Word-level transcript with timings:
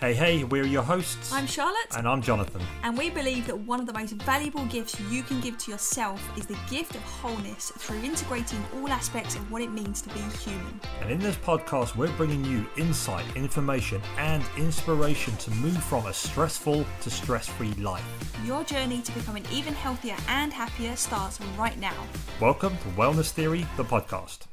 Hey, 0.00 0.14
hey, 0.14 0.44
we're 0.44 0.64
your 0.64 0.84
hosts. 0.84 1.32
I'm 1.32 1.48
Charlotte. 1.48 1.96
And 1.96 2.06
I'm 2.06 2.22
Jonathan. 2.22 2.62
And 2.84 2.96
we 2.96 3.10
believe 3.10 3.48
that 3.48 3.58
one 3.58 3.80
of 3.80 3.86
the 3.86 3.92
most 3.92 4.12
valuable 4.12 4.64
gifts 4.66 4.96
you 5.10 5.24
can 5.24 5.40
give 5.40 5.58
to 5.58 5.72
yourself 5.72 6.22
is 6.38 6.46
the 6.46 6.56
gift 6.70 6.94
of 6.94 7.02
wholeness 7.02 7.72
through 7.78 7.98
integrating 8.04 8.64
all 8.76 8.90
aspects 8.90 9.34
of 9.34 9.50
what 9.50 9.60
it 9.60 9.72
means 9.72 10.00
to 10.02 10.08
be 10.10 10.20
human. 10.20 10.80
And 11.00 11.10
in 11.10 11.18
this 11.18 11.34
podcast, 11.34 11.96
we're 11.96 12.12
bringing 12.12 12.44
you 12.44 12.64
insight, 12.76 13.24
information, 13.34 14.00
and 14.18 14.44
inspiration 14.56 15.36
to 15.38 15.50
move 15.50 15.82
from 15.82 16.06
a 16.06 16.14
stressful 16.14 16.86
to 17.00 17.10
stress 17.10 17.48
free 17.48 17.74
life. 17.74 18.04
Your 18.44 18.62
journey 18.62 19.02
to 19.02 19.10
becoming 19.10 19.44
even 19.50 19.74
healthier 19.74 20.16
and 20.28 20.52
happier 20.52 20.94
starts 20.94 21.40
right 21.58 21.76
now. 21.80 22.06
Welcome 22.40 22.78
to 22.78 22.88
Wellness 22.90 23.32
Theory, 23.32 23.66
the 23.76 23.84
podcast. 23.84 24.46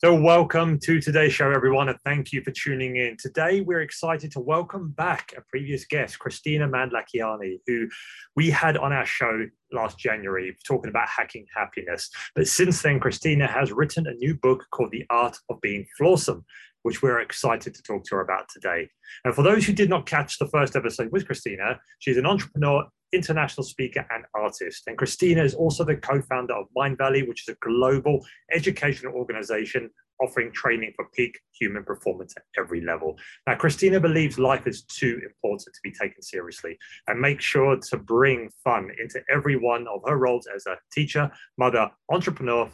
So, 0.00 0.14
welcome 0.14 0.78
to 0.84 1.00
today's 1.00 1.32
show, 1.32 1.50
everyone, 1.50 1.88
and 1.88 1.98
thank 2.04 2.32
you 2.32 2.40
for 2.44 2.52
tuning 2.52 2.94
in. 2.94 3.16
Today, 3.18 3.62
we're 3.62 3.80
excited 3.80 4.30
to 4.30 4.38
welcome 4.38 4.92
back 4.92 5.34
a 5.36 5.40
previous 5.50 5.84
guest, 5.86 6.20
Kristina 6.20 6.70
Mand-Lakhiani, 6.70 7.58
who 7.66 7.88
we 8.36 8.48
had 8.48 8.76
on 8.76 8.92
our 8.92 9.04
show 9.04 9.46
last 9.72 9.98
January 9.98 10.56
talking 10.64 10.88
about 10.88 11.08
hacking 11.08 11.46
happiness. 11.52 12.10
But 12.36 12.46
since 12.46 12.80
then, 12.80 13.00
Kristina 13.00 13.50
has 13.50 13.72
written 13.72 14.06
a 14.06 14.14
new 14.14 14.36
book 14.36 14.66
called 14.70 14.92
The 14.92 15.04
Art 15.10 15.36
of 15.50 15.60
Being 15.60 15.84
Flawsome, 16.00 16.44
which 16.82 17.02
we're 17.02 17.18
excited 17.18 17.74
to 17.74 17.82
talk 17.82 18.04
to 18.04 18.14
her 18.14 18.20
about 18.20 18.48
today. 18.50 18.88
And 19.24 19.34
for 19.34 19.42
those 19.42 19.66
who 19.66 19.72
did 19.72 19.90
not 19.90 20.06
catch 20.06 20.38
the 20.38 20.46
first 20.46 20.76
episode 20.76 21.10
with 21.10 21.26
Kristina, 21.26 21.80
she's 21.98 22.18
an 22.18 22.24
entrepreneur, 22.24 22.86
international 23.12 23.64
speaker, 23.64 24.06
and 24.10 24.24
artist. 24.34 24.84
And 24.86 24.98
Kristina 24.98 25.44
is 25.44 25.54
also 25.54 25.84
the 25.84 25.96
co 25.96 26.20
founder 26.22 26.54
of 26.54 26.66
Mindvalley, 26.76 27.26
which 27.26 27.48
is 27.48 27.54
a 27.54 27.58
global 27.60 28.24
educational 28.52 29.14
organization 29.14 29.90
offering 30.20 30.52
training 30.52 30.92
for 30.96 31.06
peak 31.14 31.38
human 31.58 31.84
performance 31.84 32.34
at 32.36 32.42
every 32.58 32.80
level. 32.80 33.16
Now, 33.46 33.54
Kristina 33.54 34.00
believes 34.00 34.38
life 34.38 34.66
is 34.66 34.82
too 34.82 35.20
important 35.24 35.74
to 35.74 35.80
be 35.82 35.92
taken 35.92 36.22
seriously 36.22 36.78
and 37.06 37.20
makes 37.20 37.44
sure 37.44 37.76
to 37.76 37.96
bring 37.96 38.50
fun 38.64 38.90
into 38.98 39.20
every 39.30 39.56
one 39.56 39.86
of 39.88 40.00
her 40.06 40.16
roles 40.16 40.46
as 40.54 40.66
a 40.66 40.76
teacher, 40.92 41.30
mother, 41.56 41.90
entrepreneur, 42.10 42.70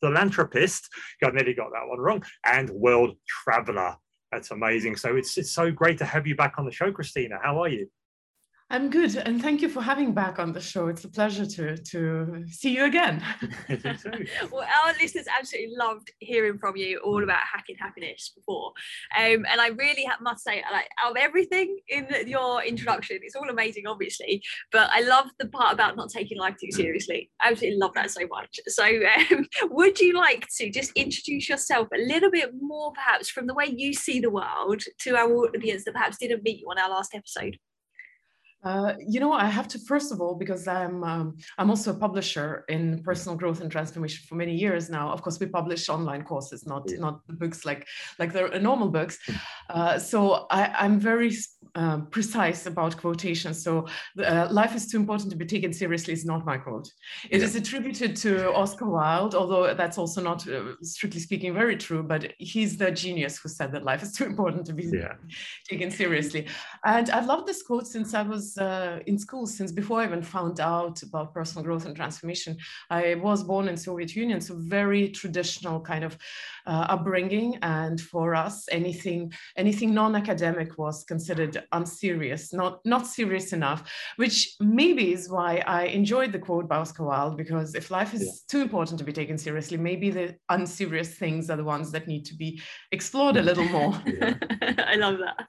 philanthropist, 0.00 0.88
God, 1.22 1.34
nearly 1.34 1.54
got 1.54 1.70
that 1.72 1.88
one 1.88 1.98
wrong, 1.98 2.24
and 2.44 2.70
world 2.70 3.16
traveler. 3.26 3.96
That's 4.32 4.50
amazing. 4.50 4.96
So 4.96 5.16
it's, 5.16 5.36
it's 5.38 5.52
so 5.52 5.70
great 5.70 5.98
to 5.98 6.04
have 6.04 6.26
you 6.26 6.36
back 6.36 6.54
on 6.58 6.64
the 6.64 6.72
show, 6.72 6.90
Christina. 6.90 7.38
How 7.42 7.62
are 7.62 7.68
you? 7.68 7.88
I'm 8.68 8.90
good, 8.90 9.14
and 9.14 9.40
thank 9.40 9.62
you 9.62 9.68
for 9.68 9.80
having 9.80 10.12
back 10.12 10.40
on 10.40 10.52
the 10.52 10.60
show. 10.60 10.88
It's 10.88 11.04
a 11.04 11.08
pleasure 11.08 11.46
to 11.46 11.76
to 11.76 12.44
see 12.48 12.74
you 12.74 12.84
again. 12.84 13.22
well, 14.50 14.66
our 14.84 14.92
listeners 15.00 15.26
absolutely 15.38 15.76
loved 15.76 16.10
hearing 16.18 16.58
from 16.58 16.76
you 16.76 16.98
all 17.04 17.22
about 17.22 17.38
hacking 17.52 17.76
happiness 17.78 18.32
before, 18.34 18.72
um, 19.16 19.46
and 19.48 19.60
I 19.60 19.68
really 19.68 20.04
must 20.20 20.42
say, 20.42 20.64
like 20.72 20.88
out 21.02 21.12
of 21.12 21.16
everything 21.16 21.78
in 21.88 22.08
your 22.26 22.60
introduction, 22.64 23.20
it's 23.22 23.36
all 23.36 23.48
amazing, 23.48 23.86
obviously, 23.86 24.42
but 24.72 24.90
I 24.92 25.02
love 25.02 25.26
the 25.38 25.46
part 25.46 25.72
about 25.72 25.94
not 25.94 26.10
taking 26.10 26.38
life 26.38 26.56
too 26.60 26.72
seriously. 26.72 27.30
I 27.40 27.52
absolutely 27.52 27.78
love 27.78 27.92
that 27.94 28.10
so 28.10 28.26
much. 28.28 28.58
So, 28.66 28.84
um, 28.84 29.46
would 29.70 30.00
you 30.00 30.14
like 30.14 30.44
to 30.58 30.70
just 30.70 30.90
introduce 30.96 31.48
yourself 31.48 31.86
a 31.94 31.98
little 31.98 32.32
bit 32.32 32.50
more, 32.60 32.92
perhaps, 32.94 33.28
from 33.28 33.46
the 33.46 33.54
way 33.54 33.66
you 33.66 33.94
see 33.94 34.18
the 34.18 34.30
world 34.30 34.82
to 35.02 35.14
our 35.14 35.32
audience 35.32 35.84
that 35.84 35.94
perhaps 35.94 36.16
didn't 36.18 36.42
meet 36.42 36.58
you 36.58 36.66
on 36.68 36.80
our 36.80 36.90
last 36.90 37.14
episode? 37.14 37.58
Uh, 38.66 38.94
you 38.98 39.20
know, 39.20 39.32
I 39.32 39.46
have 39.46 39.68
to 39.68 39.78
first 39.78 40.10
of 40.10 40.20
all 40.20 40.34
because 40.34 40.66
I'm 40.66 41.04
um, 41.04 41.36
I'm 41.56 41.70
also 41.70 41.92
a 41.92 41.98
publisher 42.06 42.64
in 42.68 43.00
personal 43.04 43.38
growth 43.38 43.60
and 43.60 43.70
transformation 43.70 44.26
for 44.28 44.34
many 44.34 44.56
years 44.56 44.90
now. 44.90 45.12
Of 45.12 45.22
course, 45.22 45.38
we 45.38 45.46
publish 45.46 45.88
online 45.88 46.24
courses, 46.24 46.66
not 46.66 46.82
yeah. 46.88 46.98
not 46.98 47.20
books 47.28 47.64
like 47.64 47.86
like 48.18 48.32
the 48.32 48.58
normal 48.58 48.88
books. 48.88 49.18
Hmm. 49.26 49.34
Uh, 49.70 49.98
so 49.98 50.46
I, 50.50 50.84
am 50.84 50.98
very 50.98 51.32
uh, 51.76 51.98
precise 52.10 52.66
about 52.66 52.96
quotations. 52.96 53.62
So 53.62 53.86
uh, 54.24 54.48
life 54.50 54.74
is 54.74 54.88
too 54.88 54.96
important 54.96 55.30
to 55.30 55.36
be 55.36 55.46
taken 55.46 55.72
seriously 55.72 56.12
is 56.12 56.24
not 56.24 56.44
my 56.44 56.56
quote. 56.56 56.90
It 57.30 57.38
yeah. 57.38 57.44
is 57.44 57.54
attributed 57.54 58.16
to 58.16 58.52
Oscar 58.52 58.86
Wilde, 58.86 59.34
although 59.36 59.74
that's 59.74 59.98
also 59.98 60.20
not 60.20 60.48
uh, 60.48 60.72
strictly 60.82 61.20
speaking 61.20 61.54
very 61.54 61.76
true. 61.76 62.02
But 62.02 62.32
he's 62.38 62.76
the 62.76 62.90
genius 62.90 63.38
who 63.38 63.48
said 63.48 63.70
that 63.72 63.84
life 63.84 64.02
is 64.02 64.12
too 64.12 64.24
important 64.24 64.66
to 64.66 64.72
be 64.72 64.84
yeah. 64.84 65.14
taken 65.68 65.90
seriously. 65.90 66.48
And 66.84 67.10
I've 67.10 67.26
loved 67.26 67.46
this 67.46 67.62
quote 67.62 67.86
since 67.86 68.12
I 68.12 68.22
was 68.22 68.55
uh, 68.58 69.00
in 69.06 69.18
school 69.18 69.46
since 69.46 69.72
before 69.72 70.00
I 70.00 70.04
even 70.06 70.22
found 70.22 70.60
out 70.60 71.02
about 71.02 71.34
personal 71.34 71.64
growth 71.64 71.86
and 71.86 71.94
transformation. 71.94 72.56
I 72.90 73.14
was 73.14 73.44
born 73.44 73.68
in 73.68 73.76
Soviet 73.76 74.14
Union, 74.14 74.40
so 74.40 74.54
very 74.58 75.08
traditional 75.08 75.80
kind 75.80 76.04
of 76.04 76.16
uh, 76.66 76.86
upbringing. 76.88 77.58
And 77.62 78.00
for 78.00 78.34
us, 78.34 78.66
anything 78.70 79.32
anything 79.56 79.94
non-academic 79.94 80.78
was 80.78 81.04
considered 81.04 81.62
unserious, 81.72 82.52
not 82.52 82.80
not 82.84 83.06
serious 83.06 83.52
enough. 83.52 83.90
Which 84.16 84.54
maybe 84.60 85.12
is 85.12 85.28
why 85.28 85.62
I 85.66 85.84
enjoyed 85.84 86.32
the 86.32 86.38
quote 86.38 86.68
by 86.68 86.76
Oscar 86.76 87.04
Wilde, 87.04 87.36
because 87.36 87.74
if 87.74 87.90
life 87.90 88.14
is 88.14 88.22
yeah. 88.22 88.32
too 88.48 88.62
important 88.62 88.98
to 88.98 89.04
be 89.04 89.12
taken 89.12 89.38
seriously, 89.38 89.76
maybe 89.76 90.10
the 90.10 90.36
unserious 90.48 91.16
things 91.16 91.50
are 91.50 91.56
the 91.56 91.64
ones 91.64 91.90
that 91.92 92.08
need 92.08 92.24
to 92.26 92.34
be 92.34 92.60
explored 92.92 93.36
a 93.36 93.42
little 93.48 93.68
more. 93.68 93.92
I 94.62 94.96
love 94.96 95.18
that. 95.18 95.46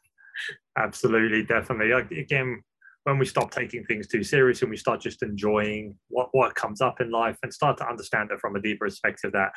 Absolutely, 0.78 1.44
definitely. 1.44 2.20
Again, 2.20 2.62
when 3.08 3.18
we 3.18 3.26
stop 3.26 3.52
taking 3.52 3.86
things 3.86 4.06
too 4.06 4.22
serious 4.22 4.62
and 4.62 4.70
we 4.70 4.76
start 4.76 5.00
just 5.00 5.24
enjoying 5.24 5.96
what, 6.10 6.28
what 6.34 6.54
comes 6.56 6.82
up 6.82 7.00
in 7.00 7.10
life 7.10 7.38
and 7.42 7.54
start 7.54 7.78
to 7.78 7.88
understand 7.88 8.30
it 8.32 8.40
from 8.42 8.58
a 8.58 8.62
deeper 8.62 8.86
perspective 8.86 9.32
that 9.32 9.54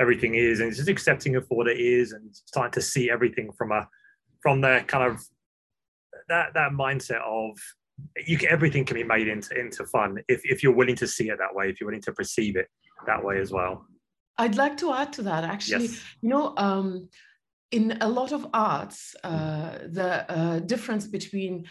everything 0.00 0.34
is 0.34 0.60
and 0.60 0.74
just 0.74 0.88
accepting 0.88 1.34
it 1.34 1.44
for 1.46 1.58
what 1.58 1.68
it 1.68 1.78
is 1.78 2.12
and 2.12 2.34
starting 2.34 2.72
to 2.72 2.80
see 2.80 3.10
everything 3.10 3.50
from 3.52 3.70
a 3.70 3.86
from 4.40 4.62
the 4.62 4.82
kind 4.86 5.04
of 5.04 5.20
that 6.30 6.54
that 6.54 6.72
mindset 6.72 7.20
of 7.26 7.58
you 8.26 8.38
can, 8.38 8.48
everything 8.48 8.82
can 8.82 8.94
be 8.94 9.04
made 9.04 9.28
into 9.28 9.54
into 9.58 9.84
fun 9.84 10.16
if, 10.26 10.40
if 10.44 10.62
you're 10.62 10.74
willing 10.74 10.96
to 10.96 11.06
see 11.06 11.28
it 11.28 11.36
that 11.38 11.54
way 11.54 11.68
if 11.68 11.78
you're 11.78 11.88
willing 11.88 12.00
to 12.00 12.12
perceive 12.12 12.56
it 12.56 12.68
that 13.06 13.22
way 13.22 13.38
as 13.38 13.52
well 13.52 13.84
i'd 14.38 14.56
like 14.56 14.76
to 14.78 14.94
add 14.94 15.12
to 15.12 15.20
that 15.20 15.44
actually 15.44 15.84
yes. 15.84 16.02
you 16.22 16.30
know 16.30 16.54
um, 16.56 17.10
in 17.72 17.98
a 18.00 18.08
lot 18.08 18.32
of 18.32 18.46
arts 18.54 19.14
uh, 19.22 19.78
the 19.88 20.30
uh, 20.30 20.58
difference 20.60 21.06
between 21.06 21.66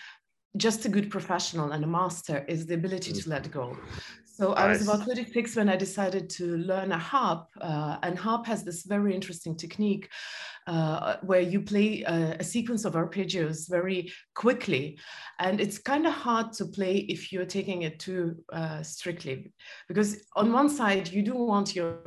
just 0.57 0.85
a 0.85 0.89
good 0.89 1.09
professional 1.09 1.71
and 1.71 1.83
a 1.83 1.87
master 1.87 2.45
is 2.47 2.65
the 2.65 2.73
ability 2.75 3.13
to 3.13 3.29
let 3.29 3.49
go. 3.51 3.77
So 4.25 4.49
nice. 4.49 4.59
I 4.59 4.67
was 4.67 4.81
about 4.81 5.07
36 5.07 5.55
when 5.55 5.69
I 5.69 5.77
decided 5.77 6.29
to 6.31 6.57
learn 6.57 6.91
a 6.91 6.97
harp, 6.97 7.47
uh, 7.61 7.97
and 8.03 8.19
harp 8.19 8.45
has 8.47 8.65
this 8.65 8.83
very 8.83 9.15
interesting 9.15 9.55
technique 9.55 10.09
uh, 10.67 11.15
where 11.21 11.39
you 11.39 11.61
play 11.61 12.03
a, 12.03 12.35
a, 12.39 12.43
sequence 12.43 12.83
of 12.83 12.95
arpeggios 12.95 13.69
very 13.69 14.11
quickly, 14.33 14.99
and 15.39 15.61
it's 15.61 15.77
kind 15.77 16.05
of 16.05 16.11
hard 16.11 16.51
to 16.53 16.65
play 16.65 16.97
if 17.07 17.31
you're 17.31 17.45
taking 17.45 17.83
it 17.83 17.97
too 17.97 18.35
uh, 18.51 18.83
strictly, 18.83 19.53
because 19.87 20.25
on 20.35 20.51
one 20.51 20.69
side 20.69 21.07
you 21.07 21.21
do 21.21 21.35
want 21.35 21.73
your 21.73 21.99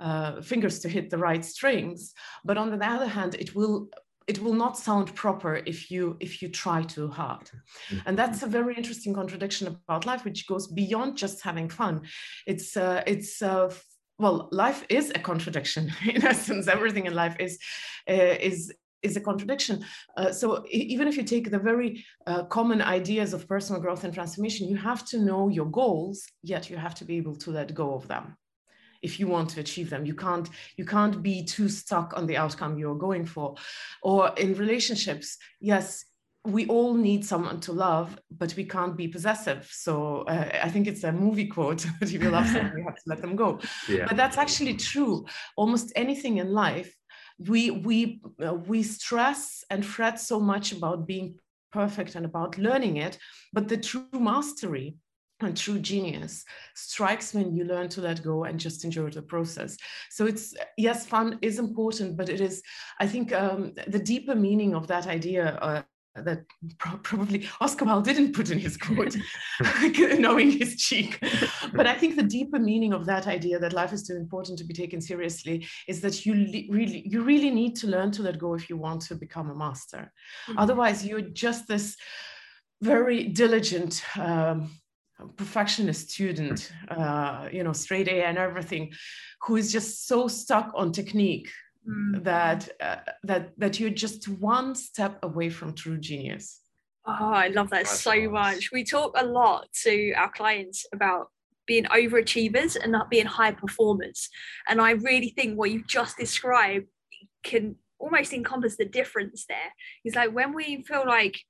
uh, 0.00 0.40
fingers 0.40 0.80
to 0.80 0.88
hit 0.88 1.10
the 1.10 1.18
right 1.18 1.44
strings, 1.44 2.12
but 2.44 2.58
on 2.58 2.76
the 2.76 2.84
other 2.84 3.06
hand 3.06 3.36
it 3.36 3.54
will 3.54 3.88
it 4.28 4.40
will 4.42 4.52
not 4.52 4.78
sound 4.78 5.14
proper 5.14 5.56
if 5.66 5.90
you 5.90 6.16
if 6.20 6.40
you 6.40 6.48
try 6.48 6.82
too 6.82 7.08
hard 7.08 7.46
mm-hmm. 7.50 7.98
and 8.06 8.16
that's 8.16 8.42
a 8.42 8.46
very 8.46 8.74
interesting 8.76 9.14
contradiction 9.14 9.66
about 9.66 10.06
life 10.06 10.24
which 10.24 10.46
goes 10.46 10.66
beyond 10.68 11.16
just 11.16 11.42
having 11.42 11.68
fun 11.68 12.02
it's 12.46 12.76
uh, 12.76 13.02
it's 13.06 13.42
uh, 13.42 13.72
well 14.18 14.48
life 14.52 14.84
is 14.88 15.10
a 15.14 15.18
contradiction 15.18 15.90
in 16.14 16.24
essence 16.24 16.68
everything 16.68 17.06
in 17.06 17.14
life 17.14 17.36
is 17.40 17.58
uh, 18.08 18.36
is 18.40 18.72
is 19.00 19.16
a 19.16 19.20
contradiction. 19.20 19.84
Uh, 20.16 20.32
so 20.32 20.64
even 20.70 21.06
if 21.06 21.16
you 21.16 21.22
take 21.22 21.52
the 21.52 21.58
very 21.58 22.04
uh, 22.26 22.42
common 22.46 22.82
ideas 22.82 23.32
of 23.32 23.46
personal 23.46 23.80
growth 23.80 24.02
and 24.02 24.12
transformation, 24.12 24.66
you 24.66 24.76
have 24.76 25.06
to 25.06 25.20
know 25.20 25.48
your 25.48 25.66
goals, 25.66 26.24
yet 26.42 26.68
you 26.68 26.76
have 26.76 26.96
to 26.96 27.04
be 27.04 27.16
able 27.16 27.36
to 27.36 27.52
let 27.52 27.72
go 27.72 27.94
of 27.94 28.08
them 28.08 28.36
if 29.02 29.18
you 29.20 29.26
want 29.26 29.48
to 29.50 29.60
achieve 29.60 29.90
them 29.90 30.04
you 30.04 30.14
can't 30.14 30.48
you 30.76 30.84
can't 30.84 31.22
be 31.22 31.44
too 31.44 31.68
stuck 31.68 32.12
on 32.16 32.26
the 32.26 32.36
outcome 32.36 32.78
you're 32.78 32.94
going 32.94 33.24
for 33.24 33.54
or 34.02 34.32
in 34.36 34.54
relationships 34.54 35.36
yes 35.60 36.04
we 36.44 36.66
all 36.66 36.94
need 36.94 37.24
someone 37.24 37.60
to 37.60 37.72
love, 37.72 38.18
but 38.30 38.54
we 38.56 38.64
can't 38.64 38.96
be 38.96 39.08
possessive. 39.08 39.68
So 39.70 40.22
uh, 40.22 40.48
I 40.62 40.70
think 40.70 40.86
it's 40.86 41.04
a 41.04 41.12
movie 41.12 41.46
quote 41.46 41.78
that 42.00 42.12
if 42.14 42.22
you 42.22 42.30
love 42.30 42.46
someone, 42.46 42.78
you 42.78 42.84
have 42.84 42.96
to 42.96 43.02
let 43.06 43.20
them 43.20 43.36
go. 43.36 43.60
Yeah. 43.88 44.06
But 44.06 44.16
that's 44.16 44.38
actually 44.38 44.74
true. 44.74 45.26
Almost 45.56 45.92
anything 45.96 46.38
in 46.38 46.52
life, 46.52 46.94
we 47.38 47.70
we 47.70 48.20
uh, 48.44 48.54
we 48.54 48.82
stress 48.82 49.64
and 49.70 49.84
fret 49.84 50.20
so 50.20 50.40
much 50.40 50.72
about 50.72 51.06
being 51.06 51.38
perfect 51.72 52.14
and 52.14 52.24
about 52.26 52.58
learning 52.58 52.96
it, 52.96 53.18
but 53.52 53.68
the 53.68 53.76
true 53.76 54.06
mastery 54.12 54.96
and 55.40 55.56
true 55.56 55.78
genius 55.78 56.44
strikes 56.74 57.32
when 57.32 57.54
you 57.54 57.64
learn 57.64 57.88
to 57.88 58.00
let 58.00 58.22
go 58.22 58.44
and 58.44 58.58
just 58.58 58.84
enjoy 58.84 59.08
the 59.10 59.22
process 59.22 59.76
so 60.10 60.26
it's 60.26 60.54
yes 60.76 61.06
fun 61.06 61.38
is 61.42 61.58
important 61.58 62.16
but 62.16 62.28
it 62.28 62.40
is 62.40 62.62
i 62.98 63.06
think 63.06 63.32
um, 63.32 63.72
the 63.86 63.98
deeper 63.98 64.34
meaning 64.34 64.74
of 64.74 64.86
that 64.86 65.06
idea 65.06 65.56
uh, 65.62 65.82
that 66.24 66.44
probably 66.78 67.48
Oscar 67.60 67.84
Wilde 67.84 68.04
didn't 68.04 68.32
put 68.32 68.50
in 68.50 68.58
his 68.58 68.76
quote, 68.76 69.16
knowing 70.18 70.50
his 70.50 70.76
cheek. 70.76 71.18
But 71.72 71.86
I 71.86 71.94
think 71.94 72.16
the 72.16 72.22
deeper 72.22 72.58
meaning 72.58 72.92
of 72.92 73.06
that 73.06 73.26
idea 73.26 73.58
that 73.58 73.72
life 73.72 73.92
is 73.92 74.02
too 74.02 74.16
important 74.16 74.58
to 74.58 74.64
be 74.64 74.74
taken 74.74 75.00
seriously 75.00 75.66
is 75.86 76.00
that 76.00 76.26
you 76.26 76.32
really, 76.70 77.04
you 77.06 77.22
really 77.22 77.50
need 77.50 77.76
to 77.76 77.86
learn 77.86 78.10
to 78.12 78.22
let 78.22 78.38
go 78.38 78.54
if 78.54 78.68
you 78.68 78.76
want 78.76 79.02
to 79.02 79.14
become 79.14 79.50
a 79.50 79.54
master. 79.54 80.12
Mm-hmm. 80.48 80.58
Otherwise, 80.58 81.06
you're 81.06 81.20
just 81.20 81.68
this 81.68 81.96
very 82.82 83.24
diligent. 83.24 84.02
Um, 84.16 84.70
perfectionist 85.36 86.10
student 86.10 86.72
uh, 86.88 87.48
you 87.52 87.64
know 87.64 87.72
straight 87.72 88.08
a 88.08 88.24
and 88.24 88.38
everything 88.38 88.92
who 89.42 89.56
is 89.56 89.72
just 89.72 90.06
so 90.06 90.28
stuck 90.28 90.70
on 90.74 90.92
technique 90.92 91.50
mm. 91.88 92.22
that 92.22 92.68
uh, 92.80 92.96
that 93.24 93.52
that 93.58 93.80
you're 93.80 93.90
just 93.90 94.28
one 94.28 94.74
step 94.74 95.18
away 95.22 95.50
from 95.50 95.74
true 95.74 95.98
genius 95.98 96.60
oh 97.06 97.32
i 97.32 97.48
love 97.48 97.70
that 97.70 97.84
That's 97.84 98.00
so 98.00 98.12
nice. 98.12 98.30
much 98.30 98.70
we 98.72 98.84
talk 98.84 99.14
a 99.16 99.24
lot 99.24 99.66
to 99.84 100.12
our 100.12 100.30
clients 100.30 100.86
about 100.92 101.28
being 101.66 101.84
overachievers 101.84 102.76
and 102.80 102.92
not 102.92 103.10
being 103.10 103.26
high 103.26 103.52
performers 103.52 104.28
and 104.68 104.80
i 104.80 104.92
really 104.92 105.30
think 105.30 105.58
what 105.58 105.70
you've 105.70 105.86
just 105.86 106.16
described 106.16 106.86
can 107.42 107.76
almost 107.98 108.32
encompass 108.32 108.76
the 108.76 108.84
difference 108.84 109.44
there 109.46 109.72
is 110.04 110.14
like 110.14 110.32
when 110.32 110.54
we 110.54 110.82
feel 110.82 111.04
like 111.06 111.40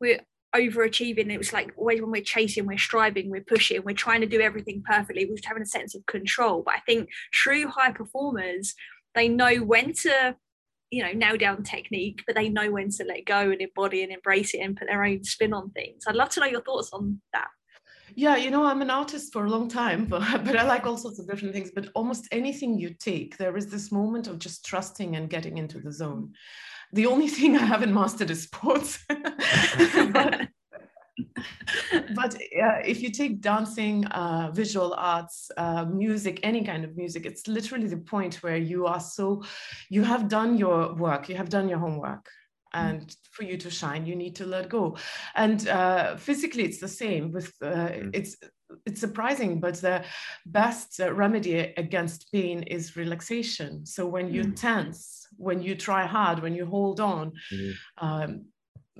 we're 0.00 0.20
overachieving. 0.54 1.30
It 1.32 1.38
was 1.38 1.52
like 1.52 1.72
always 1.76 2.00
when 2.00 2.10
we're 2.10 2.22
chasing, 2.22 2.66
we're 2.66 2.78
striving, 2.78 3.30
we're 3.30 3.42
pushing, 3.42 3.82
we're 3.84 3.94
trying 3.94 4.20
to 4.22 4.26
do 4.26 4.40
everything 4.40 4.82
perfectly. 4.84 5.26
We're 5.26 5.36
having 5.44 5.62
a 5.62 5.66
sense 5.66 5.94
of 5.94 6.06
control. 6.06 6.62
But 6.64 6.74
I 6.74 6.80
think 6.80 7.08
true 7.32 7.68
high 7.68 7.92
performers 7.92 8.74
they 9.14 9.28
know 9.28 9.56
when 9.56 9.92
to 9.92 10.36
you 10.90 11.02
know 11.02 11.12
nail 11.12 11.36
down 11.36 11.62
technique 11.62 12.22
but 12.26 12.36
they 12.36 12.48
know 12.48 12.70
when 12.70 12.88
to 12.90 13.04
let 13.04 13.24
go 13.26 13.50
and 13.50 13.60
embody 13.60 14.02
and 14.02 14.12
embrace 14.12 14.54
it 14.54 14.58
and 14.58 14.76
put 14.76 14.88
their 14.88 15.04
own 15.04 15.22
spin 15.24 15.52
on 15.52 15.70
things 15.70 16.04
i'd 16.06 16.14
love 16.14 16.28
to 16.28 16.40
know 16.40 16.46
your 16.46 16.62
thoughts 16.62 16.90
on 16.92 17.20
that 17.32 17.48
yeah 18.14 18.36
you 18.36 18.50
know 18.50 18.64
i'm 18.64 18.80
an 18.80 18.90
artist 18.90 19.32
for 19.32 19.44
a 19.44 19.50
long 19.50 19.68
time 19.68 20.04
but, 20.12 20.44
but 20.44 20.56
i 20.56 20.62
like 20.62 20.86
all 20.86 20.96
sorts 20.96 21.18
of 21.18 21.28
different 21.28 21.52
things 21.52 21.70
but 21.74 21.88
almost 21.94 22.28
anything 22.32 22.78
you 22.78 22.94
take 22.94 23.36
there 23.36 23.56
is 23.56 23.66
this 23.66 23.92
moment 23.92 24.26
of 24.28 24.38
just 24.38 24.64
trusting 24.64 25.16
and 25.16 25.28
getting 25.28 25.58
into 25.58 25.78
the 25.78 25.92
zone 25.92 26.32
the 26.92 27.06
only 27.06 27.28
thing 27.28 27.56
i 27.56 27.64
haven't 27.64 27.92
mastered 27.92 28.30
is 28.30 28.42
sports 28.42 29.04
but 30.12 30.48
but 32.14 32.34
uh, 32.34 32.80
if 32.84 33.02
you 33.02 33.10
take 33.10 33.40
dancing, 33.40 34.06
uh, 34.06 34.50
visual 34.52 34.94
arts, 34.96 35.50
uh, 35.56 35.84
music, 35.84 36.40
any 36.42 36.64
kind 36.64 36.84
of 36.84 36.96
music, 36.96 37.26
it's 37.26 37.46
literally 37.46 37.86
the 37.86 37.96
point 37.96 38.42
where 38.42 38.56
you 38.56 38.86
are 38.86 39.00
so, 39.00 39.42
you 39.88 40.02
have 40.02 40.28
done 40.28 40.56
your 40.56 40.94
work, 40.94 41.28
you 41.28 41.36
have 41.36 41.48
done 41.48 41.68
your 41.68 41.78
homework. 41.78 42.28
Mm. 42.74 42.90
And 42.90 43.16
for 43.30 43.44
you 43.44 43.56
to 43.58 43.70
shine, 43.70 44.06
you 44.06 44.14
need 44.14 44.36
to 44.36 44.46
let 44.46 44.68
go. 44.68 44.96
And 45.34 45.66
uh, 45.68 46.16
physically, 46.16 46.64
it's 46.64 46.78
the 46.78 46.88
same. 46.88 47.32
With 47.32 47.52
uh, 47.62 47.66
mm. 47.66 48.10
it's 48.12 48.36
it's 48.86 49.00
surprising, 49.00 49.60
but 49.60 49.74
the 49.76 50.04
best 50.46 51.00
uh, 51.00 51.12
remedy 51.12 51.58
against 51.76 52.30
pain 52.32 52.62
is 52.64 52.96
relaxation. 52.96 53.86
So 53.86 54.06
when 54.06 54.32
you 54.32 54.44
mm. 54.44 54.56
tense, 54.56 55.26
when 55.36 55.62
you 55.62 55.74
try 55.74 56.06
hard, 56.06 56.40
when 56.40 56.54
you 56.54 56.66
hold 56.66 57.00
on, 57.00 57.32
mm. 57.52 57.72
um, 57.98 58.44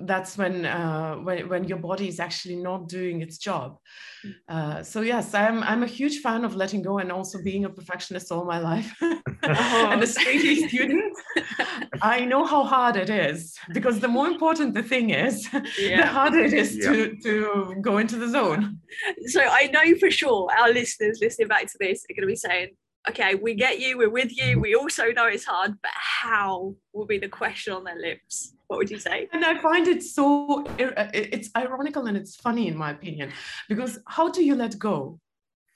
that's 0.01 0.39
when 0.39 0.65
uh, 0.65 1.17
when 1.17 1.49
when 1.49 1.65
your 1.65 1.79
body 1.79 2.09
is 2.09 2.21
actually 2.21 2.57
not 2.57 2.89
doing 2.89 3.21
its 3.23 3.39
job. 3.39 3.79
Mm. 4.25 4.35
Uh, 4.49 4.83
so 4.83 5.01
yes, 5.01 5.35
I'm 5.35 5.63
I'm 5.63 5.83
a 5.83 5.87
huge 5.87 6.19
fan 6.19 6.45
of 6.45 6.55
letting 6.55 6.83
go 6.83 6.99
and 6.99 7.11
also 7.11 7.43
being 7.43 7.65
a 7.65 7.71
perfectionist 7.71 8.31
all 8.31 8.45
my 8.45 8.59
life 8.59 8.95
and 9.03 10.03
a 10.03 10.07
straight 10.07 10.45
A 10.45 10.69
student. 10.69 11.13
I 12.03 12.25
know 12.25 12.45
how 12.45 12.65
hard 12.65 12.97
it 12.97 13.11
is 13.11 13.57
because 13.73 13.99
the 14.01 14.09
more 14.09 14.29
important 14.29 14.75
the 14.75 14.83
thing 14.83 15.11
is, 15.11 15.49
yeah. 15.79 16.03
the 16.03 16.07
harder 16.07 16.41
it 16.45 16.53
is 16.53 16.77
yeah. 16.77 16.93
to 16.93 17.17
to 17.23 17.75
go 17.81 17.99
into 17.99 18.17
the 18.17 18.29
zone. 18.29 18.79
So 19.27 19.41
I 19.43 19.67
know 19.67 19.99
for 19.99 20.11
sure 20.11 20.49
our 20.59 20.73
listeners 20.73 21.19
listening 21.21 21.49
back 21.49 21.67
to 21.67 21.79
this 21.81 22.05
are 22.05 22.15
going 22.15 22.29
to 22.29 22.33
be 22.33 22.37
saying, 22.37 22.69
okay, 23.09 23.35
we 23.35 23.55
get 23.55 23.81
you, 23.81 23.99
we're 23.99 24.11
with 24.11 24.37
you. 24.37 24.61
We 24.61 24.75
also 24.75 25.11
know 25.13 25.27
it's 25.27 25.45
hard, 25.45 25.75
but 25.83 25.93
how 25.95 26.75
will 26.93 27.07
be 27.07 27.19
the 27.19 27.29
question 27.29 27.73
on 27.73 27.85
their 27.85 27.99
lips? 27.99 28.55
What 28.69 28.79
would 28.79 28.91
you 28.91 28.99
say? 28.99 29.29
And 29.33 29.45
I 29.45 29.61
find 29.61 29.89
it 29.89 30.03
so, 30.03 30.65
it's 30.79 31.51
ironical 31.57 32.07
and 32.07 32.17
it's 32.17 32.37
funny 32.37 32.69
in 32.69 32.77
my 32.77 32.91
opinion, 32.91 33.33
because 33.69 33.99
how 34.07 34.29
do 34.31 34.45
you 34.45 34.55
let 34.55 34.79
go? 34.79 35.19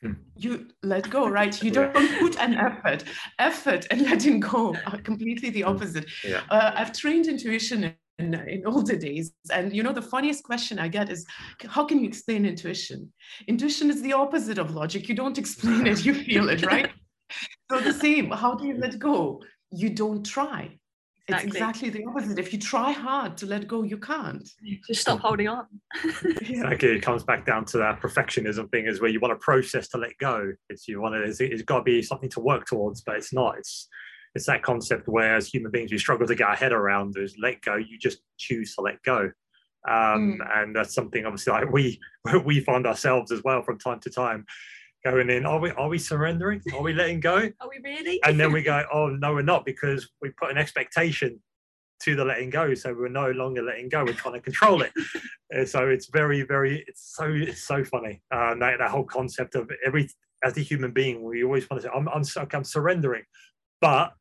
Hmm. 0.03 0.13
You 0.37 0.69
let 0.83 1.09
go, 1.09 1.29
right? 1.29 1.63
You 1.63 1.71
don't 1.71 1.95
put 2.19 2.39
an 2.39 2.55
effort. 2.55 3.05
Effort 3.39 3.87
and 3.91 4.03
letting 4.11 4.41
go 4.41 4.75
are 4.87 4.99
completely 4.99 5.51
the 5.51 5.63
hmm. 5.63 5.69
opposite. 5.69 6.07
Yeah. 6.23 6.43
Uh, 6.51 6.73
I've 6.75 6.93
trained 6.93 7.27
intuition 7.27 7.95
in, 8.19 8.35
in 8.35 8.67
older 8.67 8.97
days. 8.97 9.33
And 9.51 9.75
you 9.75 9.83
know, 9.83 9.93
the 9.93 10.03
funniest 10.03 10.45
question 10.45 10.79
I 10.79 10.89
get 10.89 11.09
is, 11.09 11.25
how 11.67 11.87
can 11.87 11.99
you 12.01 12.09
explain 12.09 12.45
intuition? 12.45 13.11
Intuition 13.47 13.89
is 13.89 14.03
the 14.03 14.13
opposite 14.13 14.59
of 14.59 14.75
logic. 14.75 15.09
You 15.09 15.15
don't 15.15 15.39
explain 15.39 15.87
it, 15.87 16.05
you 16.05 16.15
feel 16.15 16.51
it, 16.51 16.65
right? 16.67 16.91
so 17.71 17.81
the 17.81 17.95
same. 17.95 18.31
How 18.31 18.55
do 18.55 18.67
you 18.67 18.77
let 18.77 18.99
go? 18.99 19.43
You 19.71 19.91
don't 19.91 20.25
try. 20.25 20.79
Exactly. 21.29 21.49
It's 21.49 21.57
exactly 21.57 21.91
the 21.91 22.05
opposite. 22.07 22.39
If 22.39 22.53
you 22.53 22.59
try 22.59 22.91
hard 22.91 23.37
to 23.39 23.47
let 23.47 23.69
go, 23.69 23.83
you 23.83 23.97
can't. 23.97 24.49
Just 24.89 25.03
stop 25.03 25.21
holding 25.21 25.47
on. 25.47 25.67
exactly. 26.25 26.97
It 26.97 27.03
comes 27.03 27.23
back 27.23 27.47
down 27.47 27.65
to 27.67 27.79
that 27.79 28.01
perfectionism 28.01 28.71
thing 28.73 28.87
is 28.87 29.01
where 29.01 29.11
you 29.11 29.21
want 29.21 29.33
a 29.33 29.37
process 29.37 29.87
to 29.89 29.99
let 29.99 30.19
go. 30.19 30.53
It's 30.69 30.89
you 30.89 31.01
want 31.01 31.15
to, 31.15 31.23
it's, 31.23 31.41
it's 31.41 31.63
got 31.63 31.79
to 31.79 31.85
be 31.85 32.03
something 32.03 32.31
to 32.31 32.41
work 32.41 32.67
towards, 32.67 33.03
but 33.03 33.17
it's 33.17 33.33
not. 33.33 33.57
It's 33.57 33.89
it's 34.35 34.47
that 34.47 34.63
concept 34.63 35.09
where 35.09 35.37
as 35.37 35.47
human 35.47 35.71
beings 35.71 35.93
we 35.93 35.99
struggle 35.99 36.27
to 36.27 36.35
get 36.35 36.49
our 36.49 36.57
head 36.57 36.73
around 36.73 37.17
is 37.19 37.37
let 37.41 37.61
go. 37.61 37.77
You 37.77 37.99
just 37.99 38.19
choose 38.39 38.75
to 38.75 38.81
let 38.81 39.03
go. 39.03 39.31
Um, 39.89 40.39
mm. 40.41 40.59
and 40.59 40.77
that's 40.77 40.95
something 40.95 41.27
obviously 41.27 41.53
like 41.53 41.73
we 41.73 42.01
we 42.45 42.61
find 42.61 42.87
ourselves 42.87 43.33
as 43.33 43.43
well 43.45 43.63
from 43.63 43.79
time 43.79 43.99
to 44.01 44.11
time 44.11 44.47
going 45.05 45.31
in, 45.31 45.47
are 45.47 45.59
we 45.59 45.71
are 45.73 45.89
we 45.89 45.99
surrendering? 45.99 46.61
Are 46.75 46.83
we 46.83 46.93
letting 46.93 47.21
go? 47.21 47.37
Are 47.61 47.69
we 47.69 47.81
really? 47.83 48.23
And 48.25 48.39
then 48.39 48.53
we 48.53 48.63
go, 48.63 48.85
oh 48.93 49.09
no, 49.09 49.35
we're 49.35 49.43
not 49.43 49.65
because 49.65 50.09
we 50.21 50.31
put 50.31 50.51
an 50.51 50.59
expectation 50.59 51.41
to 52.03 52.17
the 52.17 52.25
letting 52.25 52.51
go. 52.51 52.75
So 52.75 52.95
we're 52.95 53.09
no 53.09 53.31
longer 53.31 53.63
letting 53.63 53.89
go. 53.89 54.05
We're 54.05 54.13
trying 54.13 54.35
to 54.35 54.41
control 54.41 54.83
it. 54.83 54.93
so 55.69 55.89
it's 55.89 56.09
very, 56.13 56.43
very, 56.43 56.85
it's 56.87 57.15
so 57.15 57.27
it's 57.27 57.63
so 57.63 57.85
funny. 57.85 58.23
Um, 58.31 58.59
that, 58.61 58.79
that 58.79 58.91
whole 58.91 59.05
concept 59.05 59.55
of 59.55 59.71
every 59.85 60.09
as 60.45 60.57
a 60.57 60.61
human 60.61 60.93
being, 60.93 61.23
we 61.23 61.45
always 61.45 61.69
want 61.71 61.83
to 61.83 61.89
say, 61.89 61.95
I'm 61.95 62.09
I'm, 62.09 62.25
I'm 62.53 62.65
surrendering, 62.65 63.25
but 63.81 64.13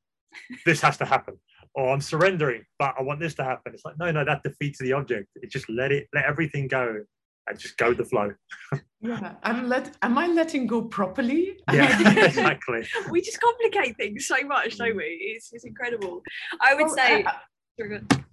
this 0.65 0.81
has 0.81 0.97
to 0.97 1.05
happen. 1.05 1.35
Or 1.73 1.93
I'm 1.93 2.01
surrendering, 2.01 2.65
but 2.79 2.95
I 2.99 3.01
want 3.01 3.21
this 3.21 3.33
to 3.35 3.45
happen. 3.45 3.73
It's 3.73 3.85
like, 3.85 3.97
no, 3.97 4.11
no, 4.11 4.25
that 4.25 4.43
defeats 4.43 4.77
the 4.79 4.91
object. 4.91 5.29
It 5.35 5.51
just 5.51 5.69
let 5.69 5.91
it 5.91 6.07
let 6.13 6.25
everything 6.25 6.67
go 6.67 7.03
and 7.47 7.59
just 7.59 7.77
go 7.77 7.89
with 7.89 7.97
the 7.97 8.05
flow. 8.05 8.33
yeah, 9.01 9.35
I'm 9.43 9.67
let. 9.67 9.95
Am 10.01 10.17
I 10.17 10.27
letting 10.27 10.67
go 10.67 10.83
properly? 10.83 11.57
Yeah, 11.71 12.25
exactly. 12.25 12.87
we 13.09 13.21
just 13.21 13.39
complicate 13.39 13.97
things 13.97 14.27
so 14.27 14.35
much, 14.45 14.77
don't 14.77 14.95
we? 14.95 15.33
It's, 15.35 15.51
it's 15.53 15.65
incredible. 15.65 16.21
I 16.61 16.75
would 16.75 16.87
well, 16.87 16.95
say. 16.95 17.23
Uh, 17.23 17.31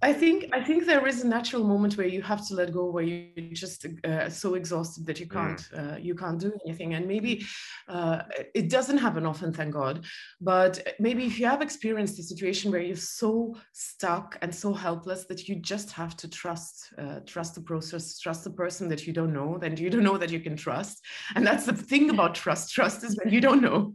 I 0.00 0.12
think 0.12 0.50
I 0.52 0.62
think 0.62 0.86
there 0.86 1.06
is 1.06 1.24
a 1.24 1.28
natural 1.28 1.64
moment 1.64 1.96
where 1.96 2.06
you 2.06 2.22
have 2.22 2.46
to 2.48 2.54
let 2.54 2.72
go, 2.72 2.90
where 2.90 3.04
you're 3.04 3.54
just 3.54 3.84
uh, 4.04 4.28
so 4.28 4.54
exhausted 4.54 5.06
that 5.06 5.18
you 5.18 5.26
mm. 5.26 5.32
can't 5.32 5.68
uh, 5.76 5.96
you 5.96 6.14
can't 6.14 6.38
do 6.38 6.52
anything, 6.64 6.94
and 6.94 7.06
maybe 7.06 7.44
uh, 7.88 8.22
it 8.54 8.70
doesn't 8.70 8.98
happen 8.98 9.26
often, 9.26 9.52
thank 9.52 9.72
God. 9.72 10.04
But 10.40 10.94
maybe 11.00 11.24
if 11.26 11.40
you 11.40 11.46
have 11.46 11.62
experienced 11.62 12.18
a 12.18 12.22
situation 12.22 12.70
where 12.70 12.80
you're 12.80 12.96
so 12.96 13.56
stuck 13.72 14.38
and 14.40 14.54
so 14.54 14.72
helpless 14.72 15.24
that 15.26 15.48
you 15.48 15.56
just 15.56 15.90
have 15.92 16.16
to 16.18 16.28
trust 16.28 16.92
uh, 16.98 17.20
trust 17.26 17.56
the 17.56 17.62
process, 17.62 18.18
trust 18.20 18.44
the 18.44 18.50
person 18.50 18.88
that 18.88 19.06
you 19.06 19.12
don't 19.12 19.32
know, 19.32 19.58
then 19.58 19.76
you 19.76 19.90
don't 19.90 20.04
know 20.04 20.18
that 20.18 20.30
you 20.30 20.40
can 20.40 20.56
trust, 20.56 21.04
and 21.34 21.44
that's 21.46 21.66
the 21.66 21.72
thing 21.72 22.10
about 22.14 22.34
trust. 22.36 22.72
Trust 22.72 23.02
is 23.02 23.18
when 23.22 23.32
you 23.32 23.40
don't 23.40 23.62
know, 23.62 23.94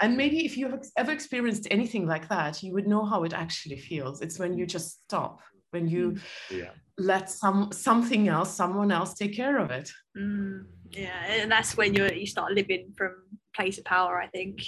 and 0.00 0.16
maybe 0.16 0.44
if 0.44 0.56
you 0.56 0.68
have 0.68 0.84
ever 0.96 1.10
experienced 1.10 1.66
anything 1.70 2.06
like 2.06 2.28
that, 2.28 2.62
you 2.62 2.72
would 2.74 2.86
know 2.86 3.04
how 3.04 3.24
it 3.24 3.32
actually 3.32 3.78
feels. 3.78 4.20
It's 4.20 4.38
when 4.38 4.56
you 4.56 4.66
just 4.72 5.02
stop 5.04 5.40
when 5.70 5.88
you 5.88 6.12
mm, 6.12 6.20
yeah. 6.50 6.70
let 6.98 7.30
some 7.30 7.70
something 7.72 8.28
else 8.28 8.54
someone 8.54 8.90
else 8.90 9.14
take 9.14 9.34
care 9.34 9.58
of 9.58 9.70
it 9.70 9.90
mm, 10.16 10.64
yeah 10.90 11.24
and 11.28 11.50
that's 11.50 11.76
when 11.76 11.94
you 11.94 12.06
you 12.08 12.26
start 12.26 12.52
living 12.52 12.92
from 12.96 13.12
place 13.54 13.78
of 13.78 13.84
power 13.84 14.20
i 14.20 14.26
think 14.28 14.62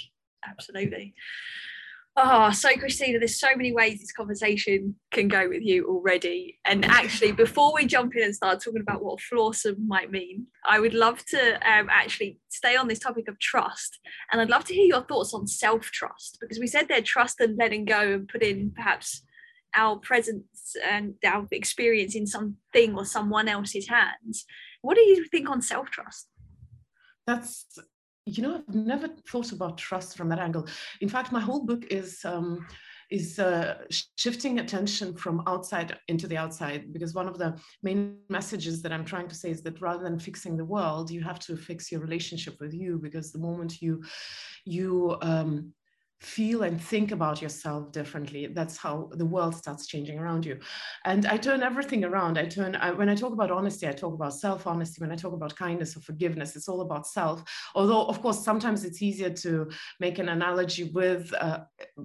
absolutely 0.47 1.13
Oh, 2.17 2.49
so 2.51 2.69
Kristina, 2.69 3.19
there's 3.19 3.41
so 3.41 3.49
many 3.57 3.73
ways 3.73 3.99
this 3.99 4.13
conversation 4.13 4.95
can 5.11 5.27
go 5.27 5.49
with 5.49 5.61
you 5.61 5.85
already. 5.85 6.57
And 6.63 6.85
actually, 6.85 7.33
before 7.33 7.73
we 7.73 7.85
jump 7.85 8.15
in 8.15 8.23
and 8.23 8.33
start 8.33 8.63
talking 8.63 8.79
about 8.79 9.03
what 9.03 9.19
flawsome 9.19 9.85
might 9.85 10.11
mean, 10.11 10.47
I 10.65 10.79
would 10.79 10.93
love 10.93 11.25
to 11.25 11.55
um, 11.69 11.89
actually 11.91 12.39
stay 12.47 12.77
on 12.77 12.87
this 12.87 12.99
topic 12.99 13.27
of 13.27 13.37
trust. 13.39 13.99
And 14.31 14.39
I'd 14.39 14.49
love 14.49 14.63
to 14.65 14.73
hear 14.73 14.85
your 14.85 15.01
thoughts 15.01 15.33
on 15.33 15.45
self 15.45 15.91
trust 15.91 16.37
because 16.39 16.57
we 16.57 16.67
said 16.67 16.87
there 16.87 17.01
trust 17.01 17.41
and 17.41 17.57
letting 17.57 17.83
go 17.83 17.99
and 17.99 18.29
put 18.29 18.43
in 18.43 18.71
perhaps 18.73 19.21
our 19.75 19.97
presence 19.97 20.75
and 20.83 21.15
our 21.25 21.47
experience 21.51 22.15
in 22.15 22.27
something 22.27 22.95
or 22.95 23.05
someone 23.05 23.47
else's 23.47 23.87
hands. 23.87 24.45
What 24.81 24.95
do 24.95 25.01
you 25.01 25.25
think 25.25 25.49
on 25.49 25.61
self 25.61 25.89
trust? 25.89 26.27
That's 27.27 27.65
you 28.25 28.41
know, 28.41 28.55
I've 28.55 28.75
never 28.75 29.07
thought 29.07 29.51
about 29.51 29.77
trust 29.77 30.17
from 30.17 30.29
that 30.29 30.39
angle. 30.39 30.67
In 30.99 31.09
fact, 31.09 31.31
my 31.31 31.39
whole 31.39 31.63
book 31.63 31.85
is 31.91 32.19
um, 32.25 32.65
is 33.11 33.37
uh, 33.37 33.75
shifting 34.17 34.59
attention 34.59 35.15
from 35.15 35.43
outside 35.47 35.97
into 36.07 36.27
the 36.27 36.37
outside 36.37 36.91
because 36.91 37.13
one 37.13 37.27
of 37.27 37.37
the 37.37 37.55
main 37.83 38.17
messages 38.29 38.81
that 38.81 38.91
i'm 38.91 39.05
trying 39.05 39.27
to 39.27 39.35
say 39.35 39.51
is 39.51 39.61
that 39.61 39.79
rather 39.81 40.03
than 40.03 40.17
fixing 40.17 40.57
the 40.57 40.65
world 40.65 41.11
you 41.11 41.21
have 41.21 41.39
to 41.39 41.55
fix 41.55 41.91
your 41.91 42.01
relationship 42.01 42.55
with 42.59 42.73
you 42.73 42.97
because 42.97 43.31
the 43.31 43.39
moment 43.39 43.81
you 43.81 44.03
you 44.65 45.15
um, 45.21 45.71
feel 46.25 46.63
and 46.63 46.81
think 46.81 47.11
about 47.11 47.41
yourself 47.41 47.91
differently 47.91 48.47
that's 48.47 48.77
how 48.77 49.09
the 49.13 49.25
world 49.25 49.55
starts 49.55 49.85
changing 49.85 50.17
around 50.17 50.43
you. 50.45 50.57
And 51.05 51.25
i 51.27 51.37
turn 51.37 51.61
everything 51.61 52.03
around. 52.03 52.37
I 52.37 52.45
turn 52.45 52.75
I, 52.75 52.91
when 52.91 53.09
i 53.09 53.15
talk 53.15 53.33
about 53.33 53.51
honesty 53.51 53.87
i 53.87 53.91
talk 53.91 54.13
about 54.13 54.33
self 54.33 54.65
honesty 54.65 54.97
when 55.01 55.11
i 55.11 55.15
talk 55.15 55.33
about 55.33 55.55
kindness 55.55 55.95
or 55.95 56.01
forgiveness 56.01 56.55
it's 56.55 56.67
all 56.67 56.81
about 56.81 57.05
self. 57.07 57.37
Although 57.75 58.05
of 58.05 58.21
course 58.23 58.43
sometimes 58.43 58.83
it's 58.87 59.01
easier 59.01 59.29
to 59.45 59.69
make 59.99 60.17
an 60.17 60.29
analogy 60.29 60.85
with 60.99 61.33
uh, 61.45 61.59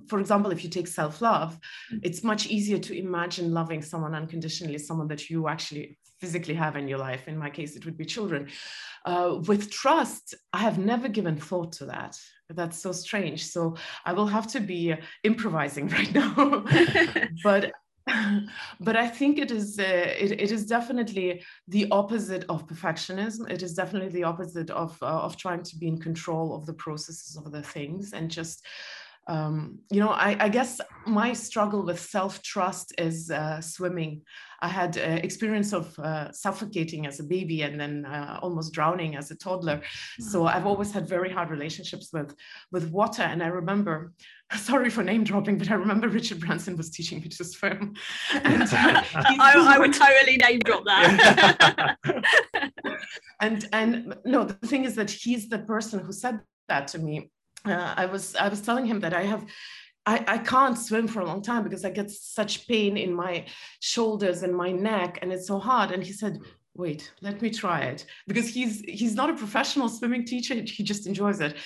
for 0.08 0.20
example 0.20 0.50
if 0.52 0.62
you 0.64 0.70
take 0.70 0.88
self 0.88 1.22
love 1.22 1.58
mm. 1.92 2.00
it's 2.02 2.22
much 2.22 2.46
easier 2.56 2.78
to 2.78 2.92
imagine 3.06 3.54
loving 3.60 3.82
someone 3.82 4.14
unconditionally 4.14 4.78
someone 4.78 5.08
that 5.08 5.30
you 5.30 5.48
actually 5.48 5.98
physically 6.20 6.54
have 6.54 6.76
in 6.76 6.86
your 6.86 6.98
life. 6.98 7.26
In 7.26 7.38
my 7.38 7.48
case 7.48 7.74
it 7.74 7.86
would 7.86 7.96
be 7.96 8.04
children. 8.04 8.48
Uh, 9.06 9.38
with 9.48 9.70
trust 9.70 10.34
i 10.52 10.58
have 10.58 10.78
never 10.92 11.08
given 11.08 11.36
thought 11.36 11.72
to 11.72 11.86
that 11.86 12.14
that's 12.54 12.78
so 12.78 12.92
strange. 12.92 13.46
So 13.46 13.76
i 14.04 14.12
will 14.12 14.26
have 14.26 14.46
to 14.48 14.60
be 14.60 14.94
improvising 15.24 15.88
right 15.96 16.12
now. 16.14 16.64
But 17.44 17.72
but 18.80 18.96
i 18.96 19.06
think 19.06 19.38
it 19.38 19.50
is 19.50 19.78
uh, 19.78 20.14
it, 20.24 20.32
it 20.32 20.50
is 20.50 20.66
definitely 20.66 21.44
the 21.68 21.86
opposite 21.90 22.44
of 22.48 22.66
perfectionism. 22.66 23.48
It 23.50 23.62
is 23.62 23.74
definitely 23.74 24.08
the 24.08 24.24
opposite 24.24 24.70
of 24.70 24.96
uh, 25.02 25.06
of 25.26 25.36
trying 25.36 25.62
to 25.64 25.76
be 25.76 25.86
in 25.88 25.98
control 25.98 26.54
of 26.54 26.66
the 26.66 26.74
processes 26.74 27.36
of 27.36 27.52
the 27.52 27.62
things 27.62 28.12
and 28.12 28.30
just 28.30 28.64
um, 29.26 29.78
you 29.90 30.00
know, 30.00 30.08
I, 30.08 30.36
I, 30.40 30.48
guess 30.48 30.80
my 31.06 31.32
struggle 31.32 31.84
with 31.84 32.00
self-trust 32.00 32.94
is 32.98 33.30
uh, 33.30 33.60
swimming. 33.60 34.22
I 34.60 34.68
had 34.68 34.98
uh, 34.98 35.20
experience 35.22 35.72
of 35.72 35.96
uh, 35.98 36.32
suffocating 36.32 37.06
as 37.06 37.20
a 37.20 37.24
baby 37.24 37.62
and 37.62 37.80
then 37.80 38.06
uh, 38.06 38.40
almost 38.42 38.72
drowning 38.72 39.16
as 39.16 39.30
a 39.30 39.36
toddler. 39.36 39.82
So 40.18 40.40
mm-hmm. 40.40 40.56
I've 40.56 40.66
always 40.66 40.90
had 40.90 41.08
very 41.08 41.30
hard 41.30 41.50
relationships 41.50 42.10
with 42.12 42.34
with 42.72 42.90
water. 42.90 43.22
And 43.22 43.42
I 43.42 43.46
remember, 43.46 44.12
sorry 44.56 44.90
for 44.90 45.04
name 45.04 45.22
dropping, 45.22 45.58
but 45.58 45.70
I 45.70 45.74
remember 45.74 46.08
Richard 46.08 46.40
Branson 46.40 46.76
was 46.76 46.90
teaching 46.90 47.20
me 47.20 47.28
to 47.28 47.44
swim. 47.44 47.94
And 48.32 48.62
I, 48.72 49.54
I 49.74 49.78
would 49.78 49.92
totally 49.92 50.38
name 50.38 50.60
drop 50.60 50.84
that. 50.86 51.96
and 53.40 53.68
and 53.72 54.16
no, 54.24 54.44
the 54.44 54.66
thing 54.66 54.84
is 54.84 54.94
that 54.96 55.10
he's 55.10 55.48
the 55.48 55.60
person 55.60 56.00
who 56.00 56.12
said 56.12 56.40
that 56.68 56.88
to 56.88 56.98
me 56.98 57.30
uh, 57.64 57.94
I 57.96 58.06
was 58.06 58.34
I 58.36 58.48
was 58.48 58.60
telling 58.60 58.86
him 58.86 59.00
that 59.00 59.14
I 59.14 59.22
have 59.22 59.46
I, 60.06 60.24
I 60.26 60.38
can't 60.38 60.78
swim 60.78 61.06
for 61.06 61.20
a 61.20 61.26
long 61.26 61.42
time 61.42 61.62
because 61.62 61.84
I 61.84 61.90
get 61.90 62.10
such 62.10 62.66
pain 62.66 62.96
in 62.96 63.12
my 63.12 63.46
shoulders 63.80 64.42
and 64.42 64.54
my 64.54 64.72
neck 64.72 65.18
and 65.20 65.32
it's 65.32 65.46
so 65.46 65.58
hard. 65.58 65.90
And 65.90 66.02
he 66.02 66.12
said, 66.12 66.38
wait, 66.74 67.12
let 67.20 67.42
me 67.42 67.50
try 67.50 67.80
it. 67.80 68.06
Because 68.26 68.48
he's 68.48 68.80
he's 68.80 69.14
not 69.14 69.30
a 69.30 69.34
professional 69.34 69.88
swimming 69.88 70.24
teacher, 70.24 70.54
he 70.54 70.82
just 70.82 71.06
enjoys 71.06 71.40
it. 71.40 71.56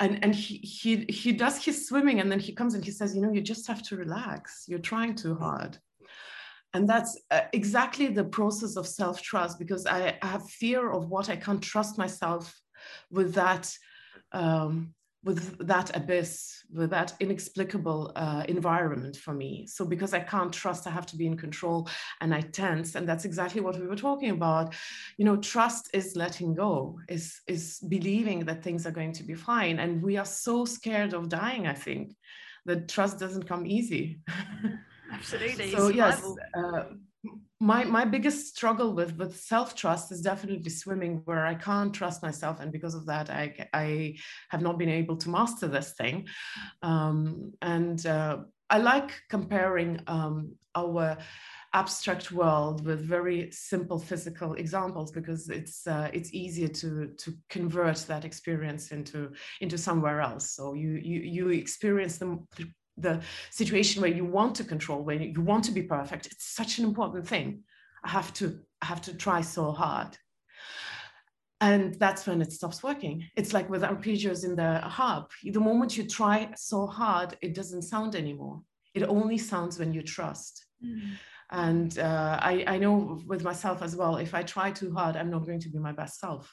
And, 0.00 0.22
and 0.24 0.34
he, 0.34 0.56
he 0.58 1.04
he 1.08 1.32
does 1.32 1.64
his 1.64 1.86
swimming 1.88 2.20
and 2.20 2.30
then 2.30 2.40
he 2.40 2.52
comes 2.52 2.74
and 2.74 2.84
he 2.84 2.90
says, 2.90 3.14
you 3.14 3.22
know, 3.22 3.32
you 3.32 3.40
just 3.40 3.66
have 3.66 3.82
to 3.82 3.96
relax. 3.96 4.64
You're 4.68 4.78
trying 4.78 5.14
too 5.14 5.34
hard. 5.34 5.78
And 6.74 6.88
that's 6.88 7.20
uh, 7.30 7.42
exactly 7.52 8.06
the 8.06 8.24
process 8.24 8.76
of 8.76 8.86
self-trust 8.86 9.58
because 9.58 9.84
I, 9.84 10.16
I, 10.22 10.26
have 10.26 10.48
fear 10.48 10.90
of 10.90 11.10
what 11.10 11.28
I 11.28 11.36
can't 11.36 11.60
trust 11.60 11.98
myself 11.98 12.58
with 13.10 13.34
that 13.34 13.70
um, 14.32 14.94
with 15.24 15.56
that 15.66 15.94
abyss, 15.96 16.64
with 16.72 16.90
that 16.90 17.14
inexplicable 17.20 18.12
uh, 18.16 18.44
environment 18.48 19.16
for 19.16 19.32
me. 19.32 19.66
So 19.68 19.84
because 19.84 20.14
I 20.14 20.20
can't 20.20 20.52
trust, 20.52 20.86
I 20.86 20.90
have 20.90 21.06
to 21.06 21.16
be 21.16 21.26
in 21.26 21.36
control 21.36 21.88
and 22.20 22.34
I 22.34 22.40
tense. 22.40 22.96
And 22.96 23.08
that's 23.08 23.24
exactly 23.24 23.60
what 23.60 23.78
we 23.78 23.86
were 23.86 23.96
talking 23.96 24.30
about. 24.30 24.74
You 25.18 25.24
know, 25.24 25.36
trust 25.36 25.90
is 25.94 26.16
letting 26.16 26.54
go, 26.54 26.98
is, 27.08 27.40
is 27.46 27.78
believing 27.88 28.44
that 28.46 28.64
things 28.64 28.86
are 28.86 28.90
going 28.90 29.12
to 29.12 29.22
be 29.22 29.34
fine. 29.34 29.78
And 29.78 30.02
we 30.02 30.16
are 30.16 30.24
so 30.24 30.64
scared 30.64 31.14
of 31.14 31.28
dying, 31.28 31.68
I 31.68 31.74
think, 31.74 32.16
that 32.66 32.88
trust 32.88 33.20
doesn't 33.20 33.46
come 33.46 33.64
easy. 33.64 34.20
Absolutely. 35.12 35.70
so 35.70 35.88
yes, 35.88 36.26
uh, 36.56 36.84
my 37.60 37.84
my 37.84 38.04
biggest 38.04 38.48
struggle 38.48 38.92
with 38.92 39.16
with 39.16 39.38
self 39.38 39.74
trust 39.76 40.10
is 40.10 40.20
definitely 40.20 40.70
swimming 40.70 41.22
where 41.24 41.46
i 41.46 41.54
can't 41.54 41.94
trust 41.94 42.22
myself 42.22 42.58
and 42.58 42.72
because 42.72 42.94
of 42.94 43.06
that 43.06 43.30
i 43.30 43.68
i 43.72 44.14
have 44.50 44.62
not 44.62 44.78
been 44.78 44.88
able 44.88 45.16
to 45.16 45.30
master 45.30 45.68
this 45.68 45.92
thing. 45.92 46.26
Um, 46.82 47.52
and 47.62 48.04
uh, 48.06 48.38
i 48.70 48.78
like 48.78 49.12
comparing 49.28 50.00
um, 50.06 50.56
our 50.74 51.16
abstract 51.74 52.32
world 52.32 52.84
with 52.84 53.00
very 53.00 53.50
simple 53.50 53.98
physical 53.98 54.54
examples 54.54 55.10
because 55.10 55.48
it's 55.48 55.86
uh, 55.86 56.10
it's 56.12 56.34
easier 56.34 56.68
to 56.68 57.08
to 57.16 57.32
convert 57.48 57.96
that 58.08 58.24
experience 58.24 58.92
into 58.92 59.30
into 59.60 59.78
somewhere 59.78 60.20
else. 60.20 60.50
So 60.50 60.74
you 60.74 60.92
you 61.02 61.20
you 61.20 61.48
experience 61.48 62.18
them 62.18 62.46
the 62.96 63.22
situation 63.50 64.02
where 64.02 64.10
you 64.10 64.24
want 64.24 64.54
to 64.56 64.64
control, 64.64 65.02
where 65.02 65.16
you 65.16 65.40
want 65.40 65.64
to 65.64 65.72
be 65.72 65.82
perfect, 65.82 66.26
it's 66.26 66.54
such 66.54 66.78
an 66.78 66.84
important 66.84 67.26
thing. 67.26 67.62
I 68.04 68.10
have 68.10 68.32
to, 68.34 68.58
I 68.80 68.86
have 68.86 69.00
to 69.02 69.14
try 69.14 69.40
so 69.40 69.72
hard. 69.72 70.16
And 71.60 71.94
that's 71.94 72.26
when 72.26 72.42
it 72.42 72.52
stops 72.52 72.82
working. 72.82 73.24
It's 73.36 73.52
like 73.52 73.70
with 73.70 73.82
arpeggios 73.82 74.44
in 74.44 74.56
the 74.56 74.78
harp. 74.80 75.30
The 75.44 75.60
moment 75.60 75.96
you 75.96 76.08
try 76.08 76.50
so 76.56 76.88
hard, 76.88 77.36
it 77.40 77.54
doesn't 77.54 77.82
sound 77.82 78.16
anymore. 78.16 78.62
It 78.94 79.04
only 79.04 79.38
sounds 79.38 79.78
when 79.78 79.94
you 79.94 80.02
trust. 80.02 80.66
Mm. 80.84 81.12
And 81.52 81.98
uh, 81.98 82.38
I, 82.42 82.64
I 82.66 82.78
know 82.78 83.20
with 83.26 83.44
myself 83.44 83.80
as 83.80 83.94
well, 83.94 84.16
if 84.16 84.34
I 84.34 84.42
try 84.42 84.72
too 84.72 84.92
hard, 84.92 85.16
I'm 85.16 85.30
not 85.30 85.46
going 85.46 85.60
to 85.60 85.68
be 85.68 85.78
my 85.78 85.92
best 85.92 86.18
self. 86.18 86.52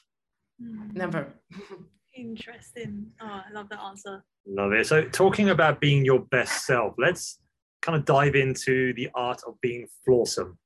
Mm. 0.62 0.94
Never. 0.94 1.34
Interesting. 2.20 3.06
Oh, 3.22 3.40
I 3.48 3.50
love 3.52 3.70
that 3.70 3.80
answer. 3.80 4.22
Love 4.46 4.72
it. 4.72 4.86
So, 4.86 5.04
talking 5.08 5.48
about 5.48 5.80
being 5.80 6.04
your 6.04 6.20
best 6.20 6.66
self, 6.66 6.94
let's 6.98 7.38
kind 7.80 7.96
of 7.96 8.04
dive 8.04 8.34
into 8.34 8.92
the 8.92 9.08
art 9.14 9.40
of 9.46 9.58
being 9.62 9.86
flawsome. 10.06 10.56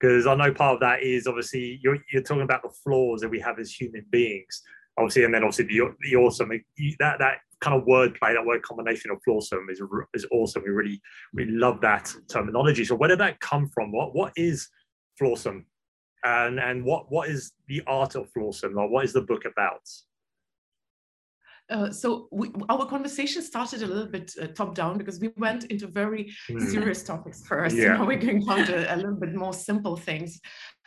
Because 0.00 0.26
I 0.26 0.34
know 0.34 0.52
part 0.52 0.74
of 0.74 0.80
that 0.80 1.04
is 1.04 1.28
obviously 1.28 1.78
you're, 1.82 1.98
you're 2.12 2.22
talking 2.22 2.42
about 2.42 2.62
the 2.62 2.74
flaws 2.82 3.20
that 3.20 3.28
we 3.28 3.38
have 3.38 3.60
as 3.60 3.70
human 3.70 4.04
beings, 4.10 4.60
obviously, 4.98 5.22
and 5.22 5.32
then 5.32 5.44
obviously 5.44 5.66
the, 5.66 5.94
the 6.00 6.16
awesome 6.16 6.48
that 6.98 7.18
that 7.20 7.38
kind 7.60 7.80
of 7.80 7.86
wordplay, 7.86 8.34
that 8.34 8.44
word 8.44 8.62
combination 8.62 9.12
of 9.12 9.18
flawsome 9.26 9.70
is 9.70 9.80
is 10.14 10.26
awesome. 10.32 10.64
We 10.64 10.70
really 10.70 11.00
we 11.32 11.44
love 11.44 11.80
that 11.82 12.12
terminology. 12.28 12.84
So, 12.84 12.96
where 12.96 13.08
did 13.08 13.20
that 13.20 13.38
come 13.38 13.68
from? 13.68 13.92
What 13.92 14.16
what 14.16 14.32
is 14.34 14.68
flawsome, 15.20 15.62
and 16.24 16.58
and 16.58 16.84
what 16.84 17.06
what 17.12 17.28
is 17.28 17.52
the 17.68 17.82
art 17.86 18.16
of 18.16 18.28
flawsome, 18.36 18.76
or 18.76 18.88
what 18.88 19.04
is 19.04 19.12
the 19.12 19.22
book 19.22 19.44
about? 19.44 19.88
Uh, 21.70 21.90
so 21.90 22.28
we, 22.30 22.50
our 22.68 22.86
conversation 22.86 23.42
started 23.42 23.82
a 23.82 23.86
little 23.86 24.06
bit 24.06 24.32
uh, 24.40 24.46
top 24.48 24.74
down 24.74 24.98
because 24.98 25.18
we 25.18 25.30
went 25.36 25.64
into 25.64 25.86
very 25.86 26.32
mm. 26.50 26.60
serious 26.70 27.02
topics 27.02 27.46
first. 27.46 27.76
Yeah. 27.76 27.96
Now 27.98 28.06
we're 28.06 28.18
going 28.18 28.44
down 28.44 28.66
to 28.66 28.94
a 28.94 28.96
little 28.96 29.14
bit 29.14 29.34
more 29.34 29.52
simple 29.52 29.96
things. 29.96 30.40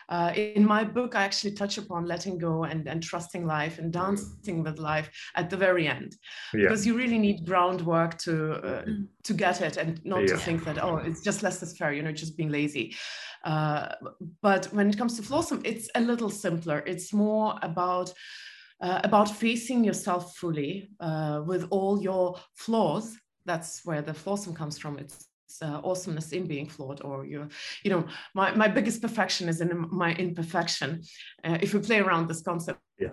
Uh, 0.09 0.31
in 0.35 0.65
my 0.65 0.85
book, 0.85 1.15
I 1.15 1.23
actually 1.23 1.51
touch 1.51 1.77
upon 1.77 2.05
letting 2.05 2.37
go 2.37 2.63
and, 2.63 2.87
and 2.87 3.03
trusting 3.03 3.45
life 3.45 3.77
and 3.77 3.91
dancing 3.91 4.63
with 4.63 4.79
life 4.79 5.09
at 5.35 5.49
the 5.49 5.57
very 5.57 5.85
end, 5.85 6.15
yeah. 6.53 6.61
because 6.63 6.85
you 6.85 6.95
really 6.95 7.17
need 7.17 7.45
groundwork 7.45 8.17
to 8.19 8.53
uh, 8.53 8.85
mm. 8.85 9.07
to 9.23 9.33
get 9.33 9.59
it 9.59 9.75
and 9.75 9.99
not 10.05 10.21
yeah. 10.21 10.27
to 10.27 10.37
think 10.37 10.63
that 10.63 10.81
oh 10.81 10.97
it's 10.97 11.21
just 11.21 11.43
laissez-faire, 11.43 11.91
you 11.91 12.03
know, 12.03 12.13
just 12.13 12.37
being 12.37 12.49
lazy. 12.49 12.95
Uh, 13.43 13.89
but 14.41 14.65
when 14.67 14.89
it 14.89 14.97
comes 14.97 15.15
to 15.17 15.21
Flawsome, 15.21 15.61
it's 15.65 15.89
a 15.95 16.01
little 16.01 16.29
simpler. 16.29 16.83
It's 16.85 17.13
more 17.13 17.59
about 17.61 18.13
uh, 18.81 19.01
about 19.03 19.29
facing 19.29 19.83
yourself 19.83 20.35
fully 20.35 20.89
uh, 20.99 21.41
with 21.45 21.67
all 21.69 22.01
your 22.01 22.37
flaws. 22.53 23.15
That's 23.45 23.81
where 23.85 24.01
the 24.01 24.13
flawsome 24.13 24.55
comes 24.55 24.77
from. 24.77 24.99
It's 24.99 25.27
uh, 25.61 25.81
awesomeness 25.83 26.31
in 26.31 26.45
being 26.45 26.67
flawed 26.67 27.01
or 27.03 27.25
you 27.25 27.47
you 27.83 27.89
know 27.89 28.05
my, 28.33 28.53
my 28.55 28.67
biggest 28.67 29.01
perfection 29.01 29.49
is 29.49 29.61
in 29.61 29.87
my 29.91 30.13
imperfection 30.15 31.01
uh, 31.43 31.57
if 31.61 31.73
we 31.73 31.79
play 31.79 31.99
around 31.99 32.27
this 32.27 32.41
concept 32.41 32.79
yeah 32.99 33.09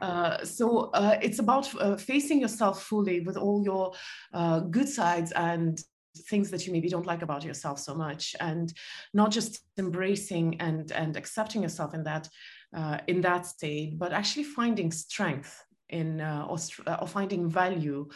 uh, 0.00 0.44
so 0.44 0.90
uh, 0.94 1.18
it's 1.20 1.38
about 1.38 1.72
uh, 1.80 1.96
facing 1.96 2.40
yourself 2.40 2.82
fully 2.84 3.20
with 3.20 3.36
all 3.36 3.62
your 3.64 3.92
uh, 4.32 4.60
good 4.60 4.88
sides 4.88 5.32
and 5.32 5.80
things 6.28 6.50
that 6.50 6.66
you 6.66 6.72
maybe 6.72 6.88
don't 6.88 7.06
like 7.06 7.22
about 7.22 7.44
yourself 7.44 7.78
so 7.78 7.94
much 7.94 8.36
and 8.40 8.72
not 9.14 9.30
just 9.30 9.60
embracing 9.78 10.60
and 10.60 10.92
and 10.92 11.16
accepting 11.16 11.62
yourself 11.62 11.94
in 11.94 12.04
that 12.04 12.28
uh, 12.74 12.98
in 13.06 13.20
that 13.22 13.46
state, 13.46 13.98
but 13.98 14.12
actually 14.12 14.44
finding 14.44 14.90
strength 14.90 15.64
in 15.88 16.20
uh, 16.20 16.46
or, 16.48 16.58
uh, 16.86 16.98
or, 17.02 17.06
finding 17.06 17.50
value 17.50 18.08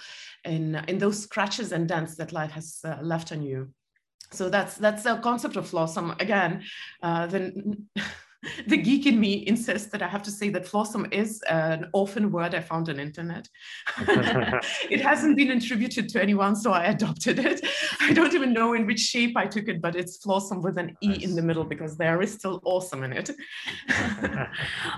in 0.45 0.77
in 0.89 0.99
those 0.99 1.23
scratches 1.23 1.73
and 1.73 1.87
dents 1.89 2.17
that 2.17 2.33
life 2.33 2.51
has 2.51 2.79
uh, 2.85 2.97
left 3.03 3.33
on 3.33 3.43
you. 3.43 3.69
So 4.33 4.49
that's 4.49 4.77
that's 4.77 5.03
the 5.03 5.17
concept 5.17 5.57
of 5.57 5.71
flawsome. 5.71 6.21
Again, 6.21 6.63
uh, 7.03 7.27
the 7.27 7.77
the 8.67 8.77
geek 8.77 9.07
in 9.07 9.19
me 9.19 9.47
insists 9.47 9.89
that 9.91 10.03
I 10.03 10.09
have 10.09 10.23
to 10.25 10.31
say 10.31 10.49
that 10.51 10.65
flawsome 10.65 11.13
is 11.13 11.43
an 11.49 11.89
orphan 11.93 12.31
word 12.31 12.55
I 12.55 12.61
found 12.61 12.89
on 12.89 12.99
internet. 12.99 13.49
it 13.99 15.01
hasn't 15.01 15.37
been 15.37 15.51
attributed 15.53 16.09
to 16.11 16.23
anyone, 16.23 16.57
so 16.57 16.73
I 16.73 16.85
adopted 16.85 17.39
it. 17.39 17.67
I 18.01 18.13
don't 18.13 18.35
even 18.35 18.53
know 18.53 18.75
in 18.75 18.87
which 18.87 19.01
shape 19.01 19.37
I 19.37 19.47
took 19.47 19.69
it, 19.69 19.81
but 19.81 19.97
it's 19.97 20.19
flawsome 20.25 20.63
with 20.63 20.79
an 20.79 20.97
E 21.03 21.23
in 21.23 21.35
the 21.35 21.43
middle 21.43 21.65
because 21.65 21.97
there 21.97 22.23
is 22.23 22.33
still 22.33 22.61
awesome 22.65 23.03
in 23.05 23.13
it. 23.13 23.31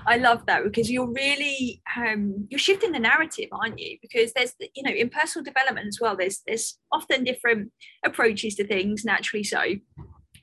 I 0.05 0.17
love 0.17 0.45
that 0.47 0.63
because 0.63 0.91
you're 0.91 1.11
really 1.11 1.81
um, 1.95 2.47
you're 2.49 2.59
shifting 2.59 2.91
the 2.91 2.99
narrative, 2.99 3.49
aren't 3.51 3.79
you? 3.79 3.97
Because 4.01 4.33
there's 4.33 4.53
you 4.75 4.83
know 4.83 4.91
in 4.91 5.09
personal 5.09 5.43
development 5.43 5.87
as 5.87 5.99
well. 6.01 6.15
There's 6.15 6.41
there's 6.45 6.77
often 6.91 7.23
different 7.23 7.71
approaches 8.05 8.55
to 8.55 8.67
things, 8.67 9.05
naturally 9.05 9.43
so, 9.43 9.61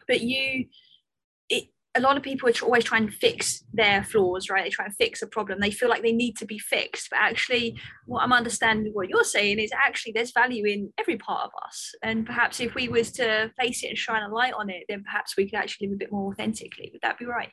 but 0.07 0.21
you 0.21 0.67
a 1.97 2.01
lot 2.01 2.17
of 2.17 2.23
people 2.23 2.49
are 2.49 2.53
always 2.63 2.85
trying 2.85 3.07
to 3.07 3.13
fix 3.13 3.65
their 3.73 4.05
flaws, 4.05 4.51
right? 4.51 4.65
They 4.65 4.71
try 4.71 4.85
and 4.85 4.95
fix 4.97 5.23
a 5.23 5.27
problem. 5.27 5.61
They 5.61 5.71
feel 5.71 5.89
like 5.89 6.03
they 6.03 6.13
need 6.13 6.37
to 6.39 6.47
be 6.47 6.59
fixed. 6.59 7.09
But 7.11 7.21
actually, 7.21 7.79
what 8.07 8.23
I'm 8.23 8.33
understanding 8.33 8.93
what 8.93 9.09
you're 9.09 9.25
saying 9.25 9.59
is 9.59 9.71
actually 9.73 10.13
there's 10.13 10.33
value 10.33 10.67
in 10.67 10.93
every 10.99 11.17
part 11.17 11.45
of 11.45 11.51
us. 11.65 11.93
And 12.03 12.27
perhaps 12.27 12.61
if 12.61 12.75
we 12.75 12.89
was 12.89 13.11
to 13.13 13.51
face 13.59 13.83
it 13.83 13.89
and 13.89 13.99
shine 13.99 14.23
a 14.23 14.29
light 14.29 14.55
on 14.55 14.71
it, 14.71 14.85
then 14.89 15.03
perhaps 15.05 15.37
we 15.37 15.49
could 15.49 15.59
actually 15.59 15.89
live 15.89 15.97
a 15.97 15.99
bit 15.99 16.13
more 16.13 16.31
authentically. 16.31 16.91
Would 16.93 17.03
that 17.03 17.19
be 17.19 17.25
right? 17.25 17.51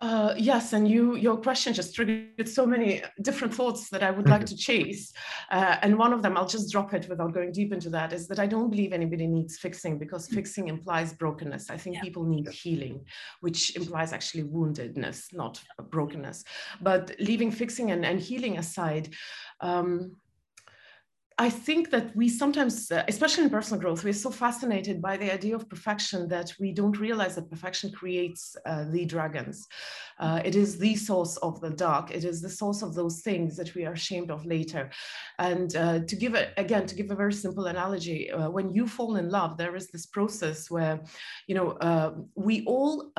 Uh, 0.00 0.34
yes, 0.38 0.72
and 0.72 0.88
you 0.88 1.14
your 1.16 1.36
question 1.36 1.74
just 1.74 1.94
triggered 1.94 2.48
so 2.48 2.64
many 2.64 3.02
different 3.20 3.54
thoughts 3.54 3.90
that 3.90 4.02
I 4.02 4.10
would 4.10 4.28
like 4.28 4.46
to 4.52 4.56
chase. 4.56 5.12
Uh, 5.50 5.76
and 5.82 5.98
one 5.98 6.14
of 6.14 6.22
them, 6.22 6.38
I'll 6.38 6.46
just 6.46 6.72
drop 6.72 6.94
it 6.94 7.06
without 7.08 7.34
going 7.34 7.52
deep 7.52 7.72
into 7.72 7.90
that, 7.90 8.14
is 8.14 8.26
that 8.28 8.38
I 8.38 8.46
don't 8.46 8.70
believe 8.70 8.94
anybody 8.94 9.26
needs 9.26 9.58
fixing 9.58 9.98
because 9.98 10.26
mm. 10.28 10.34
fixing 10.34 10.68
implies 10.68 11.12
brokenness. 11.12 11.68
I 11.68 11.76
think 11.76 11.96
yeah. 11.96 12.02
people 12.02 12.24
need 12.24 12.48
healing, 12.48 13.04
which 13.40 13.76
implies 13.76 14.14
actually 14.14 14.44
woundedness, 14.44 15.34
not 15.34 15.62
brokenness. 15.90 16.44
But 16.80 17.14
leaving 17.20 17.50
fixing 17.50 17.90
and, 17.90 18.06
and 18.06 18.18
healing 18.18 18.56
aside, 18.56 19.14
um, 19.60 20.16
I 21.40 21.48
think 21.48 21.88
that 21.88 22.14
we 22.14 22.28
sometimes, 22.28 22.92
uh, 22.92 23.02
especially 23.08 23.44
in 23.44 23.50
personal 23.50 23.80
growth, 23.80 24.04
we're 24.04 24.12
so 24.12 24.30
fascinated 24.30 25.00
by 25.00 25.16
the 25.16 25.32
idea 25.32 25.56
of 25.56 25.70
perfection 25.70 26.28
that 26.28 26.52
we 26.60 26.70
don't 26.70 27.00
realize 27.00 27.34
that 27.36 27.50
perfection 27.50 27.90
creates 27.92 28.54
uh, 28.66 28.84
the 28.90 29.06
dragons. 29.06 29.66
Uh, 30.18 30.42
it 30.44 30.54
is 30.54 30.76
the 30.76 30.94
source 30.96 31.38
of 31.38 31.58
the 31.62 31.70
dark. 31.70 32.10
It 32.10 32.24
is 32.24 32.42
the 32.42 32.50
source 32.50 32.82
of 32.82 32.94
those 32.94 33.22
things 33.22 33.56
that 33.56 33.74
we 33.74 33.86
are 33.86 33.94
ashamed 33.94 34.30
of 34.30 34.44
later. 34.44 34.90
And 35.38 35.74
uh, 35.76 36.00
to 36.00 36.14
give 36.14 36.34
it 36.34 36.50
again, 36.58 36.84
to 36.86 36.94
give 36.94 37.10
a 37.10 37.14
very 37.14 37.32
simple 37.32 37.68
analogy, 37.68 38.30
uh, 38.30 38.50
when 38.50 38.68
you 38.68 38.86
fall 38.86 39.16
in 39.16 39.30
love, 39.30 39.56
there 39.56 39.74
is 39.74 39.88
this 39.88 40.04
process 40.04 40.70
where, 40.70 41.00
you 41.46 41.54
know, 41.54 41.70
uh, 41.70 42.16
we 42.34 42.66
all 42.66 43.12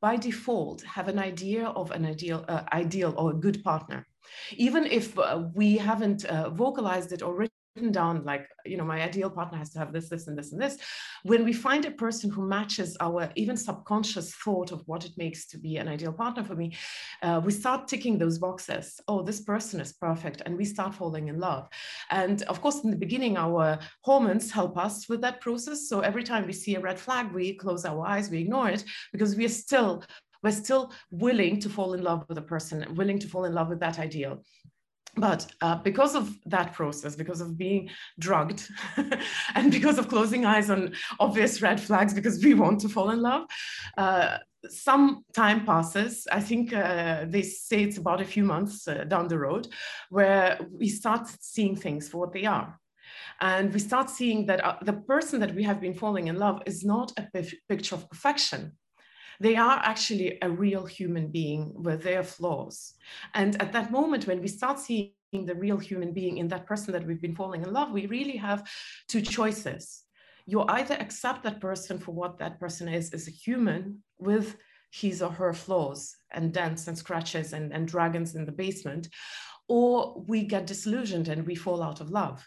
by 0.00 0.16
default 0.16 0.82
have 0.82 1.06
an 1.06 1.20
idea 1.20 1.66
of 1.66 1.92
an 1.92 2.04
ideal, 2.04 2.44
ideal 2.72 3.14
or 3.16 3.30
a 3.30 3.40
good 3.46 3.62
partner 3.62 4.04
even 4.56 4.86
if 4.86 5.18
uh, 5.18 5.42
we 5.54 5.76
haven't 5.76 6.24
uh, 6.24 6.50
vocalized 6.50 7.12
it 7.12 7.22
or 7.22 7.34
written 7.80 7.92
down 7.92 8.22
like 8.24 8.46
you 8.66 8.76
know 8.76 8.84
my 8.84 9.02
ideal 9.02 9.30
partner 9.30 9.58
has 9.58 9.70
to 9.70 9.78
have 9.78 9.92
this 9.92 10.08
this 10.08 10.26
and 10.28 10.36
this 10.36 10.52
and 10.52 10.60
this. 10.60 10.76
When 11.22 11.44
we 11.44 11.52
find 11.52 11.84
a 11.84 11.90
person 11.90 12.30
who 12.30 12.46
matches 12.46 12.96
our 13.00 13.30
even 13.36 13.56
subconscious 13.56 14.34
thought 14.34 14.70
of 14.72 14.82
what 14.86 15.04
it 15.04 15.12
makes 15.16 15.46
to 15.48 15.58
be 15.58 15.78
an 15.78 15.88
ideal 15.88 16.12
partner 16.12 16.44
for 16.44 16.54
me 16.54 16.76
uh, 17.22 17.40
we 17.44 17.52
start 17.52 17.88
ticking 17.88 18.18
those 18.18 18.38
boxes. 18.38 19.00
Oh 19.08 19.22
this 19.22 19.40
person 19.40 19.80
is 19.80 19.92
perfect 19.92 20.42
and 20.44 20.56
we 20.56 20.64
start 20.64 20.94
falling 20.94 21.28
in 21.28 21.38
love. 21.38 21.68
And 22.10 22.42
of 22.42 22.60
course 22.60 22.84
in 22.84 22.90
the 22.90 23.04
beginning 23.06 23.36
our 23.36 23.78
hormones 24.02 24.50
help 24.50 24.76
us 24.76 25.08
with 25.08 25.20
that 25.22 25.40
process. 25.40 25.88
So 25.88 26.00
every 26.00 26.24
time 26.24 26.46
we 26.46 26.52
see 26.52 26.74
a 26.74 26.80
red 26.80 26.98
flag 26.98 27.32
we 27.32 27.54
close 27.54 27.84
our 27.84 28.06
eyes 28.06 28.30
we 28.30 28.40
ignore 28.40 28.68
it 28.68 28.84
because 29.12 29.36
we 29.36 29.46
are 29.46 29.56
still 29.64 30.04
we're 30.42 30.62
still 30.64 30.90
willing 31.10 31.60
to 31.60 31.68
fall 31.68 31.92
in 31.92 32.02
love 32.02 32.24
with 32.28 32.38
a 32.38 32.48
person 32.52 32.76
willing 32.94 33.18
to 33.18 33.28
fall 33.28 33.44
in 33.44 33.54
love 33.54 33.68
with 33.68 33.80
that 33.80 33.98
ideal 33.98 34.42
but 35.16 35.46
uh, 35.60 35.76
because 35.76 36.14
of 36.14 36.36
that 36.46 36.72
process, 36.72 37.16
because 37.16 37.40
of 37.40 37.58
being 37.58 37.90
drugged, 38.18 38.68
and 39.54 39.72
because 39.72 39.98
of 39.98 40.08
closing 40.08 40.44
eyes 40.44 40.70
on 40.70 40.94
obvious 41.18 41.62
red 41.62 41.80
flags, 41.80 42.14
because 42.14 42.42
we 42.44 42.54
want 42.54 42.80
to 42.80 42.88
fall 42.88 43.10
in 43.10 43.20
love, 43.20 43.46
uh, 43.98 44.38
some 44.68 45.24
time 45.34 45.64
passes. 45.64 46.26
I 46.30 46.40
think 46.40 46.72
uh, 46.72 47.24
they 47.28 47.42
say 47.42 47.82
it's 47.82 47.98
about 47.98 48.20
a 48.20 48.24
few 48.26 48.44
months 48.44 48.86
uh, 48.86 49.04
down 49.04 49.28
the 49.28 49.38
road, 49.38 49.68
where 50.10 50.58
we 50.70 50.88
start 50.88 51.28
seeing 51.40 51.76
things 51.76 52.08
for 52.08 52.18
what 52.18 52.32
they 52.32 52.44
are. 52.44 52.78
And 53.40 53.72
we 53.72 53.80
start 53.80 54.10
seeing 54.10 54.46
that 54.46 54.62
uh, 54.62 54.76
the 54.82 54.92
person 54.92 55.40
that 55.40 55.54
we 55.54 55.62
have 55.64 55.80
been 55.80 55.94
falling 55.94 56.28
in 56.28 56.36
love 56.36 56.62
is 56.66 56.84
not 56.84 57.12
a 57.16 57.42
picture 57.68 57.94
of 57.94 58.08
perfection 58.10 58.76
they 59.40 59.56
are 59.56 59.80
actually 59.82 60.38
a 60.42 60.50
real 60.50 60.84
human 60.84 61.28
being 61.28 61.72
with 61.74 62.02
their 62.02 62.22
flaws. 62.22 62.94
And 63.34 63.60
at 63.60 63.72
that 63.72 63.90
moment, 63.90 64.26
when 64.26 64.40
we 64.40 64.48
start 64.48 64.78
seeing 64.78 65.12
the 65.32 65.54
real 65.54 65.78
human 65.78 66.12
being 66.12 66.38
in 66.38 66.48
that 66.48 66.66
person 66.66 66.92
that 66.92 67.06
we've 67.06 67.22
been 67.22 67.34
falling 67.34 67.62
in 67.62 67.72
love, 67.72 67.90
we 67.90 68.06
really 68.06 68.36
have 68.36 68.68
two 69.08 69.22
choices. 69.22 70.04
You 70.46 70.62
either 70.62 70.94
accept 70.94 71.42
that 71.44 71.60
person 71.60 71.98
for 71.98 72.12
what 72.12 72.38
that 72.38 72.60
person 72.60 72.86
is, 72.88 73.12
as 73.14 73.28
a 73.28 73.30
human 73.30 74.02
with 74.18 74.56
his 74.90 75.22
or 75.22 75.30
her 75.30 75.54
flaws 75.54 76.16
and 76.32 76.52
dents 76.52 76.88
and 76.88 76.98
scratches 76.98 77.52
and, 77.52 77.72
and 77.72 77.86
dragons 77.88 78.34
in 78.34 78.44
the 78.44 78.52
basement, 78.52 79.08
or 79.68 80.22
we 80.26 80.42
get 80.42 80.66
disillusioned 80.66 81.28
and 81.28 81.46
we 81.46 81.54
fall 81.54 81.82
out 81.82 82.00
of 82.00 82.10
love. 82.10 82.46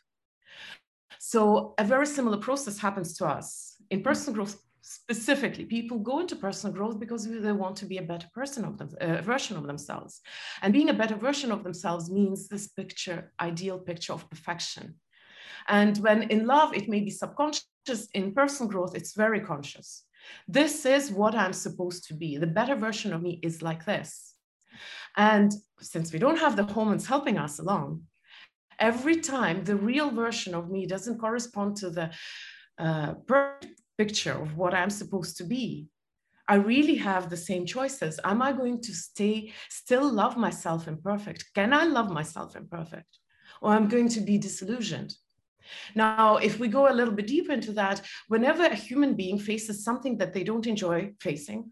So 1.20 1.74
a 1.78 1.86
very 1.86 2.06
similar 2.06 2.38
process 2.38 2.78
happens 2.78 3.18
to 3.18 3.26
us. 3.26 3.76
In 3.90 4.04
personal 4.04 4.36
growth 4.36 4.62
specifically 4.84 5.64
people 5.64 5.98
go 5.98 6.20
into 6.20 6.36
personal 6.36 6.76
growth 6.76 7.00
because 7.00 7.26
they 7.26 7.54
want 7.54 7.78
to 7.78 7.86
be 7.86 7.98
a 8.00 8.02
better 8.02 8.28
person 8.36 8.66
of 8.66 8.78
them 8.78 8.90
uh, 9.00 9.22
version 9.22 9.56
of 9.56 9.66
themselves. 9.66 10.22
And 10.62 10.74
being 10.74 10.90
a 10.90 10.94
better 11.02 11.16
version 11.16 11.54
of 11.54 11.64
themselves 11.64 12.12
means 12.12 12.48
this 12.48 12.68
picture 12.68 13.32
ideal 13.40 13.80
picture 13.80 14.12
of 14.12 14.30
perfection. 14.30 14.96
And 15.70 15.98
when 16.00 16.24
in 16.24 16.46
love 16.46 16.76
it 16.76 16.90
may 16.90 17.00
be 17.00 17.12
subconscious 17.12 18.10
in 18.14 18.34
personal 18.34 18.70
growth 18.70 18.94
it's 18.94 19.14
very 19.16 19.40
conscious. 19.40 20.04
This 20.48 20.86
is 20.86 21.12
what 21.12 21.34
i'm 21.34 21.54
supposed 21.54 22.08
to 22.08 22.14
be. 22.14 22.38
The 22.38 22.56
better 22.60 22.76
version 22.76 23.14
of 23.14 23.22
me 23.22 23.40
is 23.42 23.62
like 23.62 23.86
this. 23.86 24.36
And 25.16 25.54
since 25.80 26.12
we 26.12 26.20
don't 26.20 26.40
have 26.40 26.56
the 26.58 26.66
hormones 26.66 27.08
helping 27.08 27.38
us 27.38 27.60
along 27.60 28.04
every 28.80 29.18
time 29.18 29.64
the 29.64 29.76
real 29.76 30.10
version 30.12 30.54
of 30.54 30.70
me 30.70 30.86
doesn't 30.86 31.20
correspond 31.20 31.78
to 31.78 31.90
the 31.90 32.12
uh, 32.78 33.14
picture 33.98 34.34
of 34.34 34.58
what 34.58 34.74
I'm 34.74 34.90
supposed 34.90 35.38
to 35.38 35.44
be, 35.44 35.88
I 36.48 36.56
really 36.56 36.96
have 36.96 37.30
the 37.30 37.38
same 37.38 37.66
choices. 37.66 38.20
Am 38.24 38.42
I 38.42 38.52
going 38.52 38.82
to 38.82 38.94
stay, 38.94 39.54
still 39.70 40.12
love 40.12 40.38
myself 40.38 40.88
imperfect? 40.88 41.46
Can 41.56 41.74
I 41.74 41.86
love 41.86 42.12
myself 42.12 42.56
imperfect? 42.56 43.20
Or 43.62 43.72
I'm 43.72 43.88
going 43.88 44.10
to 44.10 44.22
be 44.22 44.38
disillusioned? 44.38 45.14
Now, 45.96 46.38
if 46.38 46.60
we 46.60 46.68
go 46.68 46.92
a 46.92 46.94
little 46.94 47.14
bit 47.14 47.28
deeper 47.28 47.54
into 47.54 47.72
that, 47.74 48.02
whenever 48.28 48.66
a 48.66 48.76
human 48.76 49.16
being 49.16 49.40
faces 49.40 49.84
something 49.84 50.18
that 50.18 50.34
they 50.34 50.44
don't 50.44 50.68
enjoy 50.68 51.14
facing, 51.22 51.72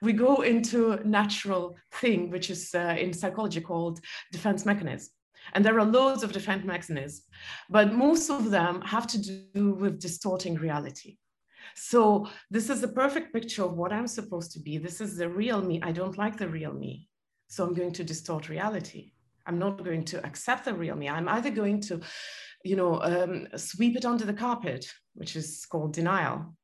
we 0.00 0.12
go 0.12 0.42
into 0.42 1.00
natural 1.04 1.76
thing, 1.92 2.30
which 2.30 2.50
is 2.50 2.72
uh, 2.74 2.96
in 2.98 3.12
psychology 3.12 3.60
called 3.60 3.98
defense 4.30 4.64
mechanism. 4.64 5.12
And 5.52 5.64
there 5.64 5.78
are 5.78 5.84
loads 5.84 6.22
of 6.22 6.32
defense 6.32 6.64
mechanisms, 6.64 7.22
but 7.70 7.92
most 7.92 8.30
of 8.30 8.50
them 8.50 8.80
have 8.82 9.06
to 9.08 9.18
do 9.18 9.72
with 9.72 10.00
distorting 10.00 10.54
reality. 10.56 11.16
So 11.74 12.28
this 12.50 12.70
is 12.70 12.80
the 12.80 12.88
perfect 12.88 13.32
picture 13.32 13.64
of 13.64 13.74
what 13.74 13.92
I'm 13.92 14.06
supposed 14.06 14.52
to 14.52 14.60
be. 14.60 14.78
This 14.78 15.00
is 15.00 15.16
the 15.16 15.28
real 15.28 15.60
me. 15.62 15.80
I 15.82 15.92
don't 15.92 16.18
like 16.18 16.36
the 16.36 16.48
real 16.48 16.72
me. 16.72 17.08
So 17.48 17.64
I'm 17.64 17.74
going 17.74 17.92
to 17.92 18.04
distort 18.04 18.48
reality. 18.48 19.12
I'm 19.46 19.58
not 19.58 19.82
going 19.84 20.04
to 20.06 20.24
accept 20.26 20.66
the 20.66 20.74
real 20.74 20.96
me. 20.96 21.08
I'm 21.08 21.28
either 21.28 21.50
going 21.50 21.80
to, 21.82 22.00
you 22.64 22.76
know, 22.76 23.00
um, 23.02 23.48
sweep 23.56 23.96
it 23.96 24.04
under 24.04 24.26
the 24.26 24.34
carpet, 24.34 24.86
which 25.14 25.36
is 25.36 25.64
called 25.64 25.94
denial, 25.94 26.54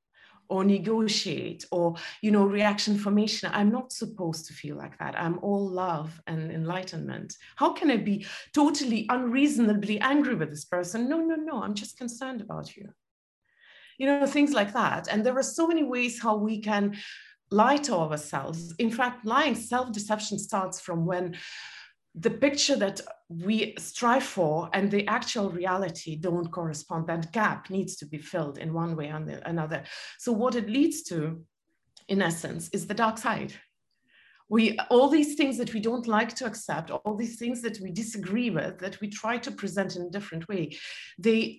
or 0.49 0.65
negotiate 0.65 1.65
or 1.71 1.95
you 2.23 2.31
know 2.31 2.45
reaction 2.45 2.99
formation. 2.99 3.51
I'm 3.53 3.71
not 3.71 3.93
supposed 3.93 4.47
to 4.47 4.53
feel 4.53 4.77
like 4.77 4.99
that. 4.99 5.19
I'm 5.19 5.39
all 5.43 5.69
love 5.69 6.21
and 6.27 6.51
enlightenment. 6.51 7.37
How 7.57 7.73
can 7.73 7.91
i 7.91 7.97
be 7.97 8.27
totally 8.53 9.07
unreasonably 9.09 10.01
angry 10.01 10.35
with 10.35 10.51
this 10.51 10.65
person? 10.65 11.09
No 11.09 11.19
no 11.19 11.37
no. 11.37 11.63
I'm 11.63 11.75
just 11.75 11.99
concerned 11.99 12.41
about 12.41 12.77
you. 12.77 12.89
You 13.99 14.07
know 14.07 14.27
things 14.27 14.53
like 14.53 14.73
that. 14.73 15.09
And 15.09 15.25
there 15.25 15.37
are 15.39 15.43
so 15.43 15.67
many 15.67 15.85
ways 15.85 16.21
how 16.21 16.37
we 16.37 16.61
can 16.61 16.97
lie 17.51 17.77
to 17.77 17.95
ourselves. 17.95 18.75
In 18.79 18.91
fact 18.91 19.25
lying 19.25 19.55
self-deception 19.55 20.39
starts 20.39 20.81
from 20.81 21.07
when 21.07 21.37
the 22.15 22.31
picture 22.31 22.77
that 22.77 23.01
we 23.29 23.75
strive 23.79 24.23
for 24.23 24.71
and 24.73 24.91
the 24.91 25.07
actual 25.09 25.51
reality 25.51 26.15
don't 26.15 26.51
correspond. 26.51 27.07
That 27.07 27.33
gap 27.33 27.71
needs 27.71 27.97
to 27.97 28.07
be 28.07 28.19
filled 28.19 28.59
in 28.59 28.73
one 28.73 28.95
way 28.95 29.11
or 29.11 29.17
another. 29.45 29.83
So 30.19 30.31
what 30.31 30.55
it 30.55 30.71
leads 30.71 31.03
to, 31.05 31.43
in 32.09 32.23
essence, 32.23 32.69
is 32.69 32.87
the 32.87 32.95
dark 32.95 33.19
side. 33.19 33.53
We 34.49 34.79
all 34.91 35.09
these 35.09 35.35
things 35.35 35.57
that 35.59 35.73
we 35.73 35.81
don't 35.81 36.07
like 36.07 36.35
to 36.37 36.47
accept, 36.47 36.91
all 36.91 37.17
these 37.17 37.37
things 37.37 37.63
that 37.63 37.81
we 37.81 37.91
disagree 37.91 38.51
with, 38.51 38.79
that 38.79 39.01
we 39.01 39.09
try 39.09 39.39
to 39.39 39.51
present 39.51 39.97
in 39.97 40.03
a 40.03 40.11
different 40.11 40.47
way, 40.49 40.77
they 41.19 41.59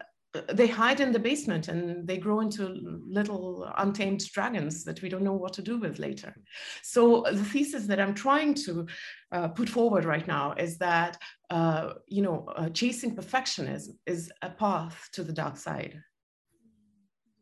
they 0.54 0.68
hide 0.68 1.00
in 1.00 1.12
the 1.12 1.20
basement 1.20 1.68
and 1.68 2.08
they 2.08 2.18
grow 2.18 2.40
into 2.40 3.00
little 3.08 3.72
untamed 3.78 4.22
dragons 4.32 4.84
that 4.84 5.02
we 5.02 5.10
don't 5.10 5.24
know 5.24 5.34
what 5.34 5.54
to 5.54 5.62
do 5.62 5.78
with 5.78 6.00
later. 6.00 6.36
So 6.84 7.26
the 7.32 7.44
thesis 7.44 7.88
that 7.88 8.00
I'm 8.00 8.14
trying 8.14 8.54
to 8.66 8.88
uh, 9.32 9.48
put 9.50 9.70
forward 9.70 10.06
right 10.06 10.28
now 10.28 10.54
is 10.54 10.78
that 10.80 11.18
uh, 11.50 11.94
you 12.08 12.22
know 12.22 12.48
uh, 12.56 12.70
chasing 12.70 13.16
perfectionism 13.16 13.96
is 14.06 14.32
a 14.42 14.50
path 14.50 15.10
to 15.14 15.24
the 15.24 15.34
dark 15.34 15.58
side. 15.58 16.02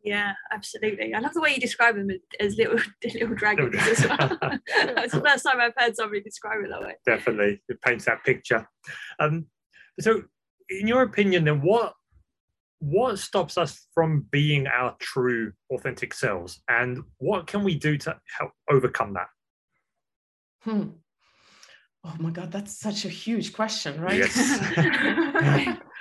Yeah, 0.04 0.34
absolutely. 0.52 1.14
I 1.14 1.20
love 1.20 1.32
the 1.32 1.40
way 1.40 1.54
you 1.54 1.60
describe 1.60 1.96
them 1.96 2.10
as 2.38 2.56
little 2.56 2.78
little 3.14 3.34
dragons 3.34 3.74
as 3.80 4.06
well. 4.06 4.38
That's 4.68 5.12
the 5.12 5.22
first 5.24 5.44
time 5.44 5.60
I've 5.60 5.72
heard 5.76 5.96
somebody 5.96 6.20
describe 6.20 6.62
it 6.62 6.70
that 6.70 6.82
way. 6.82 6.94
Definitely, 7.06 7.62
it 7.68 7.80
paints 7.80 8.04
that 8.04 8.22
picture. 8.22 8.68
Um, 9.18 9.46
so, 9.98 10.22
in 10.68 10.86
your 10.86 11.02
opinion, 11.02 11.44
then 11.44 11.62
what 11.62 11.94
what 12.84 13.18
stops 13.18 13.56
us 13.56 13.86
from 13.94 14.26
being 14.30 14.66
our 14.66 14.94
true 14.98 15.52
authentic 15.72 16.12
selves 16.12 16.60
and 16.68 17.02
what 17.16 17.46
can 17.46 17.64
we 17.64 17.74
do 17.74 17.96
to 17.96 18.14
help 18.38 18.52
overcome 18.70 19.14
that 19.14 19.28
hmm. 20.60 20.88
oh 22.04 22.14
my 22.18 22.30
god 22.30 22.52
that's 22.52 22.78
such 22.78 23.06
a 23.06 23.08
huge 23.08 23.54
question 23.54 23.98
right 24.00 24.18
yes. 24.18 25.78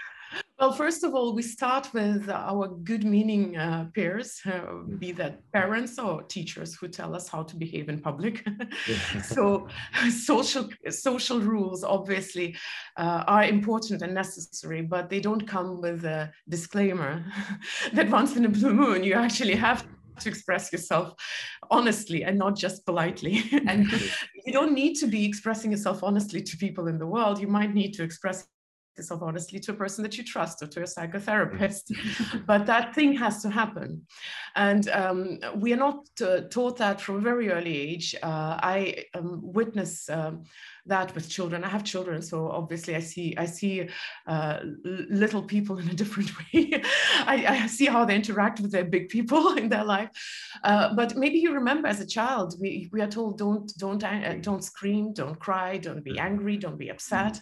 Well, 0.63 0.71
first 0.71 1.03
of 1.03 1.13
all, 1.13 1.35
we 1.35 1.41
start 1.41 1.93
with 1.93 2.29
our 2.29 2.69
good 2.69 3.03
meaning 3.03 3.57
uh, 3.57 3.87
peers, 3.93 4.39
uh, 4.45 4.75
be 4.97 5.11
that 5.11 5.41
parents 5.51 5.99
or 5.99 6.23
teachers 6.23 6.73
who 6.73 6.87
tell 6.87 7.13
us 7.17 7.27
how 7.27 7.43
to 7.43 7.57
behave 7.57 7.89
in 7.89 7.99
public. 7.99 8.47
so 9.25 9.67
social, 10.09 10.69
social 10.89 11.41
rules 11.41 11.83
obviously 11.83 12.55
uh, 12.95 13.25
are 13.27 13.43
important 13.43 14.03
and 14.03 14.13
necessary, 14.13 14.81
but 14.81 15.09
they 15.09 15.19
don't 15.19 15.45
come 15.45 15.81
with 15.81 16.05
a 16.05 16.31
disclaimer 16.47 17.25
that 17.91 18.09
once 18.09 18.37
in 18.37 18.45
a 18.45 18.49
blue 18.49 18.73
moon, 18.73 19.03
you 19.03 19.15
actually 19.15 19.55
have 19.55 19.85
to 20.21 20.29
express 20.29 20.71
yourself 20.71 21.13
honestly 21.71 22.23
and 22.23 22.37
not 22.37 22.55
just 22.55 22.85
politely. 22.85 23.43
and 23.67 23.91
you 24.45 24.53
don't 24.53 24.73
need 24.73 24.93
to 24.95 25.07
be 25.07 25.25
expressing 25.25 25.71
yourself 25.71 26.03
honestly 26.03 26.41
to 26.41 26.55
people 26.55 26.87
in 26.87 26.97
the 26.97 27.07
world. 27.07 27.41
You 27.41 27.47
might 27.47 27.73
need 27.73 27.91
to 27.95 28.03
express 28.03 28.47
yourself 28.97 29.21
honestly 29.21 29.59
to 29.59 29.71
a 29.71 29.75
person 29.75 30.03
that 30.03 30.17
you 30.17 30.23
trust 30.23 30.61
or 30.61 30.67
to 30.67 30.81
a 30.81 30.83
psychotherapist. 30.83 31.91
but 32.45 32.65
that 32.65 32.93
thing 32.93 33.13
has 33.13 33.41
to 33.41 33.49
happen. 33.49 34.05
And 34.55 34.89
um, 34.89 35.39
we 35.55 35.73
are 35.73 35.77
not 35.77 36.07
uh, 36.21 36.41
taught 36.49 36.77
that 36.77 37.01
from 37.01 37.15
a 37.15 37.21
very 37.21 37.51
early 37.51 37.77
age. 37.77 38.15
Uh, 38.21 38.59
I 38.61 39.05
um, 39.15 39.39
witness 39.41 40.09
um, 40.09 40.43
that 40.85 41.15
with 41.15 41.29
children. 41.29 41.63
I 41.63 41.69
have 41.69 41.83
children, 41.83 42.21
so 42.21 42.49
obviously 42.49 42.95
I 42.95 42.99
see 42.99 43.35
I 43.37 43.45
see 43.45 43.89
uh, 44.27 44.59
little 44.83 45.41
people 45.41 45.79
in 45.79 45.89
a 45.89 45.93
different 45.93 46.31
way. 46.53 46.81
I, 47.25 47.63
I, 47.63 47.67
see 47.67 47.85
how 47.85 48.05
they 48.05 48.15
interact 48.15 48.59
with 48.59 48.71
their 48.71 48.83
big 48.83 49.09
people 49.09 49.53
in 49.61 49.69
their 49.69 49.85
life. 49.85 50.09
Uh, 50.63 50.93
but 50.93 51.15
maybe 51.15 51.39
you 51.39 51.53
remember 51.53 51.87
as 51.87 52.01
a 52.01 52.05
child, 52.05 52.55
we, 52.59 52.89
we 52.91 53.01
are 53.01 53.07
told 53.07 53.37
don't 53.37 53.71
don't 53.77 54.03
uh, 54.03 54.35
don't 54.41 54.63
scream, 54.63 55.13
don't 55.13 55.39
cry, 55.39 55.77
don't 55.77 56.03
be 56.03 56.19
angry, 56.19 56.57
don't 56.57 56.77
be 56.77 56.89
upset. 56.89 57.39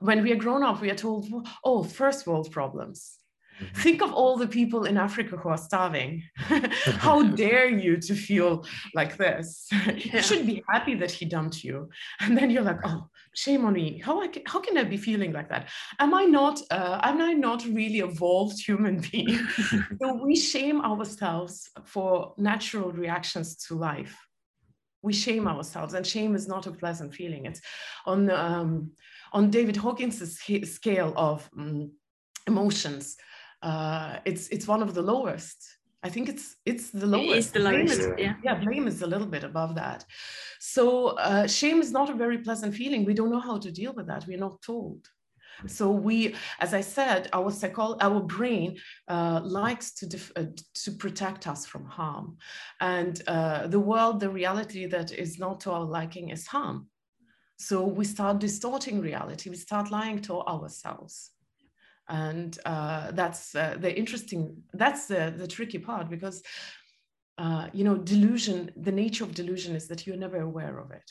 When 0.00 0.22
we 0.22 0.32
are 0.32 0.36
grown 0.36 0.62
up, 0.62 0.80
we 0.80 0.90
are 0.90 0.94
told, 0.94 1.26
oh, 1.64 1.82
first 1.82 2.26
world 2.26 2.50
problems. 2.50 3.18
Mm-hmm. 3.60 3.80
Think 3.80 4.02
of 4.02 4.12
all 4.12 4.36
the 4.36 4.46
people 4.46 4.84
in 4.84 4.96
Africa 4.96 5.36
who 5.36 5.48
are 5.48 5.58
starving. 5.58 6.22
How 6.36 7.22
dare 7.44 7.68
you 7.68 7.96
to 7.96 8.14
feel 8.14 8.64
like 8.94 9.16
this? 9.16 9.68
Yeah. 9.88 10.16
You 10.16 10.22
should 10.22 10.46
be 10.46 10.62
happy 10.68 10.94
that 10.94 11.10
he 11.10 11.24
dumped 11.24 11.64
you. 11.64 11.88
And 12.20 12.36
then 12.36 12.50
you're 12.50 12.62
like, 12.62 12.78
oh, 12.84 13.08
shame 13.34 13.64
on 13.64 13.72
me. 13.72 14.00
How, 14.04 14.20
I 14.20 14.28
can, 14.28 14.42
how 14.46 14.60
can 14.60 14.76
I 14.78 14.84
be 14.84 14.96
feeling 14.96 15.32
like 15.32 15.48
that? 15.48 15.68
Am 15.98 16.14
I 16.14 16.24
not, 16.24 16.60
uh, 16.70 17.00
am 17.02 17.20
I 17.20 17.32
not 17.32 17.64
really 17.64 18.00
evolved 18.00 18.60
human 18.60 19.00
being? 19.10 19.40
so 20.00 20.14
we 20.22 20.36
shame 20.36 20.80
ourselves 20.82 21.68
for 21.84 22.34
natural 22.36 22.92
reactions 22.92 23.56
to 23.66 23.74
life. 23.74 24.16
We 25.02 25.12
shame 25.12 25.48
ourselves, 25.48 25.94
and 25.94 26.06
shame 26.06 26.34
is 26.34 26.46
not 26.48 26.66
a 26.66 26.72
pleasant 26.72 27.14
feeling. 27.14 27.46
It's 27.46 27.60
on 28.04 28.30
um, 28.30 28.92
on 29.32 29.50
David 29.50 29.76
Hawkins' 29.76 30.38
scale 30.64 31.12
of 31.16 31.48
um, 31.58 31.92
emotions, 32.46 33.16
uh, 33.62 34.18
it's 34.24 34.48
it's 34.48 34.68
one 34.68 34.82
of 34.82 34.94
the 34.94 35.02
lowest. 35.02 35.58
I 36.02 36.08
think 36.08 36.28
it's 36.28 36.56
it's 36.64 36.90
the 36.90 37.06
lowest. 37.06 37.30
It 37.30 37.38
is 37.38 37.50
the 37.50 37.60
lowest. 37.60 38.00
Is, 38.00 38.08
yeah. 38.18 38.34
yeah, 38.44 38.54
blame 38.54 38.86
is 38.86 39.02
a 39.02 39.06
little 39.06 39.26
bit 39.26 39.44
above 39.44 39.74
that. 39.74 40.04
So 40.60 41.08
uh, 41.18 41.46
shame 41.46 41.80
is 41.80 41.90
not 41.92 42.10
a 42.10 42.14
very 42.14 42.38
pleasant 42.38 42.74
feeling. 42.74 43.04
We 43.04 43.14
don't 43.14 43.30
know 43.30 43.40
how 43.40 43.58
to 43.58 43.70
deal 43.70 43.92
with 43.94 44.06
that. 44.06 44.26
We're 44.26 44.38
not 44.38 44.62
told. 44.62 45.08
So 45.66 45.90
we, 45.90 46.36
as 46.60 46.72
I 46.72 46.82
said, 46.82 47.28
our 47.32 47.50
psycho- 47.50 47.96
our 48.00 48.20
brain 48.20 48.78
uh, 49.08 49.40
likes 49.42 49.92
to 49.94 50.06
def- 50.06 50.32
uh, 50.36 50.44
to 50.84 50.92
protect 50.92 51.48
us 51.48 51.66
from 51.66 51.84
harm, 51.84 52.36
and 52.80 53.20
uh, 53.26 53.66
the 53.66 53.80
world, 53.80 54.20
the 54.20 54.30
reality 54.30 54.86
that 54.86 55.10
is 55.10 55.38
not 55.38 55.60
to 55.60 55.72
our 55.72 55.84
liking 55.84 56.30
is 56.30 56.46
harm. 56.46 56.88
So 57.58 57.84
we 57.84 58.04
start 58.04 58.38
distorting 58.38 59.00
reality, 59.00 59.50
we 59.50 59.56
start 59.56 59.90
lying 59.90 60.20
to 60.22 60.40
ourselves. 60.42 61.32
And 62.08 62.58
uh, 62.64 63.10
that's 63.10 63.54
uh, 63.54 63.76
the 63.78 63.96
interesting, 63.96 64.62
that's 64.72 65.06
the, 65.06 65.34
the 65.36 65.46
tricky 65.46 65.78
part 65.78 66.08
because, 66.08 66.42
uh, 67.36 67.68
you 67.72 67.84
know, 67.84 67.96
delusion, 67.96 68.70
the 68.76 68.92
nature 68.92 69.24
of 69.24 69.34
delusion 69.34 69.76
is 69.76 69.88
that 69.88 70.06
you're 70.06 70.16
never 70.16 70.40
aware 70.40 70.78
of 70.78 70.90
it. 70.92 71.10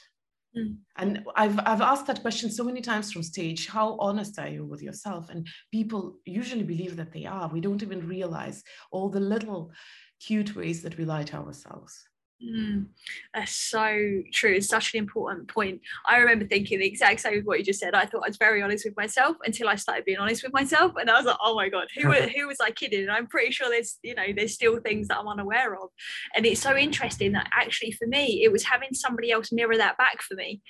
Mm. 0.58 0.78
And 0.96 1.24
I've, 1.36 1.60
I've 1.60 1.82
asked 1.82 2.08
that 2.08 2.22
question 2.22 2.50
so 2.50 2.64
many 2.64 2.82
times 2.82 3.12
from 3.12 3.24
stage 3.24 3.68
how 3.68 3.98
honest 4.00 4.40
are 4.40 4.48
you 4.48 4.66
with 4.66 4.82
yourself? 4.82 5.30
And 5.30 5.48
people 5.72 6.18
usually 6.26 6.64
believe 6.64 6.96
that 6.96 7.12
they 7.12 7.26
are. 7.26 7.50
We 7.50 7.62
don't 7.62 7.84
even 7.84 8.08
realize 8.08 8.64
all 8.92 9.10
the 9.10 9.20
little 9.20 9.72
cute 10.20 10.56
ways 10.56 10.82
that 10.82 10.98
we 10.98 11.06
lie 11.06 11.24
to 11.24 11.38
ourselves. 11.38 12.08
Mm, 12.44 12.86
that's 13.34 13.56
so 13.56 14.22
true. 14.32 14.54
It's 14.54 14.68
such 14.68 14.94
an 14.94 15.00
important 15.00 15.48
point. 15.48 15.82
I 16.06 16.18
remember 16.18 16.46
thinking 16.46 16.78
the 16.78 16.86
exact 16.86 17.22
same 17.22 17.40
as 17.40 17.46
what 17.46 17.58
you 17.58 17.66
just 17.66 17.80
said. 17.80 17.96
I 17.96 18.06
thought 18.06 18.24
I 18.26 18.28
was 18.28 18.38
very 18.38 18.62
honest 18.62 18.86
with 18.86 18.96
myself 18.96 19.38
until 19.44 19.68
I 19.68 19.76
started 19.76 20.06
being 20.06 20.20
honest 20.20 20.44
with 20.44 20.54
myself, 20.54 20.94
and 21.00 21.10
I 21.10 21.18
was 21.18 21.26
like, 21.26 21.38
"Oh 21.44 21.56
my 21.56 21.68
god, 21.70 21.88
who 21.96 22.12
who 22.38 22.48
was 22.48 22.60
I 22.62 22.70
kidding?" 22.70 23.02
And 23.02 23.12
I'm 23.12 23.26
pretty 23.26 23.52
sure 23.52 23.70
there's 23.70 23.98
you 24.04 24.14
know 24.14 24.28
there's 24.36 24.54
still 24.54 24.80
things 24.80 25.08
that 25.08 25.18
I'm 25.18 25.28
unaware 25.28 25.74
of, 25.74 25.90
and 26.36 26.46
it's 26.46 26.62
so 26.62 26.78
interesting 26.78 27.32
that 27.32 27.50
actually 27.52 27.92
for 27.94 28.06
me 28.06 28.44
it 28.44 28.52
was 28.52 28.64
having 28.64 28.94
somebody 28.94 29.32
else 29.32 29.52
mirror 29.52 29.78
that 29.78 29.98
back 29.98 30.22
for 30.22 30.36
me 30.36 30.62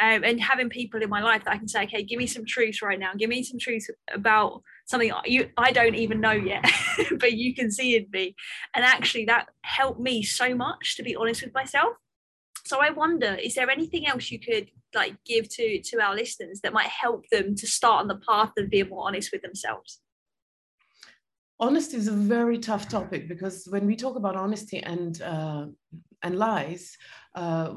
um, 0.00 0.24
and 0.24 0.40
having 0.40 0.68
people 0.68 1.02
in 1.02 1.08
my 1.08 1.22
life 1.22 1.44
that 1.44 1.54
I 1.54 1.58
can 1.58 1.68
say, 1.68 1.84
okay, 1.84 2.02
give 2.02 2.18
me 2.18 2.26
some 2.26 2.44
truth 2.44 2.82
right 2.82 2.98
now. 2.98 3.12
Give 3.16 3.30
me 3.30 3.44
some 3.44 3.58
truth 3.60 3.86
about 4.12 4.62
something 4.86 5.12
you 5.24 5.50
I 5.56 5.70
don't 5.70 5.94
even 5.94 6.20
know 6.20 6.32
yet, 6.32 6.64
but 7.18 7.34
you 7.34 7.54
can 7.54 7.70
see 7.70 7.96
in 7.96 8.06
me. 8.12 8.34
And 8.74 8.84
actually, 8.84 9.24
that 9.26 9.48
helped 9.62 10.00
me 10.00 10.22
so 10.22 10.54
much 10.54 10.96
to 10.96 11.02
be 11.02 11.14
honest 11.14 11.42
with 11.42 11.54
myself. 11.54 11.94
So 12.66 12.80
I 12.80 12.90
wonder, 12.90 13.34
is 13.34 13.54
there 13.54 13.70
anything 13.70 14.06
else 14.06 14.30
you 14.30 14.40
could 14.40 14.70
like 14.94 15.16
give 15.24 15.48
to 15.50 15.80
to 15.80 16.00
our 16.00 16.14
listeners 16.14 16.60
that 16.62 16.72
might 16.72 16.88
help 16.88 17.28
them 17.30 17.54
to 17.54 17.66
start 17.66 18.00
on 18.00 18.08
the 18.08 18.20
path 18.28 18.52
of 18.58 18.70
being 18.70 18.88
more 18.88 19.06
honest 19.06 19.30
with 19.32 19.42
themselves? 19.42 20.00
Honesty 21.60 21.98
is 21.98 22.08
a 22.08 22.12
very 22.12 22.58
tough 22.58 22.88
topic 22.88 23.28
because 23.28 23.66
when 23.70 23.86
we 23.86 23.94
talk 23.94 24.16
about 24.16 24.34
honesty 24.34 24.82
and 24.82 25.22
uh, 25.22 25.66
and 26.24 26.36
lies, 26.36 26.96
uh, 27.36 27.74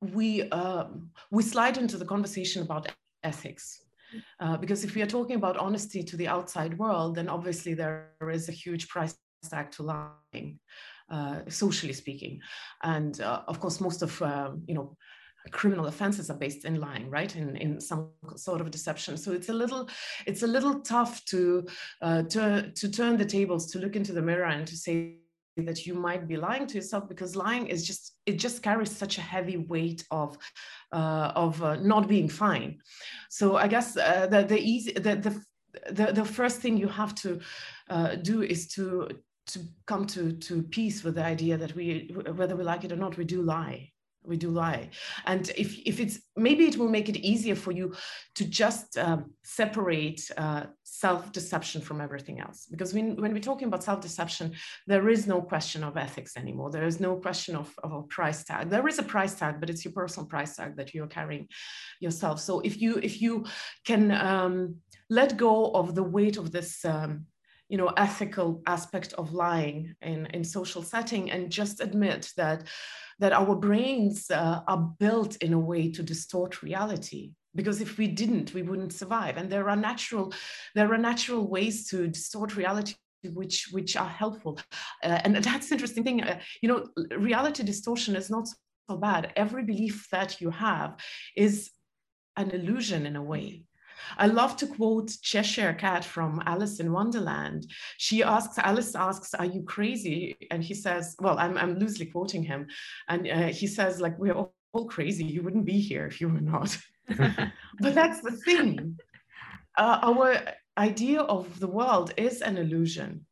we 0.00 0.48
uh, 0.50 0.84
we 1.30 1.42
slide 1.42 1.76
into 1.76 1.96
the 1.96 2.04
conversation 2.04 2.62
about 2.62 2.88
ethics. 3.22 3.84
Uh, 4.40 4.56
because 4.56 4.82
if 4.82 4.96
we 4.96 5.02
are 5.02 5.06
talking 5.06 5.36
about 5.36 5.56
honesty 5.56 6.02
to 6.02 6.16
the 6.16 6.26
outside 6.26 6.76
world, 6.78 7.14
then 7.14 7.28
obviously 7.28 7.74
there 7.74 8.10
is 8.32 8.48
a 8.48 8.52
huge 8.52 8.88
price 8.88 9.16
tag 9.48 9.70
to 9.70 9.84
lying, 9.84 10.58
uh, 11.10 11.38
socially 11.48 11.92
speaking. 11.92 12.40
And 12.82 13.20
uh, 13.20 13.42
of 13.46 13.60
course, 13.60 13.80
most 13.80 14.02
of 14.02 14.20
um, 14.22 14.62
you 14.66 14.74
know 14.74 14.96
criminal 15.52 15.86
offenses 15.86 16.30
are 16.30 16.36
based 16.36 16.64
in 16.64 16.80
lying 16.80 17.08
right 17.08 17.34
in, 17.34 17.56
in 17.56 17.80
some 17.80 18.10
sort 18.36 18.60
of 18.60 18.70
deception 18.70 19.16
so 19.16 19.32
it's 19.32 19.48
a 19.48 19.52
little 19.52 19.88
it's 20.26 20.42
a 20.42 20.46
little 20.46 20.80
tough 20.80 21.24
to 21.24 21.66
uh, 22.02 22.22
to 22.24 22.70
to 22.72 22.90
turn 22.90 23.16
the 23.16 23.24
tables 23.24 23.70
to 23.70 23.78
look 23.78 23.96
into 23.96 24.12
the 24.12 24.20
mirror 24.20 24.44
and 24.44 24.66
to 24.66 24.76
say 24.76 25.16
that 25.56 25.86
you 25.86 25.94
might 25.94 26.26
be 26.28 26.36
lying 26.36 26.66
to 26.66 26.74
yourself 26.74 27.08
because 27.08 27.36
lying 27.36 27.66
is 27.66 27.86
just 27.86 28.14
it 28.26 28.38
just 28.38 28.62
carries 28.62 28.90
such 28.90 29.18
a 29.18 29.20
heavy 29.20 29.56
weight 29.56 30.04
of 30.10 30.38
uh, 30.92 31.32
of 31.34 31.62
uh, 31.62 31.76
not 31.76 32.08
being 32.08 32.28
fine. 32.28 32.78
So 33.28 33.56
i 33.56 33.68
guess 33.68 33.96
uh, 33.96 34.26
the 34.26 34.44
the 34.44 34.58
easy 34.58 34.92
the, 34.92 35.16
the 35.16 35.44
the, 35.92 36.12
the 36.12 36.24
first 36.24 36.60
thing 36.60 36.76
you 36.76 36.88
have 36.88 37.14
to 37.16 37.40
uh, 37.88 38.16
do 38.16 38.42
is 38.42 38.68
to 38.68 39.08
to 39.46 39.60
come 39.86 40.06
to 40.06 40.32
to 40.32 40.62
peace 40.62 41.02
with 41.04 41.14
the 41.16 41.24
idea 41.24 41.56
that 41.56 41.74
we 41.74 42.14
whether 42.34 42.56
we 42.56 42.64
like 42.64 42.84
it 42.84 42.92
or 42.92 42.96
not 42.96 43.16
we 43.16 43.24
do 43.24 43.42
lie 43.42 43.90
we 44.22 44.36
do 44.36 44.50
lie. 44.50 44.90
And 45.26 45.48
if, 45.56 45.78
if 45.86 45.98
it's 46.00 46.20
maybe 46.36 46.64
it 46.64 46.76
will 46.76 46.88
make 46.88 47.08
it 47.08 47.16
easier 47.16 47.54
for 47.54 47.72
you 47.72 47.94
to 48.34 48.44
just 48.44 48.98
um, 48.98 49.32
separate 49.42 50.30
uh, 50.36 50.64
self-deception 50.84 51.80
from 51.80 52.00
everything 52.00 52.40
else. 52.40 52.66
Because 52.70 52.92
when, 52.92 53.16
when 53.16 53.32
we're 53.32 53.40
talking 53.40 53.68
about 53.68 53.82
self-deception 53.82 54.54
there 54.86 55.08
is 55.08 55.26
no 55.26 55.40
question 55.40 55.82
of 55.82 55.96
ethics 55.96 56.36
anymore. 56.36 56.70
There 56.70 56.86
is 56.86 57.00
no 57.00 57.16
question 57.16 57.56
of, 57.56 57.72
of 57.82 57.92
a 57.92 58.02
price 58.02 58.44
tag. 58.44 58.68
There 58.68 58.86
is 58.88 58.98
a 58.98 59.02
price 59.02 59.34
tag 59.34 59.60
but 59.60 59.70
it's 59.70 59.84
your 59.84 59.92
personal 59.92 60.26
price 60.26 60.56
tag 60.56 60.76
that 60.76 60.94
you're 60.94 61.06
carrying 61.06 61.48
yourself. 62.00 62.40
So 62.40 62.60
if 62.60 62.80
you 62.80 62.98
if 63.02 63.20
you 63.22 63.46
can 63.84 64.10
um, 64.12 64.76
let 65.08 65.36
go 65.36 65.72
of 65.72 65.94
the 65.94 66.02
weight 66.02 66.36
of 66.36 66.52
this 66.52 66.84
um, 66.84 67.26
you 67.70 67.78
know 67.78 67.92
ethical 67.96 68.62
aspect 68.66 69.12
of 69.14 69.32
lying 69.32 69.94
in 70.02 70.26
in 70.26 70.42
social 70.44 70.82
setting 70.82 71.30
and 71.30 71.50
just 71.50 71.80
admit 71.80 72.30
that 72.36 72.64
that 73.20 73.32
our 73.32 73.54
brains 73.54 74.30
uh, 74.30 74.60
are 74.66 74.90
built 74.98 75.36
in 75.36 75.52
a 75.52 75.58
way 75.58 75.90
to 75.92 76.02
distort 76.02 76.62
reality. 76.62 77.32
Because 77.54 77.80
if 77.80 77.96
we 77.98 78.06
didn't 78.08 78.52
we 78.54 78.62
wouldn't 78.62 78.92
survive. 78.92 79.36
And 79.36 79.48
there 79.50 79.68
are 79.68 79.76
natural 79.76 80.32
there 80.74 80.92
are 80.92 80.98
natural 80.98 81.48
ways 81.48 81.88
to 81.90 82.08
distort 82.08 82.56
reality 82.56 82.94
which 83.40 83.68
which 83.70 83.96
are 83.96 84.08
helpful. 84.08 84.58
Uh, 85.04 85.20
and 85.24 85.36
that's 85.36 85.72
interesting 85.72 86.04
thing 86.04 86.22
uh, 86.22 86.40
you 86.62 86.68
know 86.68 86.80
reality 87.16 87.62
distortion 87.62 88.16
is 88.16 88.30
not 88.30 88.48
so 88.88 88.96
bad. 88.96 89.32
Every 89.36 89.62
belief 89.62 90.08
that 90.10 90.40
you 90.40 90.50
have 90.50 90.98
is 91.36 91.70
an 92.36 92.50
illusion 92.50 93.06
in 93.06 93.16
a 93.16 93.22
way 93.22 93.64
I 94.18 94.26
love 94.26 94.56
to 94.56 94.66
quote 94.66 95.12
Cheshire 95.22 95.74
Cat 95.74 96.04
from 96.04 96.42
Alice 96.46 96.80
in 96.80 96.92
Wonderland. 96.92 97.66
She 97.98 98.22
asks, 98.22 98.58
Alice 98.58 98.94
asks, 98.94 99.34
Are 99.34 99.44
you 99.44 99.62
crazy? 99.62 100.36
And 100.50 100.62
he 100.62 100.74
says, 100.74 101.16
Well, 101.20 101.38
I'm, 101.38 101.56
I'm 101.58 101.78
loosely 101.78 102.06
quoting 102.06 102.42
him. 102.42 102.66
And 103.08 103.28
uh, 103.28 103.46
he 103.46 103.66
says, 103.66 104.00
like, 104.00 104.18
we're 104.18 104.34
all, 104.34 104.54
all 104.72 104.86
crazy. 104.86 105.24
You 105.24 105.42
wouldn't 105.42 105.64
be 105.64 105.80
here 105.80 106.06
if 106.06 106.20
you 106.20 106.28
were 106.28 106.40
not. 106.40 106.76
but 107.08 107.94
that's 107.94 108.20
the 108.20 108.32
thing. 108.32 108.98
Uh, 109.76 109.98
our 110.02 110.40
idea 110.78 111.20
of 111.20 111.60
the 111.60 111.66
world 111.66 112.12
is 112.16 112.42
an 112.42 112.56
illusion. 112.56 113.26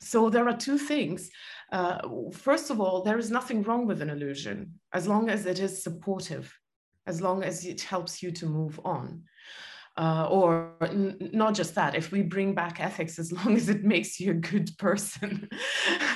So 0.00 0.30
there 0.30 0.48
are 0.48 0.56
two 0.56 0.78
things. 0.78 1.30
Uh, 1.72 1.98
first 2.32 2.70
of 2.70 2.80
all, 2.80 3.02
there 3.02 3.18
is 3.18 3.30
nothing 3.30 3.62
wrong 3.62 3.86
with 3.86 4.02
an 4.02 4.10
illusion 4.10 4.74
as 4.92 5.08
long 5.08 5.28
as 5.28 5.46
it 5.46 5.58
is 5.58 5.82
supportive, 5.82 6.52
as 7.06 7.20
long 7.20 7.42
as 7.42 7.64
it 7.64 7.80
helps 7.80 8.22
you 8.22 8.30
to 8.32 8.46
move 8.46 8.78
on. 8.84 9.22
Uh, 9.98 10.28
or 10.30 10.74
n- 10.82 11.16
not 11.32 11.54
just 11.54 11.74
that, 11.74 11.94
if 11.94 12.12
we 12.12 12.20
bring 12.20 12.54
back 12.54 12.80
ethics, 12.80 13.18
as 13.18 13.32
long 13.32 13.56
as 13.56 13.70
it 13.70 13.82
makes 13.82 14.20
you 14.20 14.32
a 14.32 14.34
good 14.34 14.68
person. 14.78 15.48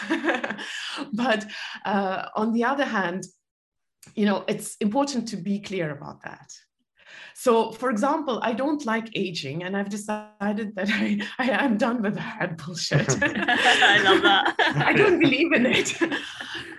but 1.15 1.47
uh, 1.87 2.27
on 2.37 2.53
the 2.53 2.65
other 2.65 2.85
hand, 2.85 3.25
you 4.15 4.27
know, 4.27 4.45
it's 4.49 4.77
important 4.77 5.29
to 5.29 5.37
be 5.37 5.61
clear 5.61 5.91
about 5.91 6.23
that. 6.25 6.51
So, 7.35 7.73
for 7.73 7.91
example, 7.91 8.41
I 8.43 8.53
don't 8.53 8.85
like 8.85 9.09
aging, 9.15 9.63
and 9.63 9.77
I've 9.77 9.89
decided 9.89 10.75
that 10.75 10.89
I, 10.91 11.21
I 11.39 11.65
am 11.65 11.77
done 11.77 12.03
with 12.03 12.15
that 12.17 12.59
bullshit. 12.59 13.09
I 13.23 14.03
love 14.03 14.23
that. 14.29 14.55
I 14.59 14.93
don't 14.93 15.19
believe 15.19 15.53
in 15.53 15.67
it. 15.67 16.01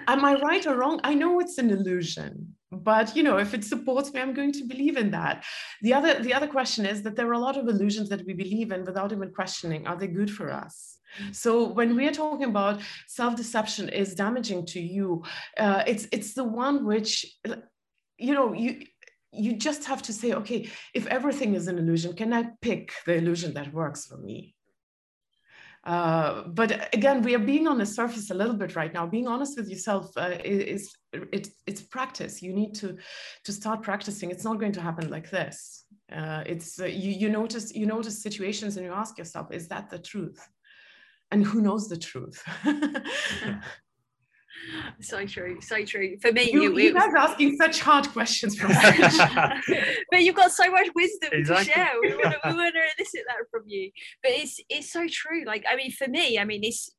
am 0.08 0.26
I 0.26 0.40
right 0.40 0.66
or 0.68 0.78
wrong? 0.78 1.00
I 1.04 1.14
know 1.14 1.40
it's 1.40 1.58
an 1.58 1.70
illusion, 1.70 2.56
but 2.72 3.16
you 3.16 3.24
know, 3.24 3.38
if 3.38 3.54
it 3.54 3.64
supports 3.64 4.14
me, 4.14 4.22
I'm 4.22 4.34
going 4.34 4.52
to 4.54 4.64
believe 4.66 4.98
in 4.98 5.12
that. 5.12 5.44
The 5.82 5.94
other, 5.94 6.22
the 6.22 6.34
other 6.34 6.48
question 6.48 6.86
is 6.86 7.02
that 7.04 7.16
there 7.16 7.28
are 7.30 7.34
a 7.34 7.40
lot 7.40 7.58
of 7.58 7.68
illusions 7.68 8.10
that 8.10 8.26
we 8.26 8.34
believe 8.34 8.72
in 8.72 8.86
without 8.86 9.12
even 9.12 9.32
questioning: 9.32 9.88
Are 9.88 9.98
they 9.98 10.08
good 10.08 10.32
for 10.32 10.52
us? 10.52 10.98
So 11.32 11.68
when 11.68 11.96
we 11.96 12.08
are 12.08 12.14
talking 12.14 12.46
about 12.46 12.82
self-deception 13.08 13.90
is 13.90 14.16
damaging 14.16 14.66
to 14.68 14.80
you, 14.80 15.24
uh, 15.58 15.84
it's 15.86 16.08
it's 16.12 16.34
the 16.34 16.44
one 16.44 16.86
which 16.86 17.26
you 18.18 18.34
know 18.34 18.54
you 18.54 18.86
you 19.32 19.56
just 19.56 19.86
have 19.86 20.02
to 20.04 20.14
say, 20.14 20.34
okay, 20.34 20.70
if 20.94 21.08
everything 21.08 21.56
is 21.56 21.68
an 21.68 21.78
illusion, 21.78 22.14
can 22.14 22.34
I 22.34 22.50
pick 22.62 22.92
the 23.06 23.16
illusion 23.16 23.54
that 23.54 23.74
works 23.74 24.06
for 24.06 24.18
me? 24.18 24.56
Uh, 25.84 26.44
but 26.48 26.94
again, 26.94 27.24
we 27.24 27.34
are 27.34 27.40
being 27.40 27.68
on 27.68 27.78
the 27.78 27.86
surface 27.86 28.30
a 28.30 28.36
little 28.36 28.54
bit 28.54 28.76
right 28.76 28.94
now. 28.94 29.08
Being 29.08 29.28
honest 29.28 29.58
with 29.58 29.68
yourself 29.68 30.16
uh, 30.16 30.38
is 30.44 30.96
it's 31.12 31.50
it's 31.66 31.82
practice. 31.82 32.42
You 32.42 32.54
need 32.54 32.76
to 32.76 32.98
to 33.46 33.52
start 33.52 33.82
practicing. 33.82 34.30
It's 34.30 34.44
not 34.44 34.60
going 34.60 34.74
to 34.74 34.82
happen 34.82 35.10
like 35.10 35.32
this. 35.32 35.86
Uh, 36.12 36.44
it's 36.46 36.80
uh, 36.80 36.86
you 36.86 37.12
you 37.12 37.30
notice 37.30 37.74
you 37.74 37.88
notice 37.88 38.22
situations 38.22 38.78
and 38.78 38.86
you 38.86 38.94
ask 38.94 39.18
yourself, 39.18 39.48
is 39.52 39.68
that 39.70 39.90
the 39.90 39.98
truth? 39.98 40.48
And 41.32 41.44
who 41.44 41.62
knows 41.62 41.88
the 41.88 41.98
truth? 41.98 42.44
so 45.00 45.26
true 45.26 45.60
so 45.62 45.84
true 45.84 46.18
for 46.22 46.32
me 46.32 46.52
you, 46.52 46.78
you 46.78 46.94
guys 46.94 47.12
was... 47.14 47.30
asking 47.30 47.56
such 47.56 47.80
hard 47.80 48.08
questions 48.10 48.56
from 48.56 48.72
but 50.12 50.22
you've 50.22 50.36
got 50.36 50.52
so 50.52 50.70
much 50.70 50.88
wisdom 50.96 51.30
exactly. 51.32 51.66
to 51.66 51.72
share 51.72 51.92
we 52.02 52.10
want, 52.16 52.24
to, 52.24 52.40
we 52.46 52.54
want 52.56 52.76
to 52.76 52.82
elicit 52.98 53.22
that 53.28 53.38
from 53.50 53.64
you 53.66 53.90
but 54.22 54.32
it's 54.32 54.60
it's 54.70 54.92
so 54.92 55.08
true 55.08 55.44
like 55.46 55.64
i 55.70 55.76
mean 55.76 55.92
for 55.92 56.08
me 56.08 56.38
i 56.38 56.44
mean 56.44 56.64
it's 56.64 56.92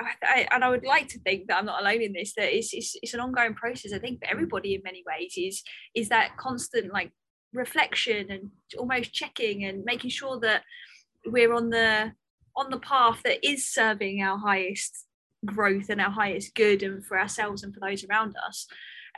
I, 0.00 0.10
I, 0.22 0.48
and 0.52 0.62
I 0.62 0.70
would 0.70 0.84
like 0.84 1.08
to 1.08 1.18
think 1.20 1.48
that 1.48 1.56
I'm 1.58 1.66
not 1.66 1.82
alone 1.82 2.00
in 2.00 2.12
this. 2.12 2.34
That 2.36 2.56
it's, 2.56 2.72
it's 2.72 2.94
it's 3.02 3.14
an 3.14 3.20
ongoing 3.20 3.54
process. 3.54 3.92
I 3.92 3.98
think 3.98 4.20
for 4.20 4.30
everybody 4.30 4.76
in 4.76 4.82
many 4.84 5.02
ways 5.04 5.34
is 5.36 5.62
is 5.94 6.08
that 6.10 6.36
constant 6.36 6.92
like 6.92 7.10
reflection 7.52 8.30
and 8.30 8.50
almost 8.78 9.12
checking 9.12 9.64
and 9.64 9.84
making 9.84 10.10
sure 10.10 10.38
that 10.40 10.62
we're 11.26 11.52
on 11.52 11.70
the 11.70 12.12
on 12.56 12.70
the 12.70 12.78
path 12.78 13.20
that 13.24 13.44
is 13.46 13.68
serving 13.68 14.22
our 14.22 14.38
highest 14.38 15.05
growth 15.44 15.90
and 15.90 16.00
our 16.00 16.10
highest 16.10 16.54
good 16.54 16.82
and 16.82 17.04
for 17.04 17.18
ourselves 17.18 17.62
and 17.62 17.74
for 17.74 17.80
those 17.80 18.04
around 18.04 18.34
us 18.48 18.66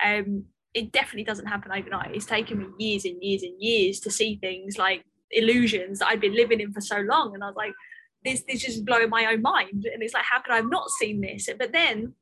um, 0.04 0.44
it 0.74 0.92
definitely 0.92 1.24
doesn't 1.24 1.46
happen 1.46 1.72
overnight. 1.72 2.14
It's 2.14 2.26
taken 2.26 2.59
me 2.59 2.66
years 2.78 3.04
and 3.04 3.22
years 3.22 3.42
and 3.42 3.54
years 3.59 4.00
to 4.00 4.11
see 4.11 4.37
things 4.37 4.78
like 4.78 5.04
illusions 5.31 5.98
that 5.98 6.09
i'd 6.09 6.22
been 6.22 6.35
living 6.35 6.61
in 6.61 6.72
for 6.72 6.81
so 6.81 7.00
long. 7.00 7.35
And 7.35 7.44
i 7.44 7.48
was 7.48 7.57
like 7.57 7.74
this 8.24 8.42
this 8.48 8.62
just 8.62 8.85
blowing 8.85 9.11
my 9.11 9.26
own 9.26 9.42
mind. 9.42 9.87
And 9.92 10.02
it's 10.02 10.14
like 10.14 10.24
how 10.24 10.40
could 10.40 10.52
i 10.52 10.57
have 10.57 10.70
not 10.70 10.90
seen 10.90 11.20
this? 11.20 11.48
But 11.59 11.72
then 11.72 12.14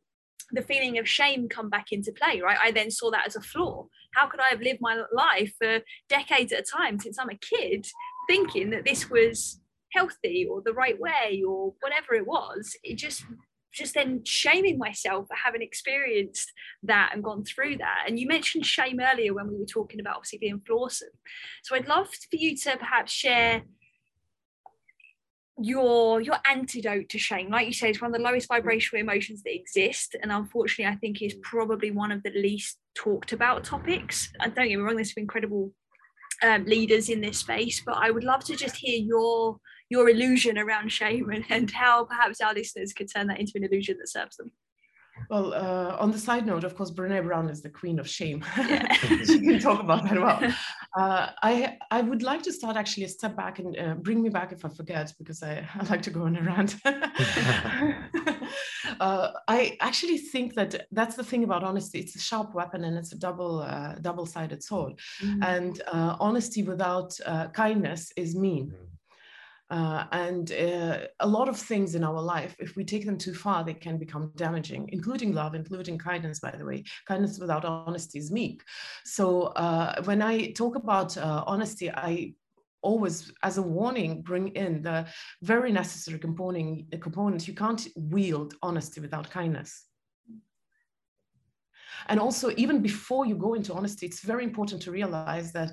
the 0.53 0.63
feeling 0.63 0.99
of 0.99 1.09
shame 1.09 1.49
come 1.49 1.69
back 1.69 1.93
into 1.93 2.13
play 2.13 2.41
right? 2.41 2.59
I 2.61 2.71
then 2.71 2.91
saw 2.91 3.11
that 3.11 3.27
as 3.27 3.37
a 3.37 3.41
flaw. 3.41 3.87
How 4.15 4.27
could 4.27 4.41
i 4.41 4.49
have 4.49 4.61
lived 4.61 4.81
my 4.81 5.03
life 5.13 5.53
for 5.61 5.81
decades 6.09 6.53
at 6.53 6.61
a 6.61 6.77
time 6.77 6.99
since 6.99 7.19
i'm 7.19 7.31
a 7.31 7.39
kid 7.39 7.87
thinking 8.29 8.71
that 8.71 8.85
this 8.85 9.11
was 9.11 9.61
healthy 9.93 10.47
or 10.51 10.63
the 10.63 10.73
right 10.73 10.99
way 11.01 11.43
or 11.47 11.75
whatever 11.81 12.15
it 12.15 12.27
was? 12.27 12.77
It 12.83 12.97
just 12.97 13.25
just 13.77 13.95
then 13.95 14.25
shaming 14.25 14.79
myself 14.79 15.27
for 15.29 15.37
having 15.37 15.63
experienced 15.63 16.51
that 16.83 17.11
and 17.13 17.23
gone 17.23 17.45
through 17.45 17.77
that. 17.77 18.05
And 18.07 18.19
you 18.19 18.27
mentioned 18.27 18.65
shame 18.65 18.99
earlier 19.01 19.35
when 19.35 19.49
we 19.49 19.59
were 19.59 19.67
talking 19.67 20.01
about 20.01 20.17
obviously 20.17 20.39
being 20.39 20.61
flawsome. 20.61 21.15
So 21.63 21.77
I'd 21.77 21.89
love 21.89 22.09
for 22.09 22.37
you 22.37 22.57
to 22.57 22.77
perhaps 22.79 23.13
share 23.13 23.63
your 25.59 26.21
your 26.21 26.37
antidote 26.47 27.09
to 27.09 27.19
shame 27.19 27.51
like 27.51 27.67
you 27.67 27.73
say 27.73 27.89
it's 27.89 28.03
one 28.03 28.11
of 28.11 28.17
the 28.19 28.23
lowest 28.23 28.47
vibrational 28.47 29.01
emotions 29.01 29.43
that 29.43 29.55
exist 29.55 30.15
and 30.21 30.31
unfortunately 30.31 30.85
i 30.85 30.95
think 30.97 31.23
is 31.23 31.35
probably 31.43 31.91
one 31.91 32.13
of 32.13 32.23
the 32.25 32.31
least 32.33 32.77
talked 32.95 33.33
about 33.33 33.65
topics 33.65 34.31
and 34.41 34.55
don't 34.55 34.69
get 34.69 34.77
me 34.77 34.83
wrong 34.83 34.97
there's 34.97 35.15
some 35.15 35.23
incredible 35.23 35.73
um, 36.43 36.67
leaders 36.67 37.09
in 37.09 37.23
this 37.23 37.39
space 37.39 37.83
but 37.87 37.97
i 37.97 38.11
would 38.11 38.23
love 38.23 38.45
to 38.45 38.55
just 38.55 38.77
hear 38.77 39.01
your 39.03 39.59
your 39.89 40.09
illusion 40.09 40.59
around 40.59 40.91
shame 40.91 41.31
and, 41.31 41.45
and 41.49 41.71
how 41.71 42.05
perhaps 42.05 42.41
our 42.41 42.55
listeners 42.55 42.93
could 42.93 43.09
turn 43.13 43.27
that 43.29 43.41
into 43.41 43.53
an 43.57 43.65
illusion 43.65 43.97
that 43.99 44.09
serves 44.09 44.37
them. 44.37 44.51
Well, 45.31 45.55
uh, 45.55 45.97
on 45.99 46.11
the 46.13 46.19
side 46.19 46.47
note, 46.47 46.65
of 46.65 46.77
course, 46.77 46.91
Brene 46.91 47.25
Brown 47.25 47.49
is 47.49 47.63
the 47.63 47.71
queen 47.71 47.99
of 47.99 48.09
shame. 48.09 48.45
Yeah. 48.57 48.93
she 49.25 49.41
can 49.41 49.59
talk 49.59 49.81
about 49.81 50.05
that 50.05 50.21
well. 50.21 50.55
Uh, 50.97 51.31
I 51.43 51.77
I 51.91 52.01
would 52.01 52.23
like 52.23 52.43
to 52.45 52.53
start 52.53 52.75
actually 52.75 53.05
a 53.05 53.09
step 53.09 53.37
back 53.37 53.59
and 53.59 53.79
uh, 53.79 53.95
bring 53.97 54.23
me 54.23 54.31
back 54.31 54.51
if 54.51 54.65
I 54.65 54.71
forget 54.71 55.13
because 55.19 55.43
I, 55.43 55.69
I 55.75 55.85
like 55.91 56.01
to 56.03 56.11
go 56.11 56.23
on 56.23 56.37
a 56.37 56.43
rant. 56.43 56.77
Uh, 59.01 59.33
I 59.47 59.77
actually 59.81 60.17
think 60.17 60.55
that 60.55 60.87
that's 60.93 61.17
the 61.17 61.25
thing 61.25 61.45
about 61.45 61.65
honesty. 61.65 61.99
It's 61.99 62.17
a 62.17 62.21
sharp 62.21 62.55
weapon 62.55 62.85
and 62.85 62.97
it's 62.97 63.13
a 63.13 63.19
double 63.19 63.59
uh, 63.59 63.97
double 64.01 64.25
sided 64.25 64.63
sword. 64.63 64.95
Mm-hmm. 65.21 65.43
And 65.43 65.83
uh, 65.93 66.17
honesty 66.19 66.63
without 66.63 67.13
kindness 67.53 68.13
is 68.17 68.35
mean. 68.37 68.69
Mm-hmm. 68.69 68.96
Uh, 69.69 70.05
and 70.13 70.53
uh, 70.53 71.01
a 71.21 71.27
lot 71.27 71.49
of 71.49 71.57
things 71.57 71.97
in 71.97 72.05
our 72.05 72.23
life, 72.23 72.55
if 72.61 72.77
we 72.77 72.85
take 72.85 73.05
them 73.05 73.19
too 73.19 73.35
far, 73.35 73.65
they 73.65 73.75
can 73.75 73.99
become 73.99 74.31
damaging, 74.37 74.89
including 74.93 75.33
love, 75.33 75.55
including 75.55 75.99
kindness, 75.99 76.39
by 76.39 76.53
the 76.53 76.65
way. 76.65 76.85
Kindness 77.07 77.39
without 77.41 77.65
honesty 77.65 78.19
is 78.19 78.31
meek. 78.31 78.63
So 79.05 79.43
uh, 79.57 80.03
when 80.05 80.23
I 80.23 80.53
talk 80.53 80.77
about 80.77 81.17
uh, 81.17 81.43
honesty, 81.47 81.91
I 81.91 82.35
always, 82.83 83.33
as 83.43 83.59
a 83.59 83.63
warning, 83.63 84.23
bring 84.23 84.49
in 84.49 84.83
the 84.83 85.07
very 85.43 85.73
necessary 85.73 86.21
component, 86.21 87.01
components. 87.01 87.49
You 87.49 87.55
can't 87.55 87.85
wield 87.97 88.55
honesty 88.63 89.01
without 89.01 89.29
kindness. 89.29 89.87
And 92.09 92.21
also, 92.21 92.53
even 92.57 92.83
before 92.83 93.27
you 93.27 93.35
go 93.35 93.55
into 93.55 93.73
honesty, 93.73 94.07
it's 94.07 94.21
very 94.21 94.45
important 94.45 94.83
to 94.83 94.93
realize 94.93 95.53
that 95.53 95.73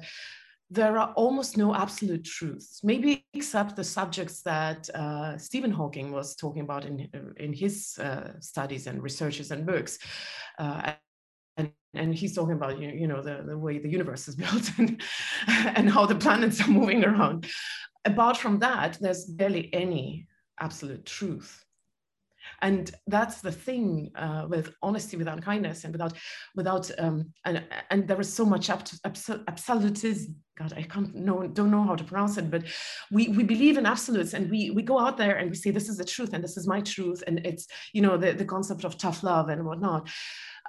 there 0.73 0.97
are 0.97 1.13
almost 1.13 1.55
no 1.55 1.75
absolute 1.75 2.23
truths, 2.23 2.79
maybe 2.83 3.25
except 3.33 3.75
the 3.75 3.83
subjects 3.83 4.41
that 4.41 4.89
uh, 4.95 5.37
Stephen 5.37 5.71
Hawking 5.71 6.11
was 6.11 6.35
talking 6.35 6.63
about 6.63 6.85
in, 6.85 7.07
in 7.37 7.53
his 7.53 7.97
uh, 7.99 8.39
studies 8.39 8.87
and 8.87 9.03
researches 9.03 9.51
and 9.51 9.65
books. 9.65 9.99
Uh, 10.57 10.93
and, 11.57 11.71
and 11.93 12.15
he's 12.15 12.35
talking 12.35 12.55
about, 12.55 12.79
you, 12.79 12.89
you 12.89 13.07
know, 13.07 13.21
the, 13.21 13.43
the 13.45 13.57
way 13.57 13.77
the 13.77 13.89
universe 13.89 14.27
is 14.27 14.35
built 14.43 14.71
and, 14.79 15.01
and 15.47 15.91
how 15.91 16.05
the 16.05 16.15
planets 16.15 16.59
are 16.61 16.71
moving 16.79 17.05
around. 17.05 17.45
Apart 18.05 18.37
from 18.37 18.59
that, 18.59 18.97
there's 18.99 19.25
barely 19.25 19.71
any 19.73 20.27
absolute 20.59 21.05
truth. 21.05 21.63
And 22.61 22.91
that's 23.07 23.41
the 23.41 23.51
thing 23.51 24.11
uh, 24.15 24.45
with 24.49 24.73
honesty 24.81 25.17
without 25.17 25.41
kindness 25.41 25.83
and 25.83 25.93
without 25.93 26.13
without 26.55 26.91
um, 26.99 27.31
and 27.45 27.63
and 27.89 28.07
there 28.07 28.19
is 28.19 28.31
so 28.31 28.45
much 28.45 28.69
absolutism 28.69 30.35
god 30.57 30.73
i 30.75 30.83
can't 30.83 31.15
know 31.15 31.47
don't 31.47 31.71
know 31.71 31.83
how 31.83 31.95
to 31.95 32.03
pronounce 32.03 32.37
it 32.37 32.49
but 32.51 32.63
we 33.11 33.29
we 33.29 33.43
believe 33.43 33.77
in 33.77 33.85
absolutes 33.85 34.33
and 34.33 34.49
we 34.49 34.71
we 34.71 34.81
go 34.81 34.99
out 34.99 35.17
there 35.17 35.37
and 35.37 35.49
we 35.49 35.55
say 35.55 35.71
this 35.71 35.89
is 35.89 35.97
the 35.97 36.05
truth 36.05 36.33
and 36.33 36.43
this 36.43 36.57
is 36.57 36.67
my 36.67 36.81
truth 36.81 37.23
and 37.27 37.39
it's 37.45 37.67
you 37.93 38.01
know 38.01 38.17
the, 38.17 38.31
the 38.33 38.45
concept 38.45 38.83
of 38.83 38.97
tough 38.97 39.23
love 39.23 39.49
and 39.49 39.65
whatnot 39.65 40.09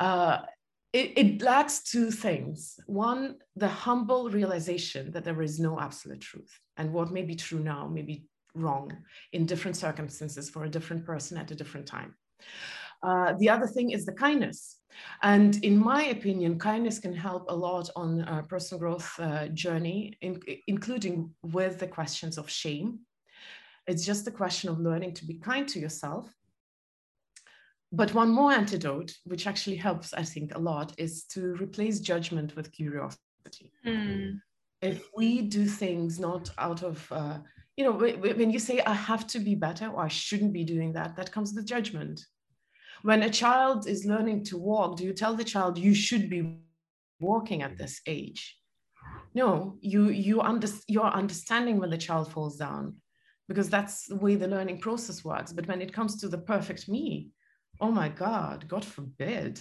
uh, 0.01 0.38
it, 0.94 1.12
it 1.16 1.42
lacks 1.42 1.83
two 1.83 2.12
things. 2.12 2.79
One, 2.87 3.38
the 3.57 3.68
humble 3.68 4.31
realization 4.31 5.11
that 5.11 5.25
there 5.25 5.42
is 5.42 5.59
no 5.59 5.79
absolute 5.81 6.20
truth. 6.20 6.61
And 6.77 6.92
what 6.92 7.11
may 7.11 7.23
be 7.23 7.35
true 7.35 7.59
now 7.59 7.88
may 7.88 8.03
be 8.03 8.27
wrong 8.55 8.97
in 9.33 9.47
different 9.47 9.77
circumstances 9.77 10.49
for 10.51 10.64
a 10.64 10.71
different 10.71 11.05
person 11.05 11.37
at 11.37 11.51
a 11.51 11.55
different 11.55 11.87
time. 11.87 12.14
Uh, 13.03 13.35
the 13.38 13.51
other 13.51 13.67
thing 13.67 13.90
is 13.90 14.07
the 14.07 14.12
kindness. 14.12 14.81
And 15.23 15.62
in 15.64 15.77
my 15.77 16.05
opinion, 16.05 16.59
kindness 16.59 16.99
can 16.99 17.12
help 17.12 17.47
a 17.49 17.55
lot 17.55 17.90
on 17.97 18.21
a 18.21 18.43
personal 18.43 18.79
growth 18.79 19.12
uh, 19.19 19.49
journey, 19.49 20.17
in, 20.23 20.40
including 20.69 21.35
with 21.43 21.79
the 21.79 21.87
questions 21.87 22.38
of 22.38 22.49
shame. 22.49 23.01
It's 23.87 24.07
just 24.07 24.27
a 24.29 24.31
question 24.31 24.71
of 24.71 24.79
learning 24.79 25.14
to 25.14 25.27
be 25.27 25.35
kind 25.35 25.69
to 25.69 25.81
yourself. 25.81 26.33
But 27.93 28.14
one 28.14 28.31
more 28.31 28.53
antidote, 28.53 29.12
which 29.25 29.47
actually 29.47 29.77
helps, 29.77 30.14
I 30.14 30.23
think, 30.23 30.55
a 30.55 30.59
lot, 30.59 30.95
is 30.97 31.25
to 31.35 31.55
replace 31.57 32.01
judgment 32.01 32.57
with 32.57 32.73
curiosity. 32.73 33.73
Mm. 33.87 34.40
If 34.81 35.09
we 35.17 35.43
do 35.43 35.67
things 35.67 36.19
not 36.19 36.51
out 36.59 36.83
of 36.83 37.07
uh, 37.12 37.38
you 37.77 37.85
know, 37.85 37.93
when 37.93 38.51
you 38.51 38.59
say, 38.59 38.81
I 38.81 38.95
have 38.95 39.27
to 39.29 39.41
be 39.41 39.55
better 39.55 39.89
or 39.89 40.05
I 40.05 40.09
shouldn't 40.09 40.53
be 40.53 40.65
doing 40.65 40.93
that, 40.93 41.17
that 41.17 41.33
comes 41.33 41.53
with 41.55 41.67
judgment. 41.67 42.25
When 43.03 43.23
a 43.23 43.31
child 43.31 43.87
is 43.87 44.07
learning 44.07 44.45
to 44.45 44.57
walk, 44.57 44.97
do 44.97 45.05
you 45.05 45.13
tell 45.13 45.35
the 45.35 45.45
child 45.45 45.77
you 45.77 45.95
should 45.95 46.31
be 46.31 46.59
walking 47.21 47.63
at 47.63 47.77
this 47.77 48.01
age? 48.07 48.57
No, 49.35 49.77
you 49.81 50.09
you 50.09 50.41
under, 50.41 50.69
you're 50.87 51.05
understanding 51.05 51.79
when 51.79 51.91
the 51.91 51.99
child 51.99 52.33
falls 52.33 52.57
down 52.57 52.95
because 53.49 53.69
that's 53.69 54.07
the 54.07 54.17
way 54.17 54.37
the 54.37 54.49
learning 54.49 54.81
process 54.81 55.25
works. 55.25 55.53
But 55.53 55.67
when 55.67 55.83
it 55.83 55.93
comes 55.93 56.17
to 56.21 56.29
the 56.29 56.39
perfect 56.39 56.89
me, 56.89 57.31
oh 57.81 57.91
my 57.91 58.09
God, 58.09 58.67
God 58.69 58.85
forbid. 58.85 59.61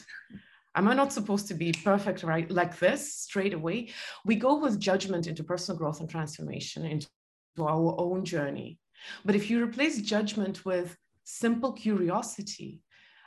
Am 0.75 0.87
I 0.87 0.93
not 0.93 1.13
supposed 1.13 1.47
to 1.49 1.53
be 1.53 1.71
perfect 1.71 2.23
right 2.23 2.49
like 2.49 2.79
this 2.79 3.15
straight 3.15 3.53
away? 3.53 3.89
We 4.25 4.35
go 4.35 4.59
with 4.59 4.79
judgment 4.79 5.27
into 5.27 5.43
personal 5.43 5.77
growth 5.77 5.99
and 5.99 6.09
transformation, 6.09 6.85
into 6.85 7.07
to 7.55 7.67
our 7.67 7.95
own 7.97 8.25
journey. 8.25 8.79
But 9.25 9.35
if 9.35 9.49
you 9.49 9.63
replace 9.63 10.01
judgment 10.01 10.65
with 10.65 10.97
simple 11.23 11.71
curiosity, 11.73 12.81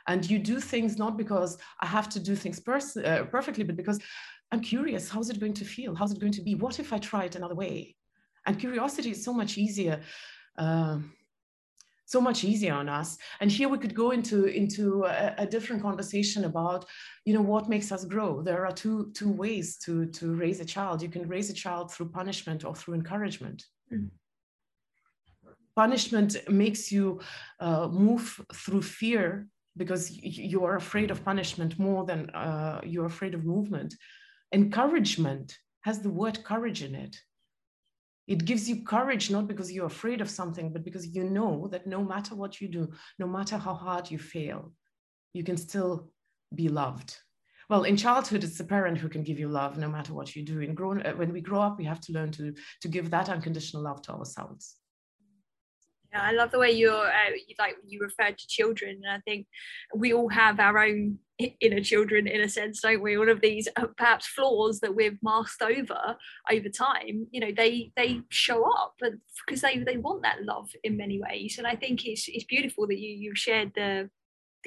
and 0.07 0.29
you 0.29 0.39
do 0.39 0.59
things 0.59 0.97
not 0.97 1.17
because 1.17 1.57
I 1.81 1.85
have 1.85 2.07
to 2.09 2.19
do 2.19 2.35
things 2.35 2.59
pers- 2.59 2.97
uh, 2.97 3.25
perfectly, 3.29 3.63
but 3.65 3.75
because 3.75 3.99
I'm 4.51 4.61
curious, 4.61 5.09
how's 5.09 5.29
it 5.29 5.39
going 5.39 5.53
to 5.55 5.65
feel? 5.65 5.93
How's 5.95 6.13
it 6.13 6.19
going 6.19 6.31
to 6.33 6.41
be? 6.41 6.55
What 6.55 6.79
if 6.79 6.93
I 6.93 6.97
try 6.97 7.25
it 7.25 7.35
another 7.35 7.55
way? 7.55 7.95
And 8.45 8.57
curiosity 8.57 9.11
is 9.11 9.23
so 9.23 9.33
much 9.33 9.57
easier. 9.57 10.01
Uh, 10.57 10.99
so 12.05 12.21
much 12.21 12.45
easier 12.45 12.73
on 12.73 12.87
us 12.87 13.17
and 13.41 13.51
here 13.51 13.67
we 13.67 13.77
could 13.77 13.93
go 13.93 14.11
into 14.11 14.45
into 14.45 15.03
a, 15.03 15.35
a, 15.39 15.45
different 15.45 15.81
conversation 15.81 16.45
about 16.45 16.85
you 17.25 17.33
know 17.33 17.41
what 17.41 17.67
makes 17.67 17.91
us 17.91 18.05
grow 18.05 18.41
there 18.41 18.65
are 18.65 18.71
two 18.71 19.11
two 19.13 19.29
ways 19.29 19.77
to 19.77 20.05
to 20.05 20.33
raise 20.33 20.61
a 20.61 20.65
child 20.65 21.01
you 21.01 21.09
can 21.09 21.27
raise 21.27 21.49
a 21.49 21.53
child 21.53 21.91
through 21.91 22.07
punishment 22.07 22.63
or 22.63 22.73
through 22.73 22.93
encouragement 22.93 23.65
Punishment 25.75 26.35
makes 26.49 26.91
you 26.91 27.19
uh, 27.59 27.87
move 27.87 28.41
through 28.53 28.81
fear 28.81 29.47
because 29.75 30.11
you 30.11 30.65
are 30.65 30.75
afraid 30.75 31.11
of 31.11 31.23
punishment 31.23 31.77
more 31.77 32.03
than 32.03 32.29
uh, 32.31 32.81
you're 32.83 33.05
afraid 33.05 33.35
of 33.35 33.45
movement. 33.45 33.93
Encouragement 34.51 35.55
has 35.81 35.99
the 35.99 36.09
word 36.09 36.43
courage 36.43 36.81
in 36.81 36.95
it. 36.95 37.15
It 38.25 38.43
gives 38.43 38.67
you 38.67 38.83
courage 38.83 39.29
not 39.29 39.47
because 39.47 39.71
you're 39.71 39.85
afraid 39.85 40.19
of 40.19 40.29
something, 40.29 40.73
but 40.73 40.83
because 40.83 41.07
you 41.07 41.23
know 41.23 41.67
that 41.71 41.85
no 41.85 42.03
matter 42.03 42.35
what 42.35 42.59
you 42.59 42.67
do, 42.67 42.91
no 43.19 43.27
matter 43.27 43.57
how 43.57 43.73
hard 43.73 44.09
you 44.09 44.17
fail, 44.17 44.73
you 45.33 45.43
can 45.43 45.57
still 45.57 46.11
be 46.53 46.69
loved 46.69 47.17
well 47.69 47.83
in 47.83 47.97
childhood 47.97 48.43
it's 48.43 48.57
the 48.57 48.63
parent 48.63 48.97
who 48.97 49.09
can 49.09 49.23
give 49.23 49.39
you 49.39 49.49
love 49.49 49.77
no 49.77 49.89
matter 49.89 50.13
what 50.13 50.35
you 50.35 50.43
do. 50.43 50.59
In 50.59 50.73
grown 50.73 51.01
uh, 51.05 51.13
when 51.13 51.33
we 51.33 51.41
grow 51.41 51.61
up 51.61 51.77
we 51.77 51.85
have 51.85 52.01
to 52.01 52.13
learn 52.13 52.31
to 52.33 52.53
to 52.81 52.87
give 52.87 53.09
that 53.09 53.29
unconditional 53.29 53.83
love 53.83 54.01
to 54.03 54.13
ourselves. 54.13 54.75
Yeah, 56.13 56.21
I 56.21 56.31
love 56.31 56.51
the 56.51 56.59
way 56.59 56.71
you're 56.71 57.07
uh, 57.07 57.31
you, 57.47 57.55
like 57.59 57.75
you 57.85 57.99
referred 57.99 58.37
to 58.37 58.47
children, 58.47 59.01
and 59.03 59.11
I 59.11 59.19
think 59.27 59.45
we 59.93 60.13
all 60.13 60.29
have 60.29 60.59
our 60.59 60.79
own 60.79 61.19
inner 61.59 61.81
children 61.81 62.27
in 62.27 62.41
a 62.41 62.49
sense, 62.49 62.81
don't 62.81 63.01
we? 63.01 63.17
All 63.17 63.29
of 63.29 63.41
these 63.41 63.67
uh, 63.75 63.87
perhaps 63.97 64.25
flaws 64.25 64.79
that 64.79 64.95
we've 64.95 65.19
masked 65.21 65.61
over 65.61 66.15
over 66.49 66.69
time, 66.69 67.27
you 67.31 67.41
know, 67.41 67.51
they 67.55 67.91
they 67.97 68.21
show 68.29 68.63
up, 68.63 68.95
because 69.45 69.61
they 69.61 69.79
they 69.79 69.97
want 69.97 70.23
that 70.23 70.45
love 70.45 70.69
in 70.83 70.95
many 70.95 71.19
ways, 71.19 71.57
and 71.57 71.67
I 71.67 71.75
think 71.75 72.05
it's 72.05 72.29
it's 72.29 72.45
beautiful 72.45 72.87
that 72.87 72.97
you 72.97 73.13
you've 73.13 73.37
shared 73.37 73.73
the 73.75 74.09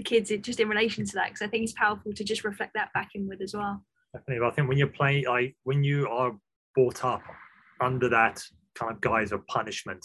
the 0.01 0.09
kids 0.09 0.33
just 0.41 0.61
in 0.61 0.69
relation 0.69 1.05
to 1.05 1.13
that 1.15 1.29
because 1.29 1.43
I 1.43 1.49
think 1.49 1.65
it's 1.65 1.75
powerful 1.75 2.13
to 2.13 2.25
just 2.25 2.45
reflect 2.45 2.73
that 2.75 2.93
back 2.95 3.11
inward 3.15 3.43
as 3.43 3.55
well. 3.55 3.85
Definitely, 4.15 4.47
I 4.47 4.51
think 4.51 4.69
when 4.69 4.79
you're 4.79 4.89
playing, 4.89 5.27
like 5.27 5.57
when 5.65 5.85
you 5.85 6.09
are 6.09 6.33
brought 6.75 7.05
up 7.05 7.23
under 7.81 8.09
that 8.09 8.43
kind 8.75 8.93
of 8.93 9.01
guise 9.01 9.31
of 9.33 9.47
punishment, 9.47 10.05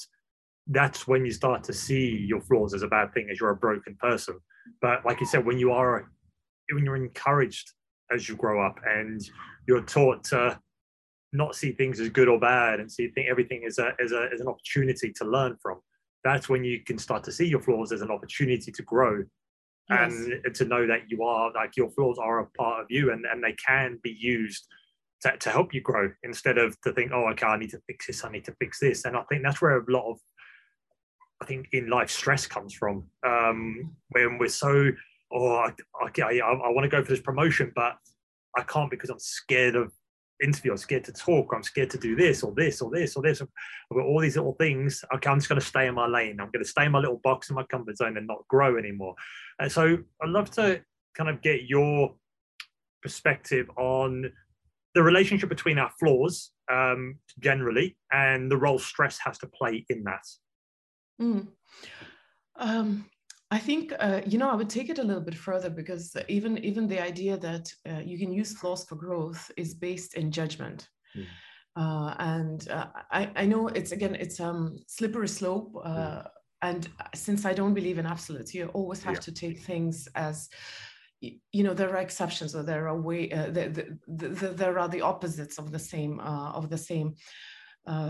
that's 0.68 1.08
when 1.08 1.26
you 1.26 1.32
start 1.32 1.64
to 1.64 1.74
see 1.74 2.26
your 2.28 2.42
flaws 2.42 2.74
as 2.74 2.82
a 2.82 2.88
bad 2.88 3.14
thing, 3.14 3.30
as 3.32 3.40
you're 3.40 3.52
a 3.52 3.56
broken 3.56 3.96
person. 4.00 4.38
But 4.82 5.06
like 5.06 5.22
you 5.22 5.26
said, 5.26 5.46
when 5.46 5.58
you 5.58 5.72
are, 5.72 6.12
when 6.72 6.84
you're 6.84 6.98
encouraged 6.98 7.72
as 8.12 8.28
you 8.28 8.36
grow 8.36 8.66
up 8.66 8.80
and 8.86 9.22
you're 9.68 9.82
taught 9.82 10.24
to 10.26 10.60
not 11.34 11.56
see 11.56 11.72
things 11.72 12.00
as 12.00 12.10
good 12.10 12.28
or 12.28 12.40
bad 12.40 12.80
and 12.80 12.92
see 12.92 13.08
think 13.10 13.28
everything 13.30 13.64
as 13.66 13.78
a 13.80 13.94
as 14.04 14.12
a 14.12 14.28
as 14.34 14.42
an 14.42 14.48
opportunity 14.48 15.12
to 15.14 15.26
learn 15.26 15.56
from. 15.62 15.80
That's 16.24 16.50
when 16.50 16.64
you 16.64 16.84
can 16.84 16.98
start 16.98 17.24
to 17.26 17.32
see 17.32 17.48
your 17.48 17.62
flaws 17.62 17.92
as 17.92 18.02
an 18.02 18.12
opportunity 18.12 18.72
to 18.72 18.84
grow 18.84 19.24
yes. 19.90 20.14
and 20.14 20.56
to 20.56 20.66
know 20.66 20.88
that 20.88 21.02
you 21.10 21.24
are 21.24 21.52
like 21.54 21.76
your 21.78 21.90
flaws 21.92 22.18
are 22.18 22.40
a 22.40 22.46
part 22.58 22.82
of 22.82 22.88
you 22.90 23.12
and, 23.12 23.26
and 23.26 23.44
they 23.44 23.54
can 23.54 24.00
be 24.04 24.16
used 24.18 24.66
to, 25.22 25.36
to 25.38 25.50
help 25.50 25.74
you 25.74 25.82
grow 25.82 26.12
instead 26.24 26.58
of 26.58 26.80
to 26.82 26.92
think 26.94 27.12
oh 27.14 27.28
okay 27.30 27.46
i 27.46 27.58
need 27.58 27.70
to 27.70 27.82
fix 27.88 28.08
this 28.08 28.24
i 28.24 28.32
need 28.32 28.46
to 28.46 28.56
fix 28.60 28.80
this 28.80 29.06
and 29.06 29.16
i 29.16 29.24
think 29.24 29.44
that's 29.44 29.62
where 29.62 29.78
a 29.78 29.92
lot 29.92 30.10
of 30.12 30.20
i 31.42 31.46
think 31.46 31.68
in 31.72 31.90
life 31.90 32.10
stress 32.10 32.48
comes 32.48 32.74
from 32.74 33.06
um 33.26 33.96
when 34.10 34.38
we're 34.38 34.48
so 34.48 34.92
oh 35.34 35.70
okay 36.08 36.24
I, 36.24 36.48
I 36.48 36.70
want 36.70 36.84
to 36.84 36.90
go 36.90 37.04
for 37.04 37.10
this 37.10 37.22
promotion 37.22 37.72
but 37.76 37.98
i 38.58 38.64
can't 38.64 38.90
because 38.90 39.10
i'm 39.10 39.20
scared 39.20 39.76
of 39.76 39.92
interview. 40.44 40.72
I'm 40.72 40.78
scared 40.78 41.04
to 41.06 41.14
talk. 41.14 41.52
I'm 41.54 41.64
scared 41.64 41.90
to 41.92 41.98
do 41.98 42.16
this 42.16 42.44
or 42.44 42.54
this 42.56 42.82
or 42.82 42.92
this 42.92 43.16
or 43.16 43.24
this. 43.24 43.42
I've 43.42 43.48
got 43.94 44.06
all 44.06 44.20
these 44.20 44.36
little 44.36 44.54
things. 44.54 45.04
Okay, 45.14 45.30
I'm 45.30 45.40
just 45.40 45.50
going 45.50 45.60
to 45.62 45.66
stay 45.66 45.88
in 45.88 45.96
my 45.96 46.08
lane. 46.08 46.40
I'm 46.40 46.52
going 46.52 46.64
to 46.64 46.70
stay 46.70 46.86
in 46.86 46.92
my 46.92 47.00
little 47.00 47.22
box 47.24 47.50
in 47.50 47.56
my 47.56 47.64
comfort 47.64 47.98
zone 47.98 48.18
and 48.18 48.28
not 48.28 48.48
grow 48.48 48.78
anymore. 48.78 49.16
And 49.60 49.72
so 49.72 49.98
I'd 50.22 50.30
love 50.30 50.52
to 50.52 50.82
kind 51.16 51.30
of 51.30 51.42
get 51.42 51.64
your 51.68 52.14
perspective 53.02 53.70
on 53.78 54.32
the 54.94 55.04
relationship 55.04 55.50
between 55.50 55.78
our 55.78 55.92
flaws 56.00 56.52
um, 56.72 57.20
generally 57.40 57.98
and 58.12 58.50
the 58.50 58.58
role 58.58 58.80
stress 58.80 59.20
has 59.24 59.38
to 59.40 59.48
play 59.48 59.86
in 59.90 60.04
that. 60.04 60.26
Mm. 61.22 61.48
Um, 62.58 63.06
I 63.52 63.60
think 63.60 63.94
uh, 64.00 64.22
you 64.26 64.38
know 64.38 64.50
I 64.50 64.56
would 64.56 64.70
take 64.70 64.90
it 64.90 65.00
a 65.00 65.04
little 65.04 65.22
bit 65.22 65.36
further 65.36 65.70
because 65.70 66.16
even 66.28 66.58
even 66.58 66.88
the 66.88 67.02
idea 67.02 67.38
that 67.38 67.72
uh, 67.88 68.02
you 68.04 68.18
can 68.18 68.32
use 68.32 68.58
flaws 68.58 68.86
for 68.86 68.96
growth 68.96 69.52
is 69.56 69.74
based 69.74 70.16
in 70.16 70.32
judgment. 70.32 70.90
Mm. 71.16 71.26
Uh, 71.78 72.16
and 72.20 72.70
uh, 72.70 72.88
I, 73.12 73.30
I 73.36 73.46
know 73.46 73.68
it's 73.68 73.92
again 73.92 74.16
it's 74.16 74.40
um 74.40 74.78
slippery 74.88 75.28
slope 75.28 75.74
mm. 75.74 76.28
and 76.62 76.88
since 77.14 77.46
I 77.46 77.54
don't 77.54 77.74
believe 77.74 78.00
in 78.00 78.06
absolutes 78.06 78.54
you 78.54 78.68
always 78.68 79.04
have 79.04 79.16
yeah. 79.16 79.20
to 79.20 79.32
take 79.32 79.60
things 79.60 80.08
as 80.16 80.50
you 81.22 81.64
know 81.64 81.74
there 81.74 81.90
are 81.90 81.98
exceptions 82.02 82.56
or 82.56 82.64
there 82.64 82.88
are 82.88 83.00
way 83.00 83.30
uh, 83.32 83.48
the, 83.48 83.98
the, 84.08 84.28
the, 84.28 84.48
there 84.50 84.80
are 84.80 84.88
the 84.88 85.02
opposites 85.02 85.58
of 85.58 85.72
the 85.72 85.80
same 85.80 86.20
uh, 86.20 86.52
of 86.52 86.70
the 86.70 86.78
same 86.78 87.14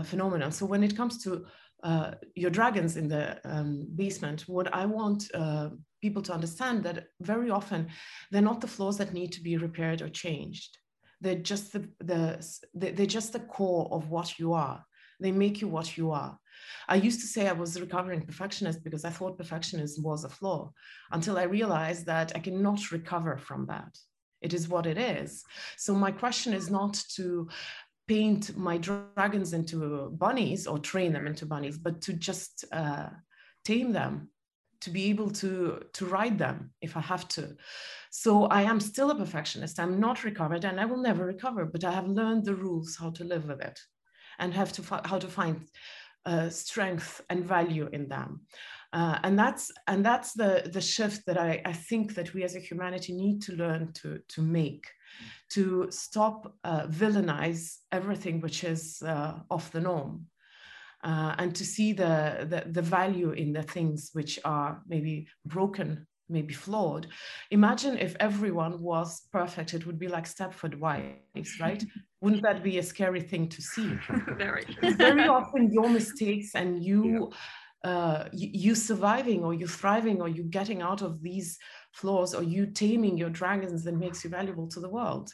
phenomenon 0.04 0.50
so 0.50 0.64
when 0.64 0.82
it 0.82 0.96
comes 0.96 1.22
to 1.22 1.44
uh, 1.86 2.10
your 2.34 2.50
dragons 2.50 2.96
in 2.96 3.06
the 3.06 3.24
um, 3.44 3.86
basement, 3.94 4.40
what 4.48 4.74
I 4.74 4.84
want 4.86 5.30
uh, 5.32 5.68
people 6.02 6.22
to 6.22 6.32
understand 6.32 6.82
that 6.82 7.06
very 7.20 7.48
often 7.48 7.86
they're 8.30 8.50
not 8.50 8.60
the 8.60 8.74
flaws 8.74 8.98
that 8.98 9.14
need 9.14 9.30
to 9.32 9.42
be 9.48 9.56
repaired 9.56 10.02
or 10.02 10.08
changed. 10.08 10.78
They're 11.20 11.44
just 11.52 11.72
the, 11.72 11.88
the 12.00 12.20
they're 12.74 13.16
just 13.18 13.32
the 13.32 13.46
core 13.56 13.88
of 13.92 14.10
what 14.10 14.36
you 14.40 14.52
are. 14.52 14.84
They 15.20 15.30
make 15.30 15.60
you 15.60 15.68
what 15.68 15.96
you 15.96 16.10
are. 16.10 16.36
I 16.88 16.96
used 16.96 17.20
to 17.20 17.26
say 17.26 17.46
I 17.46 17.52
was 17.52 17.76
a 17.76 17.80
recovering 17.80 18.22
perfectionist 18.22 18.82
because 18.82 19.04
I 19.04 19.10
thought 19.10 19.38
perfectionism 19.38 20.02
was 20.02 20.24
a 20.24 20.28
flaw 20.28 20.72
until 21.12 21.38
I 21.38 21.44
realized 21.44 22.06
that 22.06 22.32
I 22.34 22.40
cannot 22.40 22.90
recover 22.90 23.36
from 23.36 23.66
that. 23.66 23.96
It 24.42 24.52
is 24.54 24.68
what 24.68 24.86
it 24.86 24.98
is. 24.98 25.44
So 25.76 25.94
my 25.94 26.10
question 26.10 26.52
is 26.52 26.70
not 26.70 26.94
to 27.16 27.48
paint 28.08 28.56
my 28.56 28.78
dragons 28.78 29.52
into 29.52 30.10
bunnies 30.18 30.66
or 30.66 30.78
train 30.78 31.12
them 31.12 31.26
into 31.26 31.46
bunnies, 31.46 31.78
but 31.78 32.00
to 32.02 32.12
just 32.12 32.64
uh, 32.72 33.08
tame 33.64 33.92
them 33.92 34.30
to 34.80 34.90
be 34.90 35.10
able 35.10 35.30
to 35.30 35.82
to 35.92 36.06
ride 36.06 36.38
them 36.38 36.70
if 36.80 36.96
I 36.96 37.00
have 37.00 37.26
to. 37.28 37.56
So 38.10 38.44
I 38.46 38.62
am 38.62 38.80
still 38.80 39.10
a 39.10 39.14
perfectionist. 39.14 39.80
I'm 39.80 39.98
not 40.00 40.24
recovered, 40.24 40.64
and 40.64 40.80
I 40.80 40.84
will 40.84 41.02
never 41.02 41.24
recover. 41.24 41.64
But 41.64 41.84
I 41.84 41.92
have 41.92 42.08
learned 42.08 42.44
the 42.44 42.54
rules 42.54 42.96
how 42.96 43.10
to 43.10 43.24
live 43.24 43.46
with 43.46 43.60
it, 43.60 43.78
and 44.38 44.54
have 44.54 44.72
to 44.74 44.82
how 45.04 45.18
to 45.18 45.28
find 45.28 45.66
uh, 46.24 46.48
strength 46.50 47.20
and 47.30 47.44
value 47.44 47.88
in 47.92 48.08
them. 48.08 48.46
Uh, 48.96 49.18
and 49.24 49.38
that's 49.38 49.70
and 49.88 50.02
that's 50.02 50.32
the 50.32 50.70
the 50.72 50.80
shift 50.80 51.26
that 51.26 51.36
I, 51.36 51.60
I 51.66 51.72
think 51.74 52.14
that 52.14 52.32
we 52.32 52.44
as 52.44 52.56
a 52.56 52.60
humanity 52.60 53.12
need 53.12 53.42
to 53.42 53.52
learn 53.52 53.92
to 54.00 54.20
to 54.28 54.40
make 54.40 54.86
to 55.50 55.88
stop 55.90 56.54
uh, 56.64 56.86
villainize 56.86 57.76
everything 57.92 58.40
which 58.40 58.64
is 58.64 59.02
uh, 59.02 59.34
off 59.50 59.70
the 59.70 59.80
norm. 59.80 60.26
Uh, 61.04 61.34
and 61.38 61.54
to 61.54 61.64
see 61.64 61.92
the, 61.92 62.46
the, 62.48 62.64
the 62.72 62.82
value 62.82 63.30
in 63.30 63.52
the 63.52 63.62
things 63.62 64.10
which 64.14 64.40
are 64.44 64.82
maybe 64.88 65.28
broken 65.44 66.06
maybe 66.28 66.54
flawed. 66.54 67.06
Imagine 67.50 67.96
if 67.98 68.16
everyone 68.18 68.80
was 68.80 69.22
perfect 69.30 69.74
it 69.74 69.86
would 69.86 69.98
be 69.98 70.08
like 70.08 70.24
stepford 70.24 70.74
wives 70.78 71.60
right? 71.60 71.84
Wouldn't 72.22 72.42
that 72.42 72.64
be 72.64 72.78
a 72.78 72.82
scary 72.82 73.20
thing 73.20 73.48
to 73.50 73.60
see? 73.62 73.92
Very. 74.38 74.64
Very 74.82 75.28
often 75.28 75.70
your 75.70 75.88
mistakes 75.88 76.54
and 76.54 76.82
you 76.82 77.30
yeah. 77.30 77.36
Uh, 77.84 78.24
you, 78.32 78.48
you, 78.52 78.74
surviving 78.74 79.44
or 79.44 79.54
you 79.54 79.66
thriving 79.66 80.20
or 80.20 80.28
you 80.28 80.42
getting 80.42 80.82
out 80.82 81.02
of 81.02 81.22
these 81.22 81.56
flaws 81.92 82.34
or 82.34 82.42
you 82.42 82.66
taming 82.66 83.16
your 83.16 83.30
dragons 83.30 83.84
that 83.84 83.94
makes 83.94 84.24
you 84.24 84.30
valuable 84.30 84.66
to 84.66 84.80
the 84.80 84.88
world. 84.88 85.30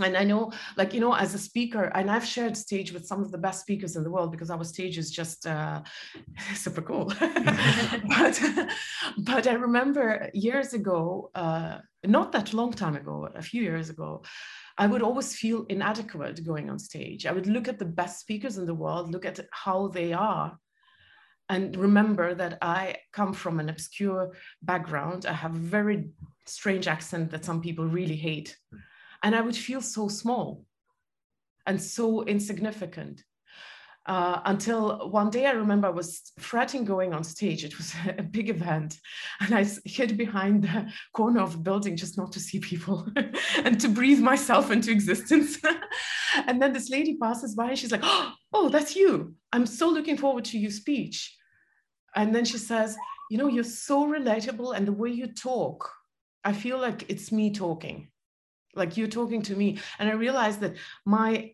And 0.00 0.16
i 0.16 0.24
know 0.24 0.50
like 0.78 0.94
you 0.94 1.00
know 1.00 1.12
as 1.12 1.34
a 1.34 1.38
speaker 1.38 1.84
and 1.94 2.10
i've 2.10 2.24
shared 2.24 2.56
stage 2.56 2.94
with 2.94 3.06
some 3.06 3.20
of 3.20 3.30
the 3.30 3.36
best 3.36 3.60
speakers 3.60 3.94
in 3.94 4.02
the 4.02 4.10
world 4.10 4.32
because 4.32 4.48
our 4.48 4.64
stage 4.64 4.96
is 4.96 5.10
just 5.10 5.46
uh, 5.46 5.82
super 6.54 6.80
cool. 6.80 7.12
But 8.08 8.40
but 9.18 9.46
i 9.46 9.52
remember 9.52 10.30
years 10.32 10.72
ago 10.72 11.30
uh, 11.34 11.78
not 12.04 12.32
that 12.32 12.54
long 12.54 12.72
time 12.72 12.96
ago 12.96 13.28
a 13.34 13.42
few 13.42 13.62
years 13.62 13.90
ago 13.90 14.22
i 14.78 14.86
would 14.86 15.02
always 15.02 15.36
feel 15.36 15.66
inadequate 15.68 16.42
going 16.42 16.70
on 16.70 16.78
stage. 16.78 17.26
I 17.26 17.32
would 17.32 17.46
look 17.46 17.68
at 17.68 17.78
the 17.78 17.92
best 18.00 18.20
speakers 18.20 18.56
in 18.56 18.64
the 18.64 18.80
world 18.84 19.12
look 19.12 19.26
at 19.26 19.40
how 19.50 19.88
they 19.88 20.14
are 20.14 20.56
and 21.52 21.76
remember 21.76 22.34
that 22.34 22.56
I 22.62 22.96
come 23.12 23.34
from 23.34 23.60
an 23.60 23.68
obscure 23.68 24.32
background. 24.62 25.26
I 25.26 25.34
have 25.34 25.54
a 25.54 25.58
very 25.58 26.08
strange 26.46 26.88
accent 26.88 27.30
that 27.30 27.44
some 27.44 27.60
people 27.60 27.86
really 27.86 28.16
hate. 28.16 28.56
And 29.22 29.36
I 29.36 29.42
would 29.42 29.54
feel 29.54 29.82
so 29.82 30.08
small 30.08 30.64
and 31.66 31.80
so 31.80 32.24
insignificant. 32.24 33.22
Uh, 34.06 34.40
until 34.46 35.10
one 35.10 35.28
day 35.28 35.44
I 35.44 35.50
remember 35.50 35.88
I 35.88 35.90
was 35.90 36.32
fretting 36.38 36.86
going 36.86 37.12
on 37.12 37.22
stage. 37.22 37.64
It 37.64 37.76
was 37.76 37.94
a 38.18 38.22
big 38.22 38.48
event. 38.48 38.96
And 39.40 39.54
I 39.54 39.66
hid 39.84 40.16
behind 40.16 40.62
the 40.62 40.90
corner 41.12 41.42
of 41.42 41.52
the 41.52 41.58
building 41.58 41.98
just 41.98 42.16
not 42.16 42.32
to 42.32 42.40
see 42.40 42.60
people 42.60 43.06
and 43.56 43.78
to 43.78 43.90
breathe 43.90 44.20
myself 44.20 44.70
into 44.70 44.90
existence. 44.90 45.58
and 46.46 46.62
then 46.62 46.72
this 46.72 46.88
lady 46.88 47.18
passes 47.18 47.54
by 47.54 47.68
and 47.68 47.78
she's 47.78 47.92
like, 47.92 48.04
Oh, 48.54 48.70
that's 48.70 48.96
you. 48.96 49.34
I'm 49.52 49.66
so 49.66 49.90
looking 49.90 50.16
forward 50.16 50.46
to 50.46 50.58
your 50.58 50.70
speech. 50.70 51.36
And 52.14 52.34
then 52.34 52.44
she 52.44 52.58
says, 52.58 52.96
You 53.30 53.38
know, 53.38 53.48
you're 53.48 53.64
so 53.64 54.06
relatable, 54.06 54.76
and 54.76 54.86
the 54.86 54.92
way 54.92 55.10
you 55.10 55.26
talk, 55.26 55.90
I 56.44 56.52
feel 56.52 56.78
like 56.78 57.08
it's 57.08 57.32
me 57.32 57.50
talking, 57.52 58.08
like 58.74 58.96
you're 58.96 59.08
talking 59.08 59.42
to 59.42 59.56
me. 59.56 59.78
And 59.98 60.08
I 60.08 60.12
realized 60.12 60.60
that 60.60 60.74
my, 61.06 61.52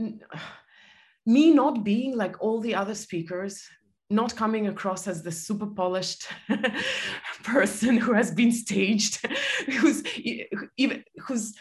me 1.26 1.52
not 1.54 1.84
being 1.84 2.16
like 2.16 2.36
all 2.40 2.60
the 2.60 2.74
other 2.74 2.94
speakers, 2.94 3.62
not 4.08 4.36
coming 4.36 4.68
across 4.68 5.08
as 5.08 5.22
the 5.22 5.32
super 5.32 5.66
polished 5.66 6.28
person 7.42 7.96
who 7.96 8.12
has 8.12 8.30
been 8.30 8.52
staged, 8.52 9.26
who's 9.80 10.02
even 10.76 11.04
who's 11.26 11.54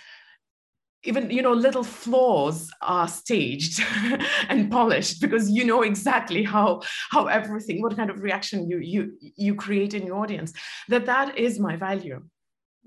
even 1.06 1.30
you 1.30 1.42
know 1.42 1.54
little 1.54 1.84
flaws 1.84 2.72
are 2.82 3.08
staged 3.08 3.82
and 4.50 4.72
polished 4.72 5.22
because 5.22 5.50
you 5.50 5.64
know 5.64 5.82
exactly 5.84 6.44
how 6.44 6.82
how 7.12 7.26
everything 7.28 7.82
what 7.82 7.96
kind 7.96 8.10
of 8.10 8.22
reaction 8.22 8.70
you 8.70 8.80
you 8.80 9.14
you 9.20 9.56
create 9.56 9.94
in 9.94 10.06
your 10.06 10.18
audience 10.18 10.54
that 10.90 11.06
that 11.06 11.38
is 11.38 11.60
my 11.60 11.76
value 11.76 12.22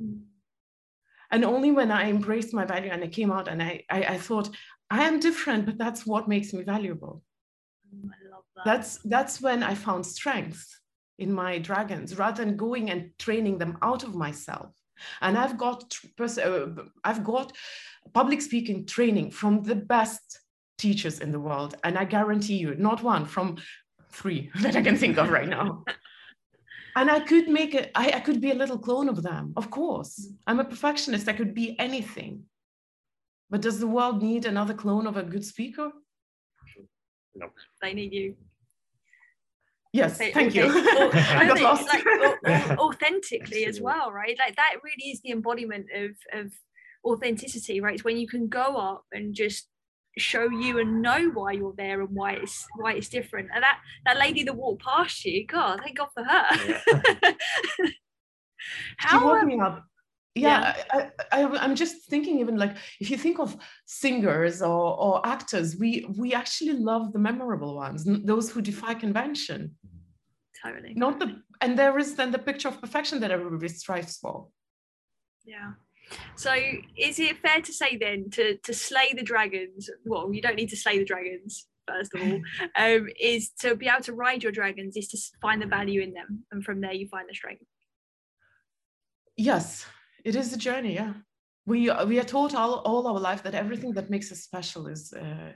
mm. 0.02 0.20
and 1.30 1.44
only 1.44 1.70
when 1.70 1.90
i 1.90 2.08
embraced 2.08 2.52
my 2.52 2.64
value 2.64 2.90
and 2.90 3.02
i 3.02 3.08
came 3.08 3.30
out 3.30 3.48
and 3.48 3.62
I, 3.62 3.84
I 3.90 4.00
i, 4.14 4.18
thought 4.18 4.50
i 4.90 5.04
am 5.04 5.20
different 5.20 5.66
but 5.66 5.78
that's 5.78 6.06
what 6.06 6.28
makes 6.28 6.52
me 6.52 6.62
valuable 6.62 7.22
mm, 7.94 8.08
I 8.08 8.34
love 8.34 8.44
that. 8.56 8.64
that's 8.64 8.98
that's 9.04 9.40
when 9.40 9.62
i 9.62 9.74
found 9.74 10.04
strength 10.04 10.66
in 11.18 11.32
my 11.32 11.58
dragons 11.58 12.16
rather 12.16 12.44
than 12.44 12.56
going 12.56 12.90
and 12.90 13.10
training 13.18 13.58
them 13.58 13.76
out 13.82 14.04
of 14.04 14.14
myself 14.14 14.72
and 15.20 15.36
i've 15.38 15.56
got 15.56 15.96
uh, 16.20 16.66
i've 17.04 17.24
got 17.24 17.52
public 18.12 18.40
speaking 18.40 18.86
training 18.86 19.30
from 19.30 19.62
the 19.62 19.74
best 19.74 20.40
teachers 20.78 21.20
in 21.20 21.32
the 21.32 21.40
world. 21.40 21.74
And 21.84 21.98
I 21.98 22.04
guarantee 22.04 22.56
you, 22.56 22.74
not 22.76 23.02
one, 23.02 23.26
from 23.26 23.58
three 24.10 24.50
that 24.62 24.76
I 24.76 24.82
can 24.82 24.96
think 24.96 25.18
of 25.18 25.28
right 25.28 25.48
now. 25.48 25.84
and 26.96 27.10
I 27.10 27.20
could 27.20 27.48
make 27.48 27.74
it, 27.74 27.90
I, 27.94 28.12
I 28.12 28.20
could 28.20 28.40
be 28.40 28.52
a 28.52 28.54
little 28.54 28.78
clone 28.78 29.08
of 29.08 29.22
them, 29.22 29.52
of 29.56 29.70
course. 29.70 30.32
I'm 30.46 30.60
a 30.60 30.64
perfectionist, 30.64 31.28
I 31.28 31.34
could 31.34 31.54
be 31.54 31.78
anything. 31.78 32.44
But 33.50 33.62
does 33.62 33.80
the 33.80 33.86
world 33.86 34.22
need 34.22 34.44
another 34.44 34.74
clone 34.74 35.06
of 35.06 35.16
a 35.16 35.22
good 35.22 35.44
speaker? 35.44 35.90
No. 37.34 37.48
They 37.80 37.94
need 37.94 38.12
you. 38.12 38.36
Yes, 39.92 40.18
thank 40.18 40.54
you. 40.54 40.66
like, 40.84 41.66
authentically 42.78 43.64
as 43.64 43.80
well, 43.80 44.12
right? 44.12 44.36
Like 44.38 44.56
that 44.56 44.74
really 44.84 45.10
is 45.10 45.20
the 45.22 45.30
embodiment 45.30 45.86
of 45.94 46.10
of 46.32 46.52
authenticity, 47.04 47.80
right? 47.80 47.94
It's 47.94 48.04
when 48.04 48.18
you 48.18 48.28
can 48.28 48.48
go 48.48 48.76
up 48.76 49.04
and 49.12 49.34
just 49.34 49.66
show 50.18 50.48
you 50.50 50.78
and 50.78 51.00
know 51.00 51.30
why 51.30 51.52
you're 51.52 51.74
there 51.76 52.00
and 52.00 52.10
why 52.10 52.32
it's 52.34 52.66
why 52.76 52.94
it's 52.94 53.08
different. 53.08 53.48
And 53.54 53.62
that 53.62 53.78
that 54.04 54.18
lady 54.18 54.42
that 54.44 54.54
walked 54.54 54.82
past 54.82 55.24
you, 55.24 55.46
God, 55.46 55.80
thank 55.82 55.98
God 55.98 56.08
for 56.12 56.24
her. 56.24 56.46
Yeah. 56.68 57.32
How 58.98 59.24
woke 59.24 59.44
me 59.44 59.58
up. 59.60 59.84
Yeah, 60.34 60.76
yeah. 60.94 61.10
I, 61.32 61.42
I, 61.42 61.58
I'm 61.58 61.74
just 61.74 62.04
thinking 62.08 62.38
even 62.38 62.56
like 62.56 62.76
if 63.00 63.10
you 63.10 63.16
think 63.16 63.38
of 63.38 63.56
singers 63.86 64.62
or, 64.62 64.98
or 64.98 65.26
actors, 65.26 65.76
we 65.76 66.06
we 66.16 66.34
actually 66.34 66.74
love 66.74 67.12
the 67.12 67.18
memorable 67.18 67.74
ones, 67.74 68.04
those 68.24 68.50
who 68.50 68.62
defy 68.62 68.94
convention. 68.94 69.74
Totally. 70.62 70.94
Not 70.94 71.18
the 71.18 71.42
and 71.60 71.78
there 71.78 71.98
is 71.98 72.14
then 72.14 72.30
the 72.30 72.38
picture 72.38 72.68
of 72.68 72.80
perfection 72.80 73.20
that 73.20 73.30
everybody 73.30 73.68
strives 73.68 74.18
for. 74.18 74.48
Yeah. 75.44 75.72
So 76.36 76.54
is 76.96 77.18
it 77.18 77.38
fair 77.38 77.60
to 77.60 77.72
say 77.72 77.96
then 77.96 78.30
to 78.30 78.56
to 78.58 78.74
slay 78.74 79.12
the 79.14 79.22
dragons? 79.22 79.90
Well, 80.04 80.32
you 80.32 80.40
don't 80.40 80.56
need 80.56 80.70
to 80.70 80.76
slay 80.76 80.98
the 80.98 81.04
dragons 81.04 81.66
first 81.88 82.14
of 82.14 82.20
all. 82.20 82.40
Um, 82.76 83.08
is 83.18 83.50
to 83.60 83.74
be 83.74 83.88
able 83.88 84.02
to 84.04 84.12
ride 84.12 84.42
your 84.42 84.52
dragons 84.52 84.96
is 84.96 85.08
to 85.08 85.18
find 85.40 85.60
the 85.60 85.66
value 85.66 86.00
in 86.00 86.12
them, 86.12 86.44
and 86.52 86.64
from 86.64 86.80
there 86.80 86.92
you 86.92 87.08
find 87.08 87.28
the 87.28 87.34
strength. 87.34 87.64
Yes, 89.36 89.86
it 90.28 90.36
is 90.36 90.52
a 90.52 90.58
journey. 90.58 90.94
Yeah, 90.94 91.14
we 91.66 91.90
we 92.06 92.20
are 92.20 92.30
taught 92.34 92.54
all, 92.54 92.74
all 92.90 93.06
our 93.06 93.20
life 93.20 93.42
that 93.42 93.54
everything 93.54 93.92
that 93.94 94.10
makes 94.10 94.30
us 94.32 94.40
special 94.40 94.86
is 94.86 95.12
uh, 95.12 95.52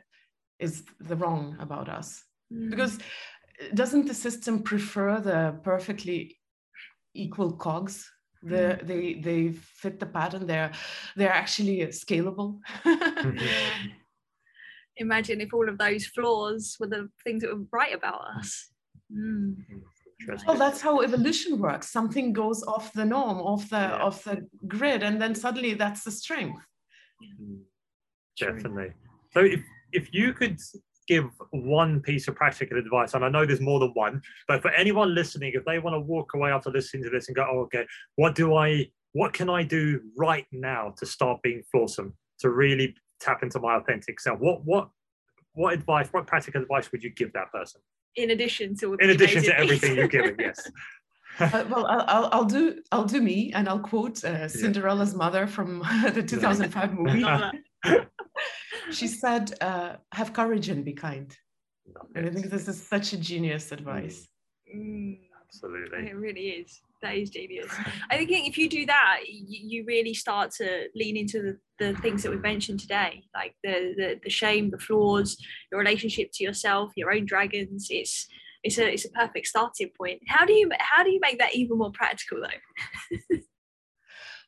is 0.59 0.85
the 1.01 1.17
wrong 1.17 1.57
about 1.61 1.89
us 1.89 2.25
mm. 2.53 2.71
because 2.71 2.99
doesn't 3.75 4.07
the 4.07 4.15
system 4.15 4.63
prefer 4.63 5.21
the 5.21 5.59
perfectly 5.63 6.39
equal 7.15 7.53
cogs 7.53 8.11
the, 8.43 8.57
mm-hmm. 8.57 8.87
they 8.87 9.15
they 9.15 9.53
fit 9.53 10.01
the 10.01 10.07
pattern 10.07 10.47
they're 10.47 10.73
they're 11.17 11.33
actually 11.43 11.79
scalable 11.89 12.59
mm-hmm. 12.85 13.89
imagine 14.97 15.41
if 15.41 15.55
all 15.55 15.69
of 15.69 15.79
those 15.79 16.07
flaws 16.07 16.77
were 16.81 16.89
the 16.89 17.09
things 17.25 17.43
that 17.43 17.55
were 17.55 17.67
right 17.73 17.95
about 17.95 18.21
us 18.39 18.71
mm. 19.13 19.55
Well 20.47 20.57
that's 20.57 20.81
how 20.81 21.01
evolution 21.01 21.59
works 21.59 21.91
something 21.91 22.33
goes 22.33 22.63
off 22.65 22.93
the 22.93 23.05
norm 23.05 23.39
off 23.39 23.69
the 23.71 23.77
yeah. 23.77 23.97
off 23.97 24.25
the 24.25 24.47
grid 24.67 25.03
and 25.03 25.21
then 25.21 25.35
suddenly 25.35 25.75
that's 25.75 26.05
the 26.05 26.11
strength 26.11 26.65
mm. 27.41 27.59
definitely 28.39 28.93
so 29.33 29.41
if 29.41 29.61
if 29.93 30.13
you 30.13 30.33
could 30.33 30.59
give 31.09 31.31
one 31.51 32.01
piece 32.01 32.29
of 32.29 32.35
practical 32.35 32.79
advice, 32.79 33.15
and 33.15 33.25
I 33.25 33.29
know 33.29 33.45
there's 33.45 33.61
more 33.61 33.81
than 33.81 33.91
one, 33.91 34.23
but 34.49 34.63
for 34.63 34.71
anyone 34.71 35.15
listening, 35.15 35.53
if 35.55 35.65
they 35.65 35.79
want 35.79 35.95
to 35.95 36.01
walk 36.01 36.35
away 36.35 36.51
after 36.51 36.71
listening 36.71 37.05
to 37.05 37.11
this 37.11 37.29
and 37.29 37.37
go, 37.37 37.47
oh, 37.51 37.61
okay, 37.61 37.87
what 38.17 38.35
do 38.35 38.55
I, 38.55 38.89
what 39.13 39.33
can 39.33 39.51
I 39.51 39.63
do 39.63 40.01
right 40.17 40.47
now 40.53 40.95
to 40.99 41.07
start 41.07 41.43
being 41.43 41.63
flawsome, 41.75 42.13
to 42.41 42.51
really 42.51 42.95
tap 43.21 43.43
into 43.43 43.61
my 43.61 43.77
authentic 43.77 44.21
self? 44.21 44.39
What, 44.41 44.65
what, 44.65 44.89
what 45.55 45.75
advice, 45.75 46.09
what 46.13 46.27
practical 46.27 46.63
advice 46.63 46.91
would 46.93 47.03
you 47.03 47.11
give 47.11 47.33
that 47.35 47.53
person? 47.53 47.81
In 48.17 48.31
addition 48.31 48.77
to 48.77 48.95
in 48.95 49.11
addition 49.11 49.43
to 49.45 49.59
everything 49.59 49.97
you're 49.97 50.09
giving, 50.09 50.37
yes. 50.39 50.71
uh, 51.41 51.65
well, 51.71 51.87
I'll, 51.87 52.29
I'll 52.33 52.45
do 52.45 52.83
I'll 52.93 53.07
do 53.07 53.23
me, 53.23 53.53
and 53.55 53.69
I'll 53.69 53.81
quote 53.81 54.23
uh, 54.23 54.49
Cinderella's 54.49 55.13
yeah. 55.13 55.19
mother 55.19 55.47
from 55.47 55.79
the 56.15 56.23
2005 56.23 56.93
movie 56.99 57.25
she 58.91 59.07
said, 59.07 59.53
uh, 59.61 59.95
have 60.13 60.33
courage 60.33 60.69
and 60.69 60.85
be 60.85 60.93
kind. 60.93 61.35
And 62.15 62.27
I 62.27 62.31
think 62.31 62.47
this 62.47 62.69
is 62.69 62.81
such 62.81 63.13
a 63.13 63.17
genius 63.17 63.73
advice. 63.73 64.29
Mm, 64.75 65.19
Absolutely. 65.45 66.09
It 66.09 66.17
really 66.17 66.49
is. 66.49 66.81
That 67.03 67.17
is 67.17 67.31
genius. 67.31 67.71
I 68.11 68.17
think 68.17 68.49
if 68.49 68.57
you 68.57 68.69
do 68.69 68.87
that, 68.87 69.21
you, 69.27 69.81
you 69.81 69.85
really 69.87 70.15
start 70.15 70.53
to 70.53 70.87
lean 70.95 71.17
into 71.17 71.43
the, 71.43 71.59
the 71.79 72.01
things 72.01 72.23
that 72.23 72.31
we've 72.31 72.41
mentioned 72.41 72.79
today, 72.79 73.25
like 73.35 73.55
the, 73.65 73.95
the 73.97 74.21
the 74.23 74.31
shame, 74.31 74.71
the 74.71 74.79
flaws, 74.79 75.37
your 75.71 75.81
relationship 75.81 76.31
to 76.35 76.45
yourself, 76.45 76.93
your 76.97 77.13
own 77.13 77.27
dragons. 77.27 77.89
It's 77.91 78.29
it's 78.63 78.79
a 78.79 78.93
it's 78.93 79.05
a 79.05 79.11
perfect 79.11 79.49
starting 79.49 79.91
point. 79.99 80.21
How 80.29 80.47
do 80.47 80.53
you 80.53 80.71
how 80.79 81.03
do 81.03 81.11
you 81.11 81.19
make 81.21 81.39
that 81.41 81.57
even 81.57 81.79
more 81.79 81.91
practical 81.93 82.39
though? 82.41 83.37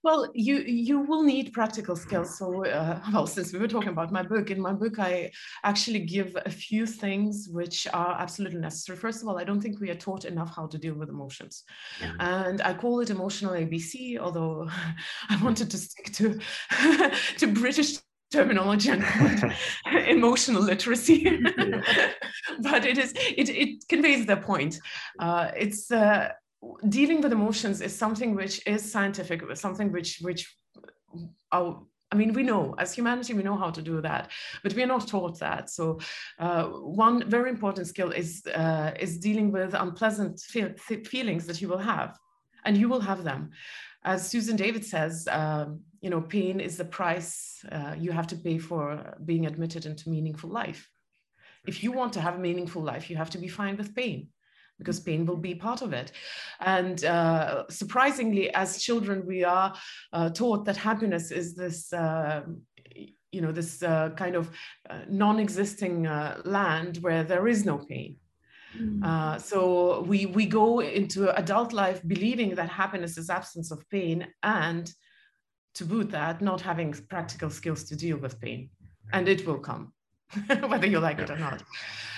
Well, 0.05 0.31
you 0.35 0.57
you 0.59 1.01
will 1.01 1.23
need 1.23 1.55
practical 1.55 1.97
skills. 1.97 2.37
So, 2.37 2.67
uh, 2.67 3.01
well, 3.13 3.27
since 3.27 3.55
we 3.55 3.59
were 3.59 3.67
talking 3.67 3.89
about 3.89 4.13
my 4.13 4.23
book, 4.23 4.51
in 4.51 4.61
my 4.61 4.75
book, 4.75 4.99
I 4.99 5.31
actually 5.65 6.01
give 6.01 6.37
a 6.45 6.51
few 6.51 6.85
things 6.85 7.49
which 7.51 7.87
are 7.95 8.15
absolutely 8.21 8.61
necessary. 8.61 8.99
First 8.99 9.23
of 9.23 9.29
all, 9.29 9.39
I 9.39 9.45
don't 9.45 9.63
think 9.63 9.81
we 9.81 9.89
are 9.89 9.95
taught 9.95 10.27
enough 10.27 10.55
how 10.55 10.67
to 10.67 10.77
deal 10.77 10.95
with 10.95 11.09
emotions, 11.09 11.65
yeah. 12.03 12.13
and 12.21 12.61
I 12.61 12.75
call 12.75 13.01
it 13.01 13.09
emotional 13.09 13.55
ABC. 13.55 14.19
Although 14.19 14.69
I 15.31 15.43
wanted 15.43 15.71
to 15.71 15.79
stick 15.79 16.13
to 16.19 16.39
to 17.39 17.47
British 17.47 17.97
terminology 18.31 18.91
and 18.91 19.05
emotional 20.09 20.61
literacy 20.61 21.41
but 22.63 22.85
it 22.85 22.99
is 22.99 23.13
it, 23.17 23.49
it 23.49 23.87
conveys 23.89 24.27
the 24.27 24.37
point 24.37 24.77
uh, 25.21 25.53
it's 25.57 25.93
uh, 25.93 26.31
dealing 26.89 27.21
with 27.21 27.33
emotions 27.33 27.81
is 27.81 27.97
something 27.97 28.35
which 28.35 28.67
is 28.67 28.91
scientific, 28.91 29.43
something 29.57 29.93
which 29.93 30.19
which 30.23 30.57
our 31.53 31.83
I 32.12 32.17
mean, 32.17 32.33
we 32.33 32.45
know 32.45 32.77
as 32.79 32.95
humanity, 32.95 33.35
we 33.35 33.43
know 33.43 33.57
how 33.57 33.71
to 33.71 33.83
do 33.83 34.01
that, 34.03 34.31
but 34.62 34.73
we 34.75 34.85
are 34.85 34.93
not 34.95 35.09
taught 35.09 35.41
that. 35.41 35.69
So, 35.69 35.99
uh, 36.39 36.67
one 36.67 37.29
very 37.29 37.51
important 37.51 37.89
skill 37.89 38.11
is 38.12 38.47
uh, 38.47 38.93
is 39.01 39.19
dealing 39.19 39.51
with 39.51 39.75
unpleasant 39.75 40.39
feel 40.41 40.71
feelings 41.12 41.45
that 41.47 41.61
you 41.61 41.69
will 41.69 41.85
have, 41.95 42.17
and 42.65 42.77
you 42.77 42.89
will 42.89 43.01
have 43.01 43.25
them. 43.25 43.51
As 44.05 44.29
Susan 44.29 44.55
David 44.55 44.85
says, 44.85 45.27
um, 45.31 45.81
you 46.03 46.11
know, 46.11 46.21
pain 46.21 46.61
is 46.61 46.77
the 46.77 46.85
price 46.85 47.65
uh, 47.73 47.95
you 47.99 48.12
have 48.12 48.29
to 48.29 48.37
pay 48.37 48.59
for 48.59 49.17
being 49.25 49.47
admitted 49.47 49.87
into 49.87 50.11
meaningful 50.11 50.51
life. 50.51 50.89
If 51.67 51.83
you 51.83 51.91
want 51.91 52.12
to 52.12 52.21
have 52.21 52.37
a 52.37 52.47
meaningful 52.49 52.83
life, 52.83 53.09
you 53.11 53.17
have 53.17 53.31
to 53.31 53.39
be 53.39 53.49
fine 53.49 53.77
with 53.77 53.97
pain 53.97 54.29
because 54.79 55.01
pain 55.01 55.25
will 55.27 55.37
be 55.37 55.55
part 55.55 55.83
of 55.83 55.93
it. 55.93 56.12
And 56.61 57.05
uh, 57.05 57.64
surprisingly, 57.68 58.53
as 58.55 58.83
children, 58.83 59.25
we 59.27 59.45
are 59.45 59.75
uh, 60.12 60.31
taught 60.31 60.64
that 60.64 60.77
happiness 60.77 61.31
is 61.31 61.55
this. 61.55 61.93
Uh, 61.93 62.43
you 63.35 63.41
know 63.41 63.51
this 63.51 63.83
uh, 63.83 64.11
kind 64.11 64.37
of 64.37 64.49
uh, 64.89 65.01
non-existing 65.09 66.07
uh, 66.07 66.41
land 66.45 66.99
where 66.99 67.25
there 67.25 67.49
is 67.49 67.64
no 67.64 67.79
pain 67.79 68.16
mm. 68.79 69.41
so 69.41 70.03
we 70.03 70.27
we 70.27 70.47
go 70.47 70.81
into 70.81 71.37
adult 71.37 71.72
life 71.72 72.01
believing 72.07 72.55
that 72.55 72.68
happiness 72.68 73.18
is 73.18 73.29
absence 73.29 73.72
of 73.72 73.89
pain 73.91 74.25
and 74.45 74.93
to 75.75 75.85
boot 75.85 76.11
that 76.12 76.41
not 76.41 76.61
having 76.61 76.93
practical 77.11 77.51
skills 77.51 77.83
to 77.83 77.97
deal 77.97 78.16
with 78.16 78.41
pain 78.41 78.70
and 79.12 79.29
it 79.29 79.45
will 79.45 79.59
come 79.59 79.93
whether 80.66 80.87
you 80.87 81.01
like 81.01 81.18
it 81.18 81.31
or 81.31 81.39
not. 81.39 81.62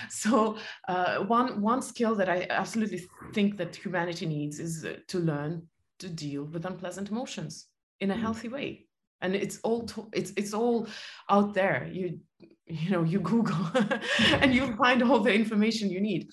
So 0.09 0.57
uh, 0.87 1.17
one 1.25 1.59
one 1.61 1.81
skill 1.81 2.15
that 2.15 2.29
I 2.29 2.47
absolutely 2.49 3.01
think 3.33 3.57
that 3.57 3.75
humanity 3.75 4.25
needs 4.25 4.59
is 4.59 4.85
uh, 4.85 4.97
to 5.07 5.19
learn 5.19 5.67
to 5.99 6.07
deal 6.07 6.45
with 6.45 6.65
unpleasant 6.65 7.09
emotions 7.09 7.67
in 7.99 8.11
a 8.11 8.15
mm. 8.15 8.21
healthy 8.21 8.47
way. 8.47 8.85
And 9.21 9.35
it's 9.35 9.59
all 9.63 9.85
to, 9.87 10.07
it's 10.13 10.31
it's 10.37 10.53
all 10.53 10.87
out 11.29 11.53
there. 11.53 11.89
You 11.91 12.19
you 12.67 12.89
know 12.91 13.03
you 13.03 13.19
Google 13.19 13.69
and 14.41 14.53
you 14.53 14.75
find 14.77 15.03
all 15.03 15.19
the 15.19 15.33
information 15.33 15.89
you 15.89 15.99
need. 15.99 16.29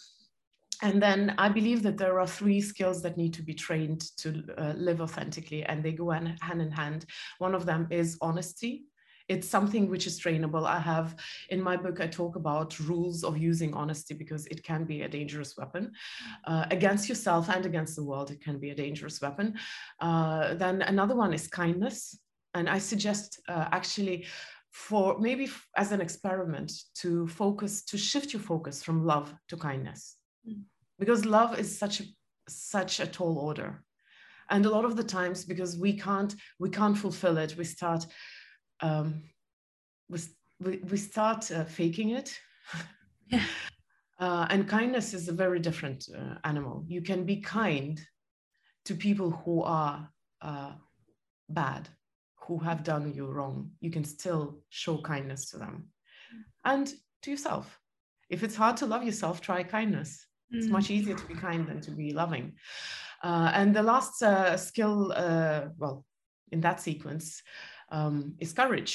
And 0.83 1.03
then 1.03 1.35
I 1.39 1.49
believe 1.49 1.83
that 1.85 1.97
there 1.97 2.21
are 2.21 2.27
three 2.27 2.61
skills 2.61 3.01
that 3.03 3.17
need 3.17 3.33
to 3.35 3.43
be 3.43 3.55
trained 3.55 4.03
to 4.19 4.45
uh, 4.59 4.75
live 4.77 5.01
authentically, 5.01 5.65
and 5.65 5.83
they 5.83 5.93
go 5.93 6.11
hand 6.11 6.61
in 6.61 6.71
hand. 6.71 7.07
One 7.39 7.55
of 7.55 7.65
them 7.65 7.89
is 7.91 8.19
honesty 8.21 8.85
it's 9.29 9.49
something 9.49 9.89
which 9.89 10.07
is 10.07 10.21
trainable. 10.21 10.67
I 10.67 10.79
have 10.79 11.17
in 11.49 11.63
my 11.63 11.77
book, 11.77 12.01
I 12.01 12.07
talk 12.07 12.37
about 12.37 12.79
rules 12.81 13.25
of 13.25 13.39
using 13.39 13.73
honesty 13.75 14.15
because 14.15 14.47
it 14.47 14.63
can 14.63 14.85
be 14.85 15.03
a 15.03 15.09
dangerous 15.09 15.57
weapon 15.57 15.93
uh, 16.47 16.67
against 16.71 17.09
yourself 17.09 17.49
and 17.49 17.65
against 17.65 17.97
the 17.97 18.05
world. 18.05 18.31
It 18.31 18.43
can 18.43 18.59
be 18.59 18.71
a 18.71 18.75
dangerous 18.75 19.21
weapon. 19.21 19.55
Uh, 20.01 20.55
then 20.55 20.83
another 20.83 21.17
one 21.17 21.33
is 21.33 21.49
kindness. 21.49 22.19
And 22.53 22.69
I 22.69 22.79
suggest 22.79 23.41
uh, 23.49 23.69
actually 23.73 24.27
for 24.71 25.19
maybe 25.19 25.49
as 25.77 25.93
an 25.93 26.01
experiment 26.01 26.73
to 26.97 27.27
focus, 27.29 27.85
to 27.85 27.97
shift 27.97 28.33
your 28.33 28.43
focus 28.43 28.83
from 28.83 29.05
love 29.05 29.35
to 29.49 29.57
kindness. 29.57 30.17
Mm. 30.49 30.63
Because 30.99 31.25
love 31.25 31.59
is 31.59 31.79
such 31.79 32.01
a, 32.01 32.05
such 32.49 33.01
a 33.01 33.07
tall 33.07 33.39
order 33.39 33.83
and 34.51 34.67
a 34.67 34.71
lot 34.71 34.85
of 34.85 34.97
the 34.97 35.05
times 35.05 35.45
because 35.45 35.79
we 35.79 35.95
can't 35.95 36.35
we 36.59 36.69
can't 36.69 36.99
fulfill 36.99 37.39
it 37.39 37.57
we 37.57 37.65
start 37.65 38.07
um, 38.81 39.23
we, 40.09 40.79
we 40.91 40.97
start 40.97 41.51
uh, 41.51 41.65
faking 41.65 42.11
it. 42.11 42.39
yeah. 43.29 43.45
Uh, 44.19 44.47
and 44.51 44.69
kindness 44.69 45.13
is 45.13 45.29
a 45.29 45.33
very 45.33 45.59
different 45.59 46.07
uh, 46.17 46.37
animal. 46.45 46.85
You 46.87 47.03
can 47.03 47.25
be 47.25 47.37
kind 47.37 48.01
to 48.85 48.95
people 48.95 49.31
who 49.31 49.63
are 49.63 50.09
uh, 50.41 50.73
bad, 51.49 51.89
who 52.37 52.59
have 52.59 52.85
done 52.85 53.13
you 53.13 53.27
wrong. 53.27 53.71
You 53.81 53.91
can 53.91 54.05
still 54.05 54.61
show 54.69 54.99
kindness 54.99 55.51
to 55.51 55.59
them 55.59 55.89
and 56.65 56.93
to 57.23 57.31
yourself. 57.31 57.81
If 58.31 58.43
it's 58.43 58.57
hard 58.57 58.77
to 58.79 58.87
love 58.87 59.05
yourself, 59.05 59.41
try 59.41 59.63
kindness. 59.63 60.27
Mm. 60.55 60.59
It's 60.59 60.69
much 60.69 60.91
easier 60.91 61.17
to 61.17 61.27
be 61.27 61.35
kind 61.35 61.67
than 61.67 61.81
to 61.83 61.91
be 61.91 62.13
loving. 62.13 62.53
Uh, 63.23 63.51
and 63.55 63.75
the 63.75 63.83
last 63.83 64.23
uh, 64.23 64.57
skill, 64.57 65.13
well, 65.79 66.05
in 66.53 66.61
that 66.61 66.81
sequence, 66.81 67.43
um, 67.95 68.35
is 68.41 68.53
courage, 68.53 68.95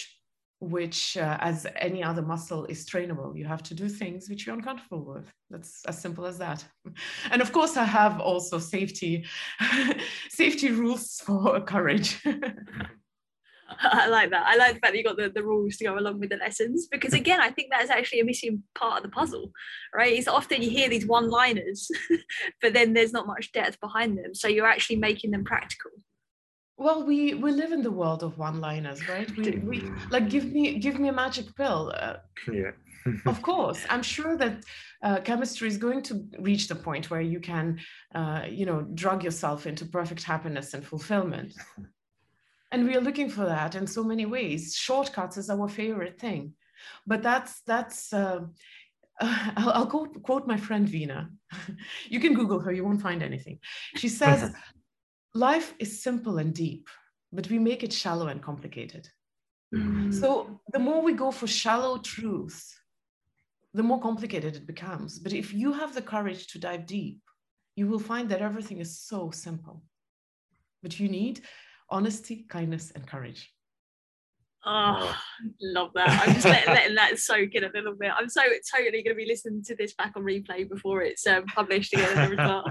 which, 0.59 1.15
uh, 1.15 1.37
as 1.39 1.65
any 1.77 2.03
other 2.03 2.21
muscle, 2.21 2.65
is 2.65 2.85
trainable. 2.85 3.37
You 3.37 3.45
have 3.45 3.63
to 3.63 3.73
do 3.73 3.87
things 3.87 4.29
which 4.29 4.45
you're 4.45 4.55
uncomfortable 4.55 5.03
with. 5.13 5.31
That's 5.49 5.85
as 5.85 5.97
simple 6.01 6.25
as 6.25 6.37
that. 6.37 6.63
And 7.31 7.41
of 7.41 7.51
course, 7.51 7.77
I 7.77 7.85
have 7.85 8.19
also 8.19 8.59
safety 8.59 9.25
safety 10.29 10.71
rules 10.71 11.21
for 11.25 11.61
courage. 11.73 12.21
I 13.81 14.07
like 14.07 14.31
that. 14.31 14.45
I 14.47 14.55
like 14.57 14.73
the 14.73 14.79
fact 14.79 14.93
that 14.93 14.97
you 14.97 15.03
got 15.03 15.15
the, 15.15 15.29
the 15.29 15.43
rules 15.43 15.77
to 15.77 15.85
go 15.85 15.97
along 15.97 16.19
with 16.19 16.31
the 16.31 16.37
lessons 16.37 16.87
because 16.91 17.13
again, 17.13 17.39
I 17.39 17.51
think 17.51 17.69
that's 17.71 17.91
actually 17.91 18.21
a 18.21 18.25
missing 18.25 18.63
part 18.73 18.97
of 18.97 19.03
the 19.03 19.15
puzzle, 19.19 19.51
right? 19.93 20.11
It's 20.17 20.27
often 20.27 20.63
you 20.63 20.71
hear 20.71 20.89
these 20.89 21.05
one-liners, 21.05 21.89
but 22.61 22.73
then 22.73 22.93
there's 22.93 23.13
not 23.13 23.27
much 23.27 23.51
depth 23.51 23.79
behind 23.79 24.17
them. 24.17 24.33
So 24.33 24.47
you're 24.47 24.73
actually 24.73 24.95
making 24.97 25.31
them 25.31 25.43
practical. 25.43 25.91
Well, 26.79 27.03
we 27.05 27.33
we 27.33 27.51
live 27.51 27.73
in 27.73 27.81
the 27.81 27.91
world 27.91 28.23
of 28.23 28.37
one-liners, 28.37 29.07
right? 29.09 29.29
We, 29.37 29.51
we 29.69 29.91
like 30.11 30.29
give 30.29 30.45
me 30.45 30.79
give 30.79 30.97
me 30.97 31.09
a 31.09 31.13
magic 31.13 31.53
pill. 31.55 31.91
Uh, 31.93 32.17
yeah. 32.51 32.71
of 33.25 33.41
course, 33.49 33.85
I'm 33.89 34.01
sure 34.01 34.37
that 34.37 34.63
uh, 35.03 35.19
chemistry 35.19 35.67
is 35.67 35.77
going 35.77 36.01
to 36.03 36.23
reach 36.39 36.69
the 36.69 36.75
point 36.75 37.11
where 37.11 37.21
you 37.33 37.41
can, 37.41 37.79
uh, 38.15 38.43
you 38.49 38.65
know, 38.65 38.81
drug 38.93 39.25
yourself 39.25 39.67
into 39.67 39.85
perfect 39.85 40.23
happiness 40.23 40.73
and 40.73 40.83
fulfillment. 40.85 41.53
And 42.71 42.85
we 42.85 42.95
are 42.95 43.01
looking 43.01 43.31
for 43.31 43.45
that 43.45 43.73
in 43.73 43.87
so 43.87 44.03
many 44.03 44.27
ways. 44.27 44.75
Shortcuts 44.75 45.37
is 45.37 45.49
our 45.49 45.67
favorite 45.67 46.19
thing, 46.19 46.53
but 47.07 47.23
that's 47.23 47.61
that's. 47.61 48.13
Uh, 48.13 48.41
I'll, 49.59 49.71
I'll 49.77 49.87
quote, 49.87 50.21
quote 50.21 50.45
my 50.45 50.55
friend 50.55 50.87
Vina. 50.87 51.29
you 52.13 52.19
can 52.19 52.35
Google 52.35 52.59
her; 52.59 52.71
you 52.71 52.85
won't 52.85 53.01
find 53.01 53.23
anything. 53.23 53.57
She 53.95 54.07
says, 54.07 54.53
life 55.33 55.73
is 55.79 56.01
simple 56.01 56.37
and 56.37 56.53
deep, 56.53 56.87
but 57.31 57.49
we 57.49 57.59
make 57.59 57.83
it 57.83 57.93
shallow 57.93 58.27
and 58.27 58.41
complicated. 58.41 59.07
Mm. 59.73 60.13
So 60.13 60.59
the 60.73 60.79
more 60.79 61.01
we 61.01 61.13
go 61.13 61.31
for 61.31 61.47
shallow 61.47 61.99
truths, 61.99 62.75
the 63.73 63.83
more 63.83 64.01
complicated 64.01 64.55
it 64.55 64.65
becomes. 64.65 65.19
But 65.19 65.33
if 65.33 65.53
you 65.53 65.73
have 65.73 65.93
the 65.93 66.01
courage 66.01 66.47
to 66.47 66.59
dive 66.59 66.85
deep, 66.85 67.21
you 67.75 67.87
will 67.87 67.99
find 67.99 68.29
that 68.29 68.41
everything 68.41 68.79
is 68.79 68.99
so 68.99 69.31
simple. 69.31 69.83
But 70.81 70.99
you 70.99 71.07
need 71.07 71.41
honesty, 71.89 72.45
kindness, 72.49 72.91
and 72.91 73.05
courage. 73.05 73.51
Oh, 74.65 75.15
love 75.61 75.91
that. 75.95 76.09
I'm 76.27 76.33
just 76.33 76.45
letting, 76.45 76.73
letting, 76.73 76.95
that 76.95 77.17
soak 77.17 77.55
in 77.55 77.63
a 77.63 77.71
little 77.73 77.95
bit. 77.95 78.11
I'm 78.15 78.27
so 78.27 78.41
totally 78.69 79.03
going 79.03 79.15
to 79.15 79.15
be 79.15 79.25
listening 79.25 79.63
to 79.63 79.75
this 79.75 79.93
back 79.93 80.13
on 80.15 80.23
replay 80.23 80.67
before 80.67 81.01
it's 81.01 81.25
um, 81.25 81.45
published 81.45 81.93
again. 81.93 82.37
um, 82.39 82.63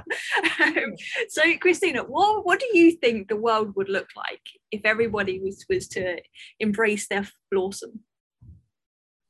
so, 1.28 1.42
Kristina, 1.54 2.06
what, 2.06 2.44
what 2.44 2.60
do 2.60 2.66
you 2.78 2.92
think 2.92 3.28
the 3.28 3.36
world 3.36 3.74
would 3.74 3.88
look 3.88 4.08
like 4.16 4.42
if 4.70 4.82
everybody 4.84 5.40
was, 5.40 5.64
was 5.70 5.88
to 5.88 6.18
embrace 6.60 7.08
their 7.08 7.26
flawsome? 7.52 8.00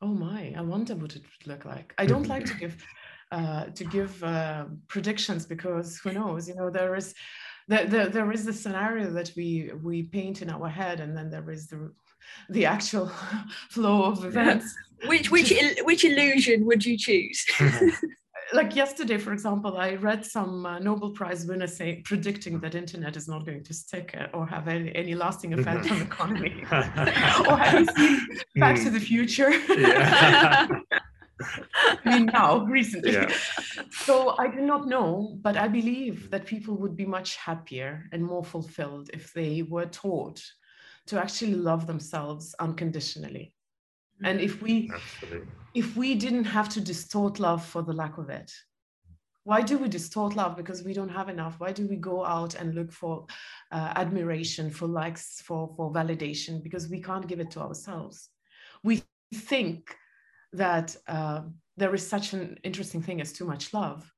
Oh 0.01 0.15
my, 0.15 0.55
I 0.57 0.61
wonder 0.61 0.95
what 0.95 1.17
it 1.17 1.23
would 1.23 1.47
look 1.47 1.65
like. 1.65 1.95
I 1.99 2.07
don't 2.07 2.29
like 2.29 2.45
to 2.47 2.55
give 2.59 2.85
uh, 3.31 3.67
to 3.67 3.85
give 3.85 4.23
uh, 4.25 4.65
predictions 4.89 5.45
because 5.45 5.99
who 5.99 6.13
knows? 6.13 6.49
You 6.49 6.55
know, 6.55 6.71
there 6.71 6.97
is 6.97 7.15
there, 7.67 7.85
there, 7.85 8.09
there 8.09 8.33
is 8.33 8.45
the 8.45 8.53
scenario 8.53 9.11
that 9.13 9.33
we 9.37 9.71
we 9.83 10.05
paint 10.05 10.41
in 10.41 10.51
our 10.51 10.69
head, 10.69 11.01
and 11.01 11.17
then 11.17 11.31
there 11.31 11.51
is 11.51 11.67
the 11.67 11.93
the 12.49 12.67
actual 12.67 13.11
flow 13.71 14.05
of 14.05 14.25
events. 14.25 14.75
Which 15.07 15.31
which 15.31 15.53
which 15.83 16.05
illusion 16.05 16.67
would 16.67 16.85
you 16.85 16.99
choose? 16.99 17.45
like 18.53 18.75
yesterday, 18.83 19.19
for 19.19 19.33
example, 19.33 19.77
I 19.77 19.95
read 19.95 20.25
some 20.25 20.67
uh, 20.67 20.79
Nobel 20.79 21.11
Prize 21.11 21.47
winner 21.47 21.67
saying 21.67 22.03
predicting 22.05 22.61
that 22.61 22.75
internet 22.75 23.17
is 23.17 23.29
not 23.29 23.45
going 23.47 23.63
to 23.65 23.75
stick 23.75 24.17
uh, 24.19 24.37
or 24.37 24.47
have 24.47 24.69
any, 24.69 24.95
any 24.95 25.15
lasting 25.15 25.55
effect 25.55 25.91
on 25.91 25.99
the 25.99 26.05
economy. 26.05 26.65
or 26.73 27.57
have 27.57 27.81
you 27.81 27.87
seen 27.97 28.21
Back 28.57 28.77
to 28.77 28.85
hmm. 28.85 28.95
the 28.95 29.01
Future? 29.01 29.51
I 31.41 32.19
mean, 32.19 32.27
now, 32.27 32.65
recently. 32.65 33.13
Yeah. 33.13 33.33
So 33.91 34.35
I 34.39 34.49
do 34.49 34.61
not 34.61 34.89
know, 34.89 35.39
but 35.41 35.57
I 35.57 35.69
believe 35.69 36.31
that 36.31 36.47
people 36.47 36.75
would 36.77 36.97
be 36.97 37.07
much 37.07 37.37
happier 37.37 38.09
and 38.13 38.25
more 38.25 38.45
fulfilled 38.45 39.11
if 39.13 39.33
they 39.33 39.63
were 39.63 39.87
taught 39.87 40.43
to 41.09 41.19
actually 41.19 41.55
love 41.55 41.87
themselves 41.87 42.55
unconditionally. 42.61 43.53
And 44.25 44.41
if 44.41 44.63
we 44.63 44.91
Absolutely. 44.93 45.49
if 45.75 45.97
we 45.97 46.15
didn't 46.15 46.45
have 46.45 46.69
to 46.71 46.81
distort 46.81 47.39
love 47.39 47.65
for 47.65 47.83
the 47.83 47.93
lack 47.93 48.19
of 48.19 48.31
it, 48.31 48.51
why 49.45 49.61
do 49.63 49.79
we 49.79 49.89
distort 49.89 50.35
love 50.35 50.57
because 50.57 50.83
we 50.83 50.93
don't 50.93 51.17
have 51.21 51.29
enough 51.29 51.55
why 51.59 51.73
do 51.73 51.87
we 51.87 51.97
go 51.97 52.25
out 52.25 52.55
and 52.55 52.75
look 52.75 52.93
for 52.93 53.27
uh, 53.73 53.93
admiration 53.97 54.71
for 54.71 54.87
likes 54.87 55.41
for 55.43 55.73
for 55.77 55.93
validation 55.93 56.63
because 56.63 56.89
we 56.89 57.01
can't 57.01 57.29
give 57.29 57.41
it 57.41 57.51
to 57.53 57.61
ourselves 57.61 58.29
we 58.83 59.03
think 59.35 59.97
that 60.53 60.97
uh, 61.07 61.43
there 61.77 61.95
is 61.95 62.07
such 62.07 62.33
an 62.33 62.59
interesting 62.63 63.03
thing 63.03 63.21
as 63.21 63.33
too 63.33 63.45
much 63.45 63.73
love. 63.73 64.11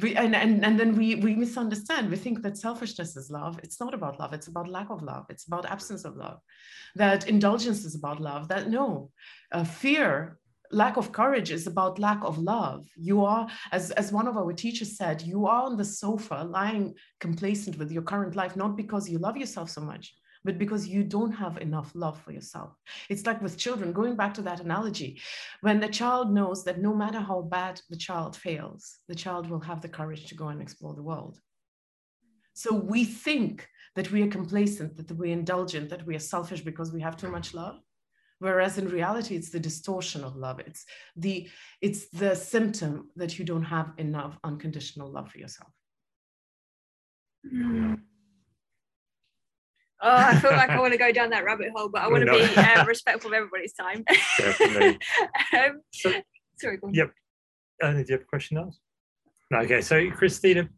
We, 0.00 0.14
and, 0.16 0.34
and, 0.34 0.64
and 0.64 0.78
then 0.78 0.94
we, 0.96 1.14
we 1.16 1.34
misunderstand. 1.34 2.10
We 2.10 2.16
think 2.16 2.42
that 2.42 2.56
selfishness 2.56 3.16
is 3.16 3.30
love. 3.30 3.58
It's 3.62 3.80
not 3.80 3.94
about 3.94 4.18
love. 4.20 4.32
It's 4.32 4.48
about 4.48 4.68
lack 4.68 4.90
of 4.90 5.02
love. 5.02 5.26
It's 5.28 5.46
about 5.46 5.66
absence 5.66 6.04
of 6.04 6.16
love. 6.16 6.40
That 6.94 7.28
indulgence 7.28 7.84
is 7.84 7.94
about 7.94 8.20
love. 8.20 8.48
That 8.48 8.68
no, 8.68 9.10
uh, 9.52 9.64
fear, 9.64 10.38
lack 10.70 10.96
of 10.96 11.12
courage 11.12 11.50
is 11.50 11.66
about 11.66 11.98
lack 11.98 12.22
of 12.22 12.38
love. 12.38 12.86
You 12.96 13.24
are, 13.24 13.48
as, 13.72 13.90
as 13.92 14.12
one 14.12 14.28
of 14.28 14.36
our 14.36 14.52
teachers 14.52 14.96
said, 14.96 15.22
you 15.22 15.46
are 15.46 15.64
on 15.64 15.76
the 15.76 15.84
sofa 15.84 16.46
lying 16.48 16.94
complacent 17.20 17.78
with 17.78 17.90
your 17.90 18.02
current 18.02 18.36
life, 18.36 18.56
not 18.56 18.76
because 18.76 19.08
you 19.08 19.18
love 19.18 19.36
yourself 19.36 19.70
so 19.70 19.80
much, 19.80 20.14
but 20.44 20.58
because 20.58 20.86
you 20.86 21.02
don't 21.04 21.32
have 21.32 21.58
enough 21.58 21.92
love 21.94 22.20
for 22.22 22.32
yourself. 22.32 22.74
It's 23.08 23.26
like 23.26 23.42
with 23.42 23.58
children, 23.58 23.92
going 23.92 24.16
back 24.16 24.34
to 24.34 24.42
that 24.42 24.60
analogy, 24.60 25.20
when 25.60 25.80
the 25.80 25.88
child 25.88 26.32
knows 26.32 26.64
that 26.64 26.80
no 26.80 26.94
matter 26.94 27.20
how 27.20 27.42
bad 27.42 27.80
the 27.90 27.96
child 27.96 28.36
fails, 28.36 28.98
the 29.08 29.14
child 29.14 29.48
will 29.48 29.60
have 29.60 29.80
the 29.80 29.88
courage 29.88 30.26
to 30.26 30.34
go 30.34 30.48
and 30.48 30.62
explore 30.62 30.94
the 30.94 31.02
world. 31.02 31.38
So 32.54 32.74
we 32.74 33.04
think 33.04 33.68
that 33.94 34.10
we 34.10 34.22
are 34.22 34.28
complacent, 34.28 34.96
that 34.96 35.12
we're 35.12 35.32
indulgent, 35.32 35.90
that 35.90 36.06
we 36.06 36.16
are 36.16 36.20
selfish 36.20 36.60
because 36.60 36.92
we 36.92 37.00
have 37.00 37.16
too 37.16 37.30
much 37.30 37.54
love. 37.54 37.80
Whereas 38.40 38.78
in 38.78 38.88
reality, 38.88 39.34
it's 39.34 39.50
the 39.50 39.60
distortion 39.60 40.22
of 40.22 40.36
love. 40.36 40.60
It's 40.60 40.84
the, 41.16 41.48
it's 41.80 42.08
the 42.08 42.34
symptom 42.34 43.10
that 43.16 43.38
you 43.38 43.44
don't 43.44 43.64
have 43.64 43.92
enough 43.98 44.38
unconditional 44.44 45.10
love 45.10 45.30
for 45.30 45.38
yourself. 45.38 45.72
Mm. 47.52 48.00
Oh, 50.00 50.16
I 50.16 50.38
feel 50.38 50.52
like 50.52 50.70
I 50.70 50.78
want 50.78 50.92
to 50.92 50.98
go 50.98 51.10
down 51.10 51.30
that 51.30 51.44
rabbit 51.44 51.70
hole, 51.74 51.88
but 51.88 52.02
I 52.02 52.08
want 52.08 52.24
to 52.24 52.32
be 52.32 52.56
uh, 52.56 52.84
respectful 52.86 53.30
of 53.30 53.34
everybody's 53.34 53.72
time. 53.72 54.04
Um, 55.56 55.80
so, 55.92 56.12
sorry, 56.58 56.76
go 56.76 56.88
on. 56.88 56.94
Yep. 56.94 57.10
Uh, 57.82 57.92
do 57.92 57.98
you 57.98 58.04
have 58.10 58.20
a 58.20 58.24
question 58.24 58.58
else? 58.58 58.78
No, 59.50 59.58
okay. 59.60 59.80
So, 59.80 59.96
Kristina, 60.10 60.68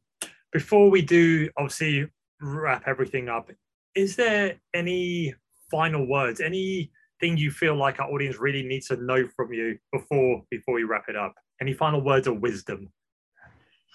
before 0.53 0.91
we 0.91 1.03
do 1.03 1.51
obviously 1.59 2.09
wrap 2.41 2.85
everything 2.87 3.29
up, 3.29 3.51
is 3.95 4.17
there 4.17 4.57
any 4.75 5.35
final 5.71 6.07
words, 6.07 6.41
anything 6.41 7.37
you 7.37 7.51
feel 7.51 7.75
like 7.75 8.01
our 8.01 8.11
audience 8.11 8.39
really 8.39 8.63
needs 8.63 8.87
to 8.89 8.97
know 8.97 9.27
from 9.37 9.53
you 9.53 9.77
before 9.93 10.43
before 10.51 10.75
we 10.75 10.85
wrap 10.85 11.05
it 11.09 11.17
up? 11.17 11.35
Any 11.61 11.75
final 11.75 12.01
words 12.01 12.27
of 12.27 12.41
wisdom? 12.41 12.89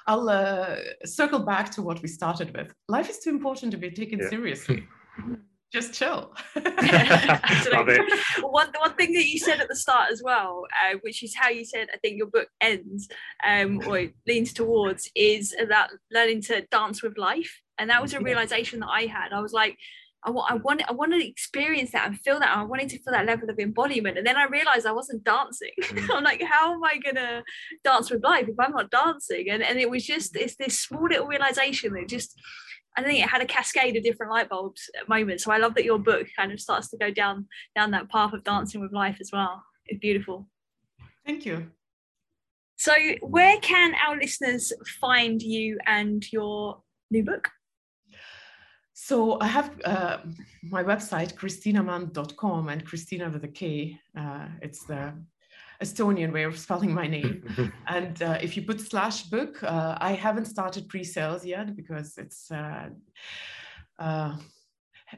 I'll 0.08 0.30
uh, 0.30 0.76
circle 1.04 1.40
back 1.40 1.72
to 1.72 1.82
what 1.82 2.02
we 2.02 2.08
started 2.08 2.56
with. 2.56 2.74
Life 2.88 3.10
is 3.10 3.20
too 3.20 3.32
important 3.32 3.72
to 3.72 3.78
be 3.78 3.90
taken 3.90 4.20
yeah. 4.20 4.30
seriously. 4.30 4.88
just 5.74 5.94
chill. 5.94 6.34
one, 8.42 8.68
one 8.80 8.94
thing 8.98 9.14
that 9.14 9.26
you 9.26 9.40
said 9.40 9.60
at 9.60 9.68
the 9.68 9.76
start 9.76 10.12
as 10.12 10.22
well, 10.24 10.64
uh, 10.84 10.98
which 11.02 11.24
is 11.24 11.36
how 11.36 11.50
you 11.50 11.66
said, 11.66 11.88
I 11.94 11.98
think 11.98 12.18
your 12.18 12.28
book 12.28 12.48
ends 12.62 13.08
um, 13.46 13.82
or 13.86 14.08
leans 14.26 14.54
towards, 14.54 15.10
is 15.16 15.54
about 15.60 15.90
learning 16.12 16.42
to 16.44 16.62
dance 16.72 17.04
with 17.04 17.18
life. 17.18 17.62
And 17.78 17.90
that 17.90 18.02
was 18.02 18.14
a 18.14 18.22
realization 18.22 18.80
that 18.80 18.90
I 18.90 19.02
had. 19.02 19.34
I 19.34 19.42
was 19.42 19.52
like, 19.52 19.78
I 20.26 20.32
want, 20.32 20.52
I 20.52 20.56
want, 20.56 20.82
I 20.90 20.92
want 20.92 21.12
to 21.14 21.28
experience 21.28 21.92
that 21.92 22.08
and 22.08 22.20
feel 22.20 22.40
that. 22.40 22.58
I 22.58 22.64
wanted 22.64 22.90
to 22.90 22.98
feel 22.98 23.14
that 23.14 23.28
level 23.28 23.50
of 23.50 23.60
embodiment, 23.60 24.18
and 24.18 24.26
then 24.26 24.38
I 24.38 24.46
realized 24.46 24.88
I 24.88 24.92
wasn't 24.92 25.24
dancing. 25.24 25.72
Mm. 25.80 26.16
I'm 26.16 26.24
like, 26.24 26.42
how 26.42 26.74
am 26.74 26.84
I 26.84 26.98
gonna 26.98 27.44
dance 27.84 28.10
with 28.10 28.24
life 28.24 28.48
if 28.48 28.56
I'm 28.60 28.72
not 28.72 28.90
dancing? 28.90 29.50
And 29.50 29.62
and 29.62 29.80
it 29.80 29.90
was 29.90 30.04
just 30.04 30.36
it's 30.36 30.56
this 30.56 30.80
small 30.80 31.04
little 31.04 31.28
realization 31.28 31.94
that 31.94 32.10
just 32.10 32.40
I 32.98 33.04
think 33.04 33.24
it 33.24 33.30
had 33.30 33.42
a 33.42 33.46
cascade 33.46 33.96
of 33.98 34.04
different 34.04 34.32
light 34.32 34.50
bulbs 34.50 34.90
at 35.00 35.10
moments. 35.10 35.44
So 35.44 35.52
I 35.52 35.58
love 35.58 35.76
that 35.76 35.86
your 35.86 36.00
book 36.00 36.28
kind 36.36 36.52
of 36.52 36.60
starts 36.60 36.90
to 36.90 36.98
go 36.98 37.12
down 37.12 37.48
down 37.76 37.92
that 37.92 38.10
path 38.10 38.34
of 38.34 38.44
dancing 38.44 38.82
with 38.82 38.94
life 38.94 39.18
as 39.20 39.32
well. 39.32 39.64
It's 39.88 40.00
beautiful. 40.00 40.48
Thank 41.26 41.46
you. 41.46 41.72
So 42.78 42.94
where 43.22 43.58
can 43.60 43.94
our 44.06 44.18
listeners 44.18 44.72
find 45.00 45.42
you 45.42 45.78
and 45.86 46.24
your 46.32 46.82
new 47.10 47.24
book? 47.24 47.50
So 48.94 49.40
I 49.42 49.48
have 49.48 49.72
uh, 49.84 50.18
my 50.64 50.84
website, 50.84 51.36
kristinamand.com 51.36 52.70
and 52.70 52.86
Kristina 52.86 53.32
with 53.32 53.44
a 53.44 53.50
K. 53.50 54.00
Uh, 54.18 54.48
it's 54.62 54.86
the 54.86 55.14
Estonian 55.82 56.32
way 56.32 56.44
of 56.44 56.58
spelling 56.58 56.94
my 56.94 57.08
name. 57.08 57.44
and 57.88 58.22
uh, 58.22 58.38
if 58.42 58.56
you 58.56 58.64
put 58.64 58.82
slash 58.82 59.24
book, 59.24 59.62
uh, 59.64 59.98
I 60.00 60.14
haven't 60.14 60.46
started 60.46 60.90
pre-sales 60.90 61.46
yet 61.46 61.76
because 61.76 62.18
it's 62.18 62.52
uh, 64.00 64.38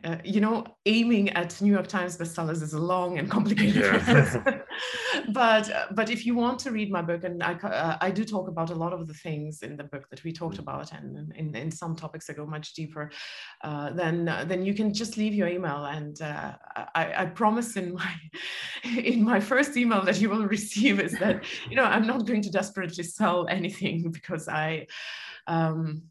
uh 0.04 0.08
uh, 0.18 0.18
you 0.24 0.42
know, 0.42 0.66
aiming 0.86 1.30
at 1.32 1.62
New 1.62 1.72
York 1.72 1.88
Times 1.88 2.18
bestsellers 2.18 2.62
is 2.62 2.74
a 2.74 2.80
long 2.80 3.20
and 3.20 3.30
complicated 3.30 3.76
yeah. 3.76 3.98
process. 3.98 4.38
but 5.30 5.70
uh, 5.72 5.86
but 5.92 6.10
if 6.10 6.26
you 6.26 6.36
want 6.36 6.60
to 6.60 6.72
read 6.72 6.92
my 6.92 7.02
book, 7.02 7.24
and 7.24 7.44
I 7.44 7.54
uh, 7.54 7.98
I 8.02 8.12
do 8.12 8.24
talk 8.24 8.48
about 8.48 8.70
a 8.70 8.76
lot 8.76 8.94
of 8.94 9.08
the 9.08 9.14
things 9.14 9.62
in 9.64 9.78
the 9.78 9.84
book 9.84 10.10
that 10.10 10.24
we 10.24 10.32
talked 10.32 10.60
about, 10.60 10.92
and 10.94 11.34
in, 11.36 11.56
in 11.56 11.72
some 11.72 11.96
topics 11.96 12.30
I 12.30 12.34
go 12.34 12.46
much 12.46 12.74
deeper, 12.74 13.12
uh, 13.64 13.92
then 13.92 14.30
uh, 14.30 14.46
then 14.46 14.66
you 14.66 14.74
can 14.74 14.94
just 14.94 15.18
leave 15.18 15.34
your 15.34 15.48
email, 15.48 15.86
and 15.86 16.22
uh, 16.22 16.54
I, 16.96 17.24
I 17.24 17.26
promise 17.26 17.76
in 17.76 17.94
my 17.94 18.14
in 18.84 19.24
my 19.24 19.40
first 19.40 19.78
email 19.78 20.04
that 20.04 20.20
you 20.22 20.30
will 20.30 20.48
receive 20.58 21.00
is 21.00 21.14
that 21.20 21.44
you 21.70 21.76
know 21.76 21.84
I'm 21.84 22.08
not 22.08 22.26
going 22.26 22.42
to 22.44 22.50
desperately 22.50 23.04
sell 23.04 23.48
anything 23.48 24.12
because 24.12 24.48
I. 24.48 24.88
Um, 25.48 26.04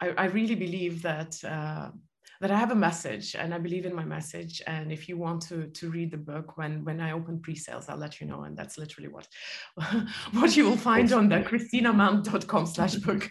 I, 0.00 0.10
I 0.10 0.24
really 0.26 0.54
believe 0.54 1.02
that 1.02 1.42
that 2.40 2.50
I 2.50 2.58
have 2.58 2.70
a 2.70 2.76
message 2.76 3.34
and 3.34 3.52
I 3.52 3.58
believe 3.58 3.84
in 3.84 3.94
my 3.94 4.04
message. 4.04 4.62
And 4.66 4.92
if 4.92 5.08
you 5.08 5.16
want 5.16 5.42
to 5.48 5.66
to 5.66 5.90
read 5.90 6.10
the 6.10 6.18
book 6.18 6.56
when 6.56 6.84
when 6.84 7.00
I 7.00 7.12
open 7.12 7.40
pre-sales, 7.40 7.88
I'll 7.88 7.96
let 7.96 8.20
you 8.20 8.26
know. 8.26 8.42
And 8.42 8.56
that's 8.56 8.78
literally 8.78 9.08
what 9.08 9.28
what 10.32 10.56
you 10.56 10.64
will 10.64 10.76
find 10.76 11.12
on 11.12 11.28
the 11.28 11.36
kristinamand.com 11.36 12.66
slash 12.66 12.96
book. 12.96 13.30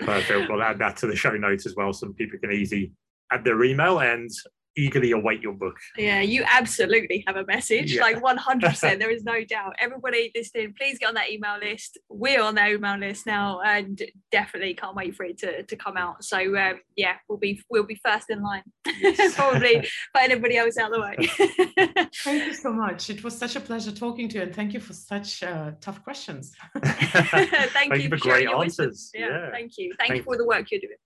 Perfect. 0.00 0.50
We'll 0.50 0.62
add 0.62 0.78
that 0.78 0.96
to 0.98 1.06
the 1.06 1.16
show 1.16 1.32
notes 1.32 1.66
as 1.66 1.76
well, 1.76 1.92
so 1.92 2.12
people 2.12 2.38
can 2.38 2.52
easily 2.52 2.92
add 3.30 3.44
their 3.44 3.62
email 3.62 4.00
and 4.00 4.30
eagerly 4.78 5.10
await 5.10 5.42
your 5.42 5.52
book. 5.52 5.76
Yeah, 5.96 6.20
you 6.20 6.44
absolutely 6.48 7.24
have 7.26 7.36
a 7.36 7.44
message, 7.44 7.94
yeah. 7.94 8.02
like 8.02 8.22
100%. 8.22 8.80
there 8.98 9.10
is 9.10 9.24
no 9.24 9.44
doubt. 9.44 9.74
Everybody 9.80 10.30
listening, 10.34 10.74
please 10.78 10.98
get 10.98 11.08
on 11.08 11.14
that 11.14 11.30
email 11.30 11.58
list. 11.58 11.98
We're 12.08 12.42
on 12.42 12.54
that 12.54 12.70
email 12.70 12.96
list 12.96 13.26
now, 13.26 13.60
and 13.60 14.00
definitely 14.30 14.74
can't 14.74 14.94
wait 14.94 15.16
for 15.16 15.24
it 15.24 15.38
to, 15.38 15.64
to 15.64 15.76
come 15.76 15.96
out. 15.96 16.22
So 16.24 16.38
um, 16.56 16.80
yeah, 16.96 17.16
we'll 17.28 17.38
be 17.38 17.60
we'll 17.68 17.84
be 17.84 18.00
first 18.04 18.30
in 18.30 18.42
line, 18.42 18.62
yes. 19.00 19.34
probably 19.36 19.88
for 20.12 20.20
anybody 20.20 20.56
else 20.56 20.78
out 20.78 20.92
the 20.92 21.00
way. 21.00 22.06
thank 22.24 22.46
you 22.46 22.54
so 22.54 22.72
much. 22.72 23.10
It 23.10 23.24
was 23.24 23.36
such 23.36 23.56
a 23.56 23.60
pleasure 23.60 23.92
talking 23.92 24.28
to 24.30 24.36
you, 24.36 24.42
and 24.42 24.54
thank 24.54 24.72
you 24.72 24.80
for 24.80 24.92
such 24.92 25.42
uh, 25.42 25.72
tough 25.80 26.02
questions. 26.04 26.52
thank, 26.82 27.50
thank, 27.50 27.94
you, 27.94 28.02
you 28.02 28.08
for, 28.08 28.16
great 28.18 28.48
answers. 28.48 29.10
Yeah, 29.14 29.28
yeah, 29.28 29.50
thank 29.50 29.72
you. 29.76 29.94
Thank, 29.98 30.10
thank 30.10 30.18
you 30.18 30.22
for 30.22 30.36
the 30.36 30.46
work 30.46 30.70
you're 30.70 30.80
doing. 30.80 30.96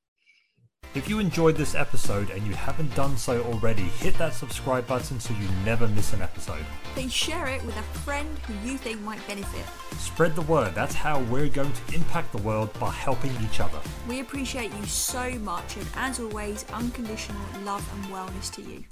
If 0.94 1.08
you 1.08 1.20
enjoyed 1.20 1.56
this 1.56 1.74
episode 1.74 2.28
and 2.28 2.46
you 2.46 2.52
haven't 2.52 2.94
done 2.94 3.16
so 3.16 3.42
already, 3.44 3.84
hit 3.84 4.12
that 4.18 4.34
subscribe 4.34 4.86
button 4.86 5.18
so 5.18 5.32
you 5.32 5.48
never 5.64 5.88
miss 5.88 6.12
an 6.12 6.20
episode. 6.20 6.66
Then 6.94 7.08
share 7.08 7.46
it 7.46 7.64
with 7.64 7.74
a 7.78 7.82
friend 8.00 8.28
who 8.40 8.68
you 8.68 8.76
think 8.76 9.00
might 9.00 9.26
benefit. 9.26 9.64
Spread 9.98 10.34
the 10.34 10.42
word. 10.42 10.74
That's 10.74 10.94
how 10.94 11.20
we're 11.20 11.48
going 11.48 11.72
to 11.72 11.94
impact 11.94 12.32
the 12.32 12.42
world 12.42 12.78
by 12.78 12.90
helping 12.90 13.34
each 13.42 13.58
other. 13.58 13.78
We 14.06 14.20
appreciate 14.20 14.70
you 14.74 14.84
so 14.84 15.30
much, 15.38 15.78
and 15.78 15.86
as 15.96 16.20
always, 16.20 16.66
unconditional 16.74 17.40
love 17.64 17.88
and 17.94 18.12
wellness 18.12 18.52
to 18.56 18.60
you. 18.60 18.84